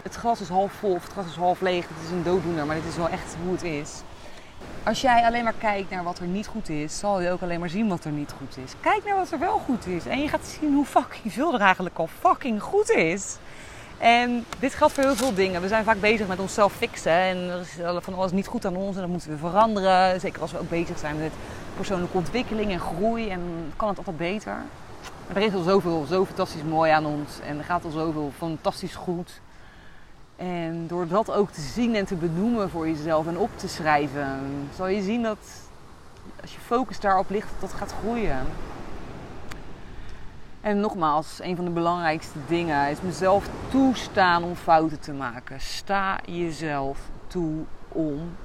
Het 0.02 0.14
glas 0.14 0.40
is 0.40 0.48
half 0.48 0.72
vol 0.72 0.94
of 0.94 1.02
het 1.02 1.12
glas 1.12 1.26
is 1.26 1.36
half 1.36 1.60
leeg. 1.60 1.88
Het 1.88 2.04
is 2.04 2.10
een 2.10 2.22
dooddoener, 2.22 2.66
maar 2.66 2.76
dit 2.76 2.84
is 2.84 2.96
wel 2.96 3.08
echt 3.08 3.36
hoe 3.44 3.52
het 3.52 3.62
is. 3.62 4.02
Als 4.82 5.00
jij 5.00 5.24
alleen 5.24 5.44
maar 5.44 5.54
kijkt 5.58 5.90
naar 5.90 6.02
wat 6.02 6.18
er 6.18 6.26
niet 6.26 6.46
goed 6.46 6.68
is, 6.68 6.98
zal 6.98 7.20
je 7.20 7.30
ook 7.30 7.42
alleen 7.42 7.60
maar 7.60 7.68
zien 7.68 7.88
wat 7.88 8.04
er 8.04 8.10
niet 8.10 8.34
goed 8.38 8.56
is. 8.64 8.72
Kijk 8.80 9.04
naar 9.04 9.16
wat 9.16 9.30
er 9.30 9.38
wel 9.38 9.58
goed 9.58 9.86
is. 9.86 10.06
En 10.06 10.20
je 10.20 10.28
gaat 10.28 10.56
zien 10.60 10.74
hoe 10.74 10.84
fucking 10.84 11.32
veel 11.32 11.54
er 11.54 11.60
eigenlijk 11.60 11.98
al 11.98 12.08
fucking 12.20 12.62
goed 12.62 12.90
is. 12.90 13.36
En 13.98 14.44
dit 14.58 14.74
geldt 14.74 14.92
voor 14.92 15.04
heel 15.04 15.16
veel 15.16 15.34
dingen. 15.34 15.60
We 15.60 15.68
zijn 15.68 15.84
vaak 15.84 16.00
bezig 16.00 16.26
met 16.26 16.38
onszelf 16.38 16.72
fixen. 16.72 17.12
En 17.12 17.36
er 17.36 17.60
is 17.60 17.78
van 18.00 18.14
alles 18.14 18.32
niet 18.32 18.46
goed 18.46 18.64
aan 18.64 18.76
ons 18.76 18.94
en 18.94 19.00
dat 19.00 19.10
moeten 19.10 19.30
we 19.30 19.36
veranderen. 19.36 20.20
Zeker 20.20 20.42
als 20.42 20.52
we 20.52 20.58
ook 20.58 20.68
bezig 20.68 20.98
zijn 20.98 21.18
met 21.18 21.32
persoonlijke 21.76 22.16
ontwikkeling 22.16 22.72
en 22.72 22.80
groei. 22.80 23.28
En 23.28 23.72
kan 23.76 23.88
het 23.88 23.98
altijd 23.98 24.16
beter. 24.16 24.56
Er 25.34 25.42
is 25.42 25.54
al 25.54 25.62
zoveel, 25.62 26.06
zo 26.08 26.24
fantastisch 26.24 26.62
mooi 26.62 26.90
aan 26.90 27.06
ons. 27.06 27.30
En 27.46 27.58
er 27.58 27.64
gaat 27.64 27.84
al 27.84 27.90
zoveel 27.90 28.32
fantastisch 28.36 28.94
goed. 28.94 29.40
En 30.40 30.86
door 30.86 31.08
dat 31.08 31.30
ook 31.30 31.50
te 31.50 31.60
zien 31.60 31.94
en 31.94 32.04
te 32.04 32.14
benoemen 32.14 32.70
voor 32.70 32.88
jezelf 32.88 33.26
en 33.26 33.38
op 33.38 33.50
te 33.56 33.68
schrijven, 33.68 34.40
zal 34.74 34.86
je 34.86 35.02
zien 35.02 35.22
dat 35.22 35.38
als 36.40 36.54
je 36.54 36.60
focus 36.60 37.00
daarop 37.00 37.30
ligt, 37.30 37.48
dat 37.58 37.72
gaat 37.72 37.94
groeien. 38.00 38.38
En 40.60 40.80
nogmaals, 40.80 41.40
een 41.42 41.56
van 41.56 41.64
de 41.64 41.70
belangrijkste 41.70 42.38
dingen 42.48 42.90
is 42.90 43.00
mezelf 43.00 43.48
toestaan 43.68 44.44
om 44.44 44.54
fouten 44.54 45.00
te 45.00 45.12
maken. 45.12 45.60
Sta 45.60 46.18
jezelf 46.24 46.98
toe 47.26 47.64
om 47.88 48.36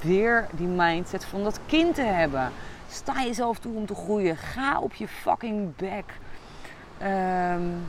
weer 0.00 0.46
die 0.52 0.66
mindset 0.66 1.24
van 1.24 1.42
dat 1.42 1.60
kind 1.66 1.94
te 1.94 2.02
hebben. 2.02 2.50
Sta 2.90 3.22
jezelf 3.22 3.58
toe 3.58 3.76
om 3.76 3.86
te 3.86 3.94
groeien. 3.94 4.36
Ga 4.36 4.80
op 4.80 4.94
je 4.94 5.08
fucking 5.08 5.76
bek. 5.76 6.04
Um, 7.02 7.84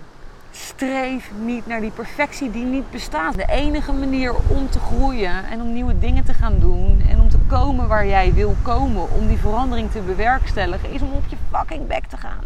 Streef 0.51 1.31
niet 1.45 1.67
naar 1.67 1.81
die 1.81 1.91
perfectie 1.91 2.51
die 2.51 2.65
niet 2.65 2.91
bestaat. 2.91 3.35
De 3.35 3.45
enige 3.45 3.91
manier 3.91 4.35
om 4.47 4.69
te 4.69 4.79
groeien 4.79 5.45
en 5.45 5.61
om 5.61 5.73
nieuwe 5.73 5.99
dingen 5.99 6.23
te 6.23 6.33
gaan 6.33 6.59
doen 6.59 7.01
en 7.09 7.21
om 7.21 7.29
te 7.29 7.37
komen 7.47 7.87
waar 7.87 8.07
jij 8.07 8.33
wil 8.33 8.55
komen, 8.61 9.11
om 9.11 9.27
die 9.27 9.37
verandering 9.37 9.91
te 9.91 9.99
bewerkstelligen, 9.99 10.91
is 10.91 11.01
om 11.01 11.11
op 11.11 11.23
je 11.27 11.35
fucking 11.51 11.87
bek 11.87 12.05
te 12.05 12.17
gaan. 12.17 12.43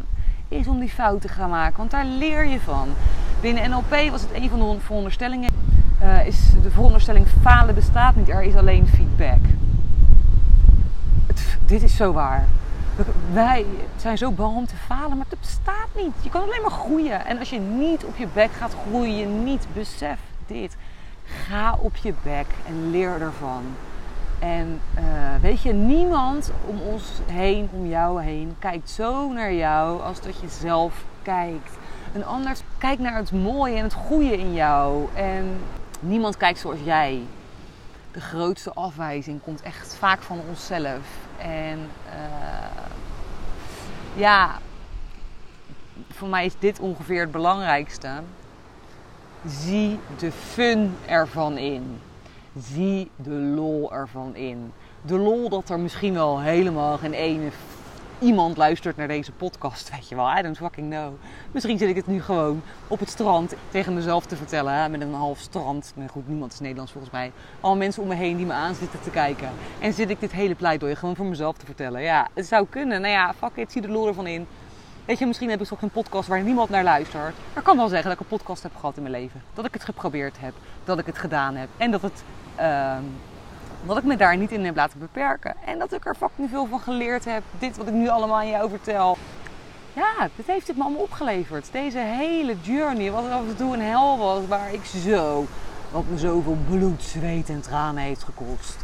Is 0.47 0.67
om 0.67 0.79
die 0.79 0.89
fouten 0.89 1.29
te 1.29 1.35
gaan 1.35 1.49
maken, 1.49 1.77
want 1.77 1.91
daar 1.91 2.05
leer 2.05 2.45
je 2.45 2.59
van. 2.59 2.87
Binnen 3.41 3.69
NLP 3.69 4.09
was 4.11 4.21
het 4.21 4.33
een 4.33 4.49
van 4.49 4.59
de 4.59 4.75
veronderstellingen. 4.79 5.49
Uh, 6.03 6.27
is 6.27 6.39
de 6.63 6.71
veronderstelling 6.71 7.25
falen 7.41 7.75
bestaat 7.75 8.15
niet, 8.15 8.29
er 8.29 8.43
is 8.43 8.55
alleen 8.55 8.87
feedback. 8.87 9.39
Dit 11.65 11.83
is 11.83 11.95
zo 11.95 12.11
waar. 12.11 12.47
Wij 13.33 13.65
zijn 13.97 14.17
zo 14.17 14.31
bang 14.31 14.55
om 14.55 14.65
te 14.65 14.75
falen, 14.75 15.17
maar 15.17 15.25
het 15.29 15.39
bestaat 15.39 15.87
niet. 15.95 16.13
Je 16.21 16.29
kan 16.29 16.41
alleen 16.41 16.61
maar 16.61 16.71
groeien. 16.71 17.25
En 17.25 17.39
als 17.39 17.49
je 17.49 17.59
niet 17.59 18.03
op 18.03 18.17
je 18.17 18.27
bek 18.33 18.51
gaat 18.51 18.75
groeien, 18.87 19.17
je 19.17 19.25
niet 19.25 19.67
beseft 19.73 20.21
dit. 20.47 20.75
Ga 21.25 21.77
op 21.79 21.95
je 21.95 22.13
bek 22.23 22.45
en 22.67 22.91
leer 22.91 23.21
ervan. 23.21 23.63
En 24.39 24.81
uh, 24.97 25.03
weet 25.41 25.61
je, 25.61 25.73
niemand 25.73 26.51
om 26.65 26.81
ons 26.81 27.03
heen, 27.31 27.69
om 27.71 27.85
jou 27.85 28.23
heen, 28.23 28.55
kijkt 28.59 28.89
zo 28.89 29.31
naar 29.31 29.53
jou 29.53 30.01
als 30.01 30.21
dat 30.21 30.39
je 30.39 30.47
zelf 30.47 31.03
kijkt. 31.21 31.71
Een 32.13 32.25
ander 32.25 32.57
kijkt 32.77 33.01
naar 33.01 33.15
het 33.15 33.31
mooie 33.31 33.75
en 33.75 33.83
het 33.83 33.93
goede 33.93 34.37
in 34.37 34.53
jou. 34.53 35.07
En 35.13 35.57
niemand 35.99 36.37
kijkt 36.37 36.59
zoals 36.59 36.79
jij. 36.83 37.21
De 38.11 38.21
grootste 38.21 38.73
afwijzing 38.73 39.41
komt 39.43 39.61
echt 39.61 39.95
vaak 39.95 40.21
van 40.21 40.39
onszelf. 40.49 41.22
En 41.43 41.89
uh, 42.05 42.83
ja, 44.15 44.59
voor 46.11 46.27
mij 46.27 46.45
is 46.45 46.53
dit 46.59 46.79
ongeveer 46.79 47.21
het 47.21 47.31
belangrijkste. 47.31 48.09
Zie 49.47 49.99
de 50.17 50.31
fun 50.31 50.95
ervan 51.05 51.57
in. 51.57 51.99
Zie 52.57 53.11
de 53.15 53.29
lol 53.29 53.93
ervan 53.93 54.35
in. 54.35 54.71
De 55.01 55.17
lol 55.17 55.49
dat 55.49 55.69
er 55.69 55.79
misschien 55.79 56.13
wel 56.13 56.41
helemaal 56.41 56.97
geen 56.97 57.13
ene 57.13 57.49
iemand 58.23 58.57
luistert 58.57 58.97
naar 58.97 59.07
deze 59.07 59.31
podcast, 59.31 59.91
weet 59.91 60.09
je 60.09 60.15
wel. 60.15 60.37
I 60.37 60.41
don't 60.41 60.57
fucking 60.57 60.89
know. 60.89 61.13
Misschien 61.51 61.77
zit 61.77 61.89
ik 61.89 61.95
het 61.95 62.07
nu 62.07 62.21
gewoon 62.21 62.61
op 62.87 62.99
het 62.99 63.09
strand 63.09 63.53
tegen 63.69 63.93
mezelf 63.93 64.25
te 64.25 64.35
vertellen. 64.35 64.73
Hè, 64.73 64.89
met 64.89 65.01
een 65.01 65.13
half 65.13 65.39
strand. 65.39 65.93
Maar 65.95 66.09
goed, 66.09 66.27
niemand 66.27 66.53
is 66.53 66.59
Nederlands 66.59 66.91
volgens 66.91 67.13
mij. 67.13 67.31
Al 67.59 67.75
mensen 67.75 68.01
om 68.01 68.07
me 68.07 68.15
heen 68.15 68.37
die 68.37 68.45
me 68.45 68.53
aan 68.53 68.75
zitten 68.75 69.01
te 69.01 69.09
kijken. 69.09 69.49
En 69.79 69.93
zit 69.93 70.09
ik 70.09 70.19
dit 70.19 70.31
hele 70.31 70.55
pleidooi 70.55 70.95
gewoon 70.95 71.15
voor 71.15 71.25
mezelf 71.25 71.57
te 71.57 71.65
vertellen. 71.65 72.01
Ja, 72.01 72.27
het 72.33 72.45
zou 72.45 72.67
kunnen. 72.69 73.01
Nou 73.01 73.13
ja, 73.13 73.33
fuck 73.33 73.55
it, 73.55 73.71
zie 73.71 73.81
de 73.81 73.89
lol 73.89 74.07
ervan 74.07 74.27
in. 74.27 74.47
Weet 75.05 75.19
je, 75.19 75.25
misschien 75.25 75.49
heb 75.49 75.61
ik 75.61 75.67
toch 75.67 75.81
een 75.81 75.89
podcast 75.89 76.27
waar 76.27 76.41
niemand 76.41 76.69
naar 76.69 76.83
luistert. 76.83 77.35
Maar 77.47 77.57
ik 77.57 77.63
kan 77.63 77.77
wel 77.77 77.87
zeggen 77.87 78.09
dat 78.09 78.13
ik 78.13 78.19
een 78.19 78.37
podcast 78.37 78.63
heb 78.63 78.75
gehad 78.75 78.95
in 78.97 79.03
mijn 79.03 79.15
leven. 79.15 79.41
Dat 79.53 79.65
ik 79.65 79.73
het 79.73 79.83
geprobeerd 79.83 80.39
heb. 80.39 80.53
Dat 80.83 80.99
ik 80.99 81.05
het 81.05 81.17
gedaan 81.17 81.55
heb. 81.55 81.69
En 81.77 81.91
dat, 81.91 82.01
het, 82.01 82.23
uh, 82.59 82.97
dat 83.87 83.97
ik 83.97 84.03
me 84.03 84.17
daar 84.17 84.37
niet 84.37 84.51
in 84.51 84.65
heb 84.65 84.75
laten 84.75 84.99
beperken. 84.99 85.55
En 85.65 85.79
dat 85.79 85.93
ik 85.93 86.05
er 86.05 86.15
fucking 86.15 86.49
veel 86.49 86.65
van 86.65 86.79
geleerd 86.79 87.25
heb. 87.25 87.43
Dit 87.59 87.77
wat 87.77 87.87
ik 87.87 87.93
nu 87.93 88.09
allemaal 88.09 88.37
aan 88.37 88.49
jou 88.49 88.69
vertel. 88.69 89.17
Ja, 89.93 90.29
dit 90.35 90.47
heeft 90.47 90.67
het 90.67 90.77
me 90.77 90.83
allemaal 90.83 91.01
opgeleverd. 91.01 91.69
Deze 91.71 91.99
hele 91.99 92.55
journey, 92.61 93.11
wat 93.11 93.29
af 93.29 93.47
en 93.47 93.55
toe 93.55 93.73
een 93.73 93.81
hel 93.81 94.17
was. 94.17 94.47
Waar 94.47 94.73
ik 94.73 94.85
zo, 94.85 95.45
wat 95.91 96.03
me 96.09 96.17
zoveel 96.17 96.57
bloed, 96.69 97.01
zweet 97.01 97.49
en 97.49 97.61
tranen 97.61 98.03
heeft 98.03 98.23
gekost. 98.23 98.77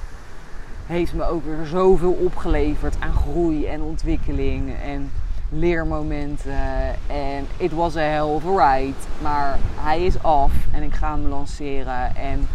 Heeft 0.86 1.14
me 1.14 1.24
ook 1.24 1.46
weer 1.46 1.66
zoveel 1.66 2.12
opgeleverd 2.12 2.96
aan 3.00 3.14
groei 3.14 3.66
en 3.66 3.82
ontwikkeling. 3.82 4.74
En 4.84 5.12
leermomenten. 5.50 6.96
En 7.08 7.48
it 7.58 7.72
was 7.72 7.96
a 7.96 8.02
hell 8.02 8.22
of 8.22 8.46
a 8.46 8.76
ride. 8.76 8.98
Maar 9.22 9.58
hij 9.76 10.06
is 10.06 10.24
af 10.24 10.52
en 10.72 10.84
ik 10.84 10.94
ga 10.94 11.12
hem 11.12 11.28
lanceren. 11.28 12.16
En 12.16 12.48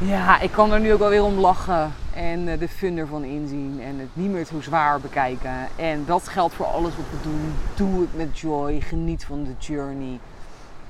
ja, 0.00 0.40
ik 0.40 0.50
kan 0.50 0.72
er 0.72 0.80
nu 0.80 0.92
ook 0.92 0.98
wel 0.98 1.08
weer 1.08 1.24
om 1.24 1.38
lachen. 1.38 1.92
En 2.14 2.48
eh, 2.48 2.58
de 2.58 2.68
fun 2.68 2.98
ervan 2.98 3.24
inzien. 3.24 3.80
En 3.82 3.98
het 3.98 4.08
niet 4.12 4.30
meer 4.30 4.44
zo 4.44 4.60
zwaar 4.60 5.00
bekijken. 5.00 5.68
En 5.76 6.04
dat 6.06 6.28
geldt 6.28 6.54
voor 6.54 6.66
alles 6.66 6.96
wat 6.96 7.04
we 7.10 7.28
doen. 7.28 7.54
Doe 7.74 8.00
het 8.00 8.16
met 8.16 8.38
joy. 8.38 8.80
Geniet 8.80 9.24
van 9.24 9.44
de 9.44 9.54
journey. 9.58 10.18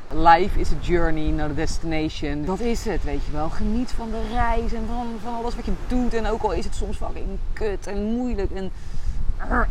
Life 0.08 0.60
is 0.60 0.70
a 0.70 0.76
journey, 0.80 1.30
not 1.30 1.50
a 1.50 1.54
destination. 1.54 2.44
Dat 2.44 2.60
is 2.60 2.84
het, 2.84 3.04
weet 3.04 3.24
je 3.24 3.32
wel. 3.32 3.48
Geniet 3.48 3.90
van 3.90 4.10
de 4.10 4.34
reis 4.34 4.72
en 4.72 4.84
van, 4.86 5.06
van 5.22 5.34
alles 5.34 5.54
wat 5.54 5.64
je 5.64 5.72
doet. 5.86 6.14
En 6.14 6.26
ook 6.26 6.42
al 6.42 6.52
is 6.52 6.64
het 6.64 6.74
soms 6.74 6.96
fucking 6.96 7.26
kut 7.52 7.86
en 7.86 8.02
moeilijk 8.02 8.50
en 8.50 8.70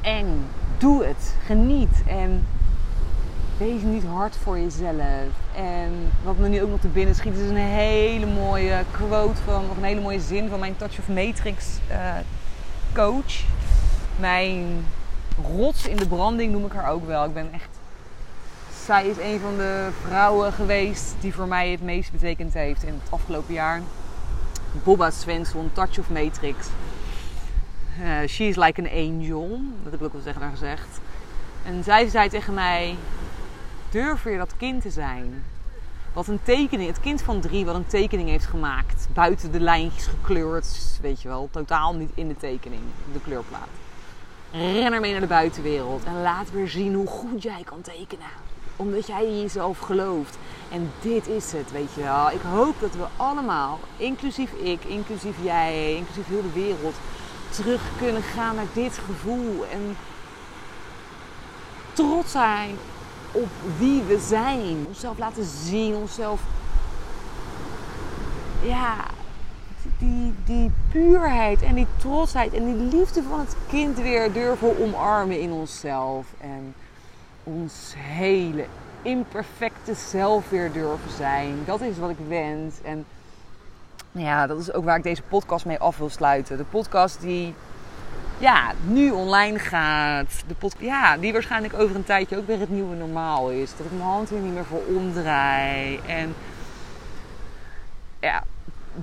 eng 0.01 0.45
doe 0.77 1.05
het. 1.05 1.35
Geniet. 1.45 2.03
En 2.07 2.45
wees 3.59 3.81
niet 3.81 4.03
hard 4.03 4.35
voor 4.35 4.59
jezelf. 4.59 5.31
En 5.55 6.11
wat 6.23 6.37
me 6.37 6.47
nu 6.47 6.61
ook 6.61 6.69
nog 6.69 6.79
te 6.79 6.87
binnen 6.87 7.15
schiet, 7.15 7.37
is 7.37 7.49
een 7.49 7.55
hele 7.55 8.25
mooie 8.25 8.83
quote 8.91 9.41
van, 9.41 9.69
of 9.69 9.77
een 9.77 9.83
hele 9.83 10.01
mooie 10.01 10.19
zin 10.19 10.49
van 10.49 10.59
mijn 10.59 10.77
Touch 10.77 10.99
of 10.99 11.07
Matrix 11.07 11.65
uh, 11.91 12.15
coach. 12.93 13.43
Mijn 14.19 14.85
rots 15.57 15.87
in 15.87 15.95
de 15.95 16.07
branding 16.07 16.51
noem 16.51 16.65
ik 16.65 16.71
haar 16.71 16.91
ook 16.91 17.07
wel. 17.07 17.25
Ik 17.25 17.33
ben 17.33 17.53
echt. 17.53 17.69
Zij 18.85 19.07
is 19.07 19.17
een 19.17 19.39
van 19.39 19.57
de 19.57 19.89
vrouwen 20.01 20.53
geweest 20.53 21.15
die 21.19 21.33
voor 21.33 21.47
mij 21.47 21.71
het 21.71 21.81
meest 21.81 22.11
betekend 22.11 22.53
heeft 22.53 22.83
in 22.83 22.93
het 22.93 23.11
afgelopen 23.11 23.53
jaar. 23.53 23.81
Bobba 24.83 25.09
Svensson, 25.09 25.69
Touch 25.73 25.99
of 25.99 26.09
Matrix. 26.09 26.67
Uh, 28.01 28.27
she 28.27 28.43
is 28.43 28.55
like 28.55 28.81
an 28.81 28.89
angel. 28.89 29.49
Dat 29.83 29.91
heb 29.91 29.99
ik 29.99 30.05
ook 30.05 30.13
wel 30.13 30.21
tegen 30.21 30.41
haar 30.41 30.51
gezegd. 30.51 30.99
En 31.65 31.83
zij 31.83 32.07
zei 32.07 32.29
tegen 32.29 32.53
mij: 32.53 32.95
Durf 33.91 34.23
weer 34.23 34.37
dat 34.37 34.57
kind 34.57 34.81
te 34.81 34.89
zijn. 34.89 35.43
Wat 36.13 36.27
een 36.27 36.39
tekening, 36.43 36.89
het 36.89 36.99
kind 36.99 37.21
van 37.21 37.39
drie, 37.39 37.65
wat 37.65 37.75
een 37.75 37.87
tekening 37.87 38.29
heeft 38.29 38.45
gemaakt. 38.45 39.07
Buiten 39.13 39.51
de 39.51 39.59
lijntjes 39.59 40.05
gekleurd, 40.05 40.99
weet 41.01 41.21
je 41.21 41.27
wel. 41.27 41.49
Totaal 41.51 41.95
niet 41.95 42.11
in 42.13 42.27
de 42.27 42.37
tekening, 42.37 42.81
de 43.13 43.19
kleurplaat. 43.21 43.67
Ren 44.51 44.93
ermee 44.93 45.11
naar 45.11 45.21
de 45.21 45.27
buitenwereld 45.27 46.03
en 46.03 46.21
laat 46.21 46.51
weer 46.51 46.67
zien 46.67 46.93
hoe 46.93 47.07
goed 47.07 47.43
jij 47.43 47.61
kan 47.63 47.81
tekenen. 47.81 48.25
Omdat 48.75 49.07
jij 49.07 49.25
in 49.25 49.41
jezelf 49.41 49.79
gelooft. 49.79 50.37
En 50.71 50.91
dit 51.01 51.27
is 51.27 51.51
het, 51.51 51.71
weet 51.71 51.93
je 51.93 52.01
wel. 52.01 52.31
Ik 52.31 52.41
hoop 52.41 52.79
dat 52.79 52.95
we 52.95 53.05
allemaal, 53.17 53.79
inclusief 53.97 54.51
ik, 54.51 54.83
inclusief 54.83 55.35
jij, 55.41 55.95
inclusief 55.95 56.27
heel 56.27 56.41
de 56.41 56.53
wereld, 56.53 56.95
terug 57.49 57.81
kunnen 57.97 58.21
gaan 58.21 58.55
naar 58.55 58.67
dit 58.73 58.97
gevoel. 58.97 59.65
En 59.71 59.97
trots 61.93 62.31
zijn 62.31 62.77
op 63.31 63.47
wie 63.77 64.03
we 64.03 64.19
zijn. 64.19 64.85
Onszelf 64.87 65.17
laten 65.17 65.45
zien, 65.45 65.95
onszelf. 65.95 66.41
Ja, 68.61 68.95
die, 69.97 70.33
die 70.45 70.71
puurheid 70.91 71.61
en 71.61 71.75
die 71.75 71.87
trotsheid 71.97 72.53
en 72.53 72.65
die 72.65 72.97
liefde 72.97 73.23
van 73.23 73.39
het 73.39 73.55
kind 73.69 73.97
weer 73.97 74.33
durven 74.33 74.79
omarmen 74.79 75.39
in 75.39 75.51
onszelf. 75.51 76.25
En 76.37 76.73
ons 77.43 77.93
hele 77.97 78.65
imperfecte 79.01 79.93
zelf 79.93 80.49
weer 80.49 80.71
durven 80.71 81.11
zijn. 81.11 81.55
Dat 81.65 81.81
is 81.81 81.97
wat 81.97 82.09
ik 82.09 82.17
wens. 82.27 82.75
En 82.83 83.05
ja, 84.11 84.47
dat 84.47 84.59
is 84.59 84.73
ook 84.73 84.83
waar 84.83 84.97
ik 84.97 85.03
deze 85.03 85.21
podcast 85.21 85.65
mee 85.65 85.79
af 85.79 85.97
wil 85.97 86.09
sluiten. 86.09 86.57
De 86.57 86.63
podcast 86.63 87.21
die 87.21 87.53
ja, 88.39 88.71
nu 88.81 89.11
online 89.11 89.59
gaat. 89.59 90.43
De 90.47 90.53
pod 90.53 90.75
ja, 90.79 91.17
die 91.17 91.33
waarschijnlijk 91.33 91.73
over 91.73 91.95
een 91.95 92.03
tijdje 92.03 92.37
ook 92.37 92.47
weer 92.47 92.59
het 92.59 92.69
nieuwe 92.69 92.95
normaal 92.95 93.49
is. 93.49 93.71
Dat 93.77 93.85
ik 93.85 93.91
mijn 93.91 94.03
hand 94.09 94.29
weer 94.29 94.39
niet 94.39 94.53
meer 94.53 94.65
voor 94.65 94.81
omdraai. 94.95 95.99
En 96.07 96.35
ja, 98.19 98.43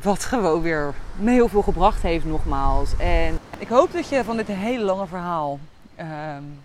wat 0.03 0.25
gewoon 0.25 0.63
weer 0.63 0.95
me 1.17 1.31
heel 1.31 1.49
veel 1.49 1.63
gebracht 1.63 2.03
heeft 2.03 2.25
nogmaals. 2.25 2.97
En 2.97 3.39
ik 3.59 3.69
hoop 3.69 3.93
dat 3.93 4.09
je 4.09 4.25
van 4.25 4.37
dit 4.37 4.47
hele 4.47 4.85
lange 4.85 5.07
verhaal... 5.07 5.59
Um, 6.01 6.59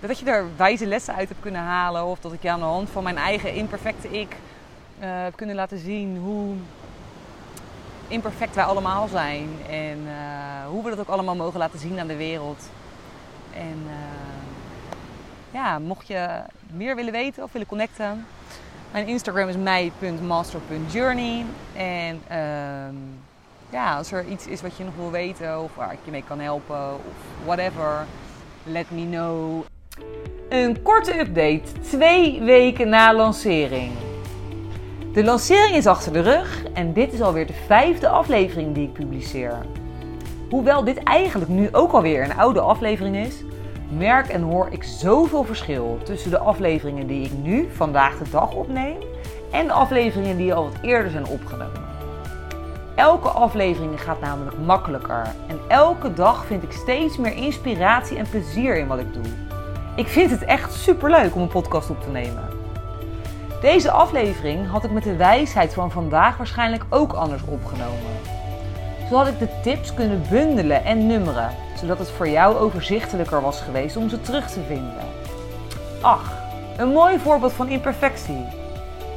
dat 0.00 0.18
je 0.18 0.30
er 0.30 0.46
wijze 0.56 0.86
lessen 0.86 1.14
uit 1.14 1.28
hebt 1.28 1.40
kunnen 1.40 1.60
halen. 1.60 2.04
Of 2.04 2.18
dat 2.20 2.32
ik 2.32 2.42
je 2.42 2.50
aan 2.50 2.58
de 2.58 2.64
hand 2.64 2.90
van 2.90 3.02
mijn 3.02 3.16
eigen 3.16 3.54
imperfecte 3.54 4.08
ik... 4.08 4.36
Uh, 5.00 5.08
heb 5.22 5.36
kunnen 5.36 5.56
laten 5.56 5.78
zien 5.78 6.16
hoe 6.16 6.54
imperfect 8.12 8.54
wij 8.54 8.64
allemaal 8.64 9.08
zijn. 9.08 9.48
En 9.68 9.98
uh, 9.98 10.12
hoe 10.68 10.84
we 10.84 10.90
dat 10.90 10.98
ook 10.98 11.08
allemaal 11.08 11.34
mogen 11.34 11.58
laten 11.58 11.78
zien 11.78 12.00
aan 12.00 12.06
de 12.06 12.16
wereld. 12.16 12.68
En 13.54 13.82
uh, 13.86 13.92
ja, 15.50 15.78
mocht 15.78 16.06
je 16.06 16.28
meer 16.66 16.96
willen 16.96 17.12
weten 17.12 17.42
of 17.42 17.52
willen 17.52 17.68
connecten. 17.68 18.26
Mijn 18.92 19.06
Instagram 19.08 19.48
is 19.48 19.56
mij.master.journey. 19.56 21.44
En 21.76 22.22
uh, 22.30 22.36
ja, 23.70 23.96
als 23.96 24.12
er 24.12 24.26
iets 24.26 24.46
is 24.46 24.62
wat 24.62 24.76
je 24.76 24.84
nog 24.84 24.94
wil 24.96 25.10
weten 25.10 25.62
of 25.62 25.74
waar 25.74 25.92
ik 25.92 25.98
je 26.04 26.10
mee 26.10 26.24
kan 26.28 26.40
helpen 26.40 26.94
of 26.94 27.44
whatever, 27.44 28.06
let 28.64 28.90
me 28.90 29.08
know. 29.08 29.64
Een 30.48 30.82
korte 30.82 31.18
update, 31.18 31.80
twee 31.80 32.40
weken 32.40 32.88
na 32.88 33.14
lancering. 33.14 33.92
De 35.12 35.24
lancering 35.24 35.76
is 35.76 35.86
achter 35.86 36.12
de 36.12 36.20
rug 36.20 36.64
en 36.72 36.92
dit 36.92 37.12
is 37.12 37.20
alweer 37.20 37.46
de 37.46 37.52
vijfde 37.66 38.08
aflevering 38.08 38.74
die 38.74 38.86
ik 38.86 38.92
publiceer. 38.92 39.54
Hoewel 40.50 40.84
dit 40.84 41.02
eigenlijk 41.02 41.50
nu 41.50 41.68
ook 41.72 41.92
alweer 41.92 42.24
een 42.24 42.36
oude 42.36 42.60
aflevering 42.60 43.16
is, 43.16 43.44
merk 43.96 44.28
en 44.28 44.42
hoor 44.42 44.68
ik 44.70 44.82
zoveel 44.82 45.44
verschil 45.44 45.98
tussen 46.02 46.30
de 46.30 46.38
afleveringen 46.38 47.06
die 47.06 47.24
ik 47.24 47.32
nu 47.42 47.68
vandaag 47.72 48.18
de 48.18 48.30
dag 48.30 48.54
opneem 48.54 48.96
en 49.50 49.66
de 49.66 49.72
afleveringen 49.72 50.36
die 50.36 50.54
al 50.54 50.64
wat 50.64 50.78
eerder 50.82 51.10
zijn 51.10 51.26
opgenomen. 51.26 51.90
Elke 52.94 53.28
aflevering 53.28 54.02
gaat 54.02 54.20
namelijk 54.20 54.56
makkelijker 54.58 55.34
en 55.48 55.58
elke 55.68 56.14
dag 56.14 56.46
vind 56.46 56.62
ik 56.62 56.72
steeds 56.72 57.16
meer 57.16 57.34
inspiratie 57.34 58.16
en 58.16 58.28
plezier 58.30 58.76
in 58.76 58.86
wat 58.86 58.98
ik 58.98 59.12
doe. 59.12 59.32
Ik 59.96 60.06
vind 60.06 60.30
het 60.30 60.44
echt 60.44 60.72
superleuk 60.72 61.34
om 61.34 61.42
een 61.42 61.48
podcast 61.48 61.90
op 61.90 62.00
te 62.00 62.10
nemen. 62.10 62.61
Deze 63.62 63.90
aflevering 63.90 64.70
had 64.70 64.84
ik 64.84 64.90
met 64.90 65.02
de 65.02 65.16
wijsheid 65.16 65.74
van 65.74 65.90
vandaag 65.90 66.36
waarschijnlijk 66.36 66.84
ook 66.88 67.12
anders 67.12 67.42
opgenomen. 67.44 68.12
Zo 69.08 69.16
had 69.16 69.26
ik 69.26 69.38
de 69.38 69.60
tips 69.62 69.94
kunnen 69.94 70.22
bundelen 70.30 70.84
en 70.84 71.06
nummeren, 71.06 71.50
zodat 71.76 71.98
het 71.98 72.10
voor 72.10 72.28
jou 72.28 72.56
overzichtelijker 72.56 73.40
was 73.40 73.60
geweest 73.60 73.96
om 73.96 74.08
ze 74.08 74.20
terug 74.20 74.50
te 74.50 74.60
vinden. 74.66 75.04
Ach, 76.00 76.32
een 76.76 76.88
mooi 76.88 77.18
voorbeeld 77.18 77.52
van 77.52 77.68
imperfectie. 77.68 78.46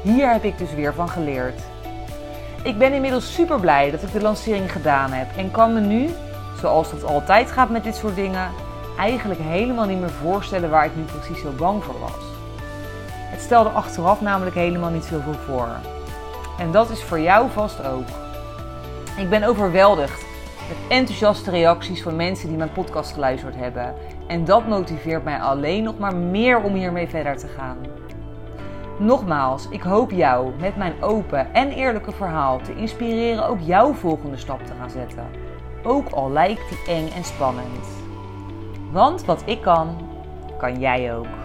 Hier 0.01 0.31
heb 0.31 0.43
ik 0.43 0.57
dus 0.57 0.73
weer 0.73 0.93
van 0.93 1.09
geleerd. 1.09 1.61
Ik 2.63 2.77
ben 2.77 2.93
inmiddels 2.93 3.33
super 3.33 3.59
blij 3.59 3.91
dat 3.91 4.03
ik 4.03 4.11
de 4.11 4.21
lancering 4.21 4.71
gedaan 4.71 5.11
heb 5.11 5.27
en 5.37 5.51
kan 5.51 5.73
me 5.73 5.79
nu, 5.79 6.09
zoals 6.59 6.91
dat 6.91 7.03
altijd 7.03 7.51
gaat 7.51 7.69
met 7.69 7.83
dit 7.83 7.95
soort 7.95 8.15
dingen, 8.15 8.51
eigenlijk 8.97 9.39
helemaal 9.39 9.85
niet 9.85 9.99
meer 9.99 10.09
voorstellen 10.09 10.69
waar 10.69 10.85
ik 10.85 10.95
nu 10.95 11.03
precies 11.03 11.41
zo 11.41 11.51
bang 11.51 11.83
voor 11.83 11.99
was. 11.99 12.34
Stelde 13.45 13.69
achteraf 13.69 14.21
namelijk 14.21 14.55
helemaal 14.55 14.89
niet 14.89 15.03
zoveel 15.03 15.33
voor. 15.33 15.67
En 16.57 16.71
dat 16.71 16.89
is 16.89 17.03
voor 17.03 17.19
jou 17.19 17.49
vast 17.49 17.85
ook. 17.85 18.07
Ik 19.17 19.29
ben 19.29 19.43
overweldigd 19.43 20.25
met 20.67 20.77
enthousiaste 20.87 21.49
reacties 21.49 22.01
van 22.03 22.15
mensen 22.15 22.47
die 22.47 22.57
mijn 22.57 22.71
podcast 22.71 23.13
geluisterd 23.13 23.55
hebben. 23.55 23.93
En 24.27 24.45
dat 24.45 24.67
motiveert 24.67 25.23
mij 25.23 25.39
alleen 25.39 25.83
nog 25.83 25.97
maar 25.97 26.15
meer 26.15 26.61
om 26.61 26.73
hiermee 26.73 27.07
verder 27.07 27.37
te 27.37 27.47
gaan. 27.47 27.77
Nogmaals, 28.97 29.67
ik 29.69 29.81
hoop 29.81 30.11
jou 30.11 30.51
met 30.59 30.75
mijn 30.75 31.03
open 31.03 31.53
en 31.53 31.71
eerlijke 31.71 32.11
verhaal 32.11 32.59
te 32.61 32.75
inspireren 32.75 33.47
ook 33.47 33.59
jouw 33.59 33.93
volgende 33.93 34.37
stap 34.37 34.65
te 34.65 34.73
gaan 34.79 34.89
zetten. 34.89 35.25
Ook 35.83 36.09
al 36.09 36.31
lijkt 36.31 36.69
die 36.69 36.95
eng 36.95 37.09
en 37.15 37.23
spannend. 37.23 37.87
Want 38.91 39.25
wat 39.25 39.43
ik 39.45 39.61
kan, 39.61 39.97
kan 40.57 40.79
jij 40.79 41.15
ook. 41.15 41.44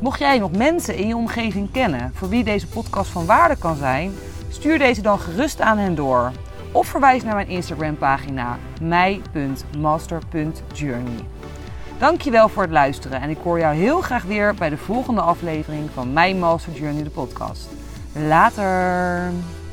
Mocht 0.00 0.18
jij 0.18 0.38
nog 0.38 0.52
mensen 0.52 0.96
in 0.96 1.06
je 1.06 1.16
omgeving 1.16 1.70
kennen 1.70 2.12
voor 2.14 2.28
wie 2.28 2.44
deze 2.44 2.66
podcast 2.66 3.10
van 3.10 3.26
waarde 3.26 3.56
kan 3.56 3.76
zijn, 3.76 4.12
stuur 4.48 4.78
deze 4.78 5.02
dan 5.02 5.18
gerust 5.18 5.60
aan 5.60 5.78
hen 5.78 5.94
door. 5.94 6.32
Of 6.72 6.86
verwijs 6.86 7.22
naar 7.22 7.34
mijn 7.34 7.48
Instagram 7.48 7.96
pagina 7.96 8.58
mij.master.journey. 8.80 11.24
Dankjewel 11.98 12.48
voor 12.48 12.62
het 12.62 12.72
luisteren 12.72 13.20
en 13.20 13.30
ik 13.30 13.38
hoor 13.42 13.58
jou 13.58 13.74
heel 13.74 14.00
graag 14.00 14.22
weer 14.22 14.54
bij 14.54 14.68
de 14.68 14.76
volgende 14.76 15.20
aflevering 15.20 15.90
van 15.94 16.12
Mijn 16.12 16.38
Master 16.38 16.72
Journey 16.72 17.02
de 17.02 17.10
podcast. 17.10 17.68
Later! 18.12 19.63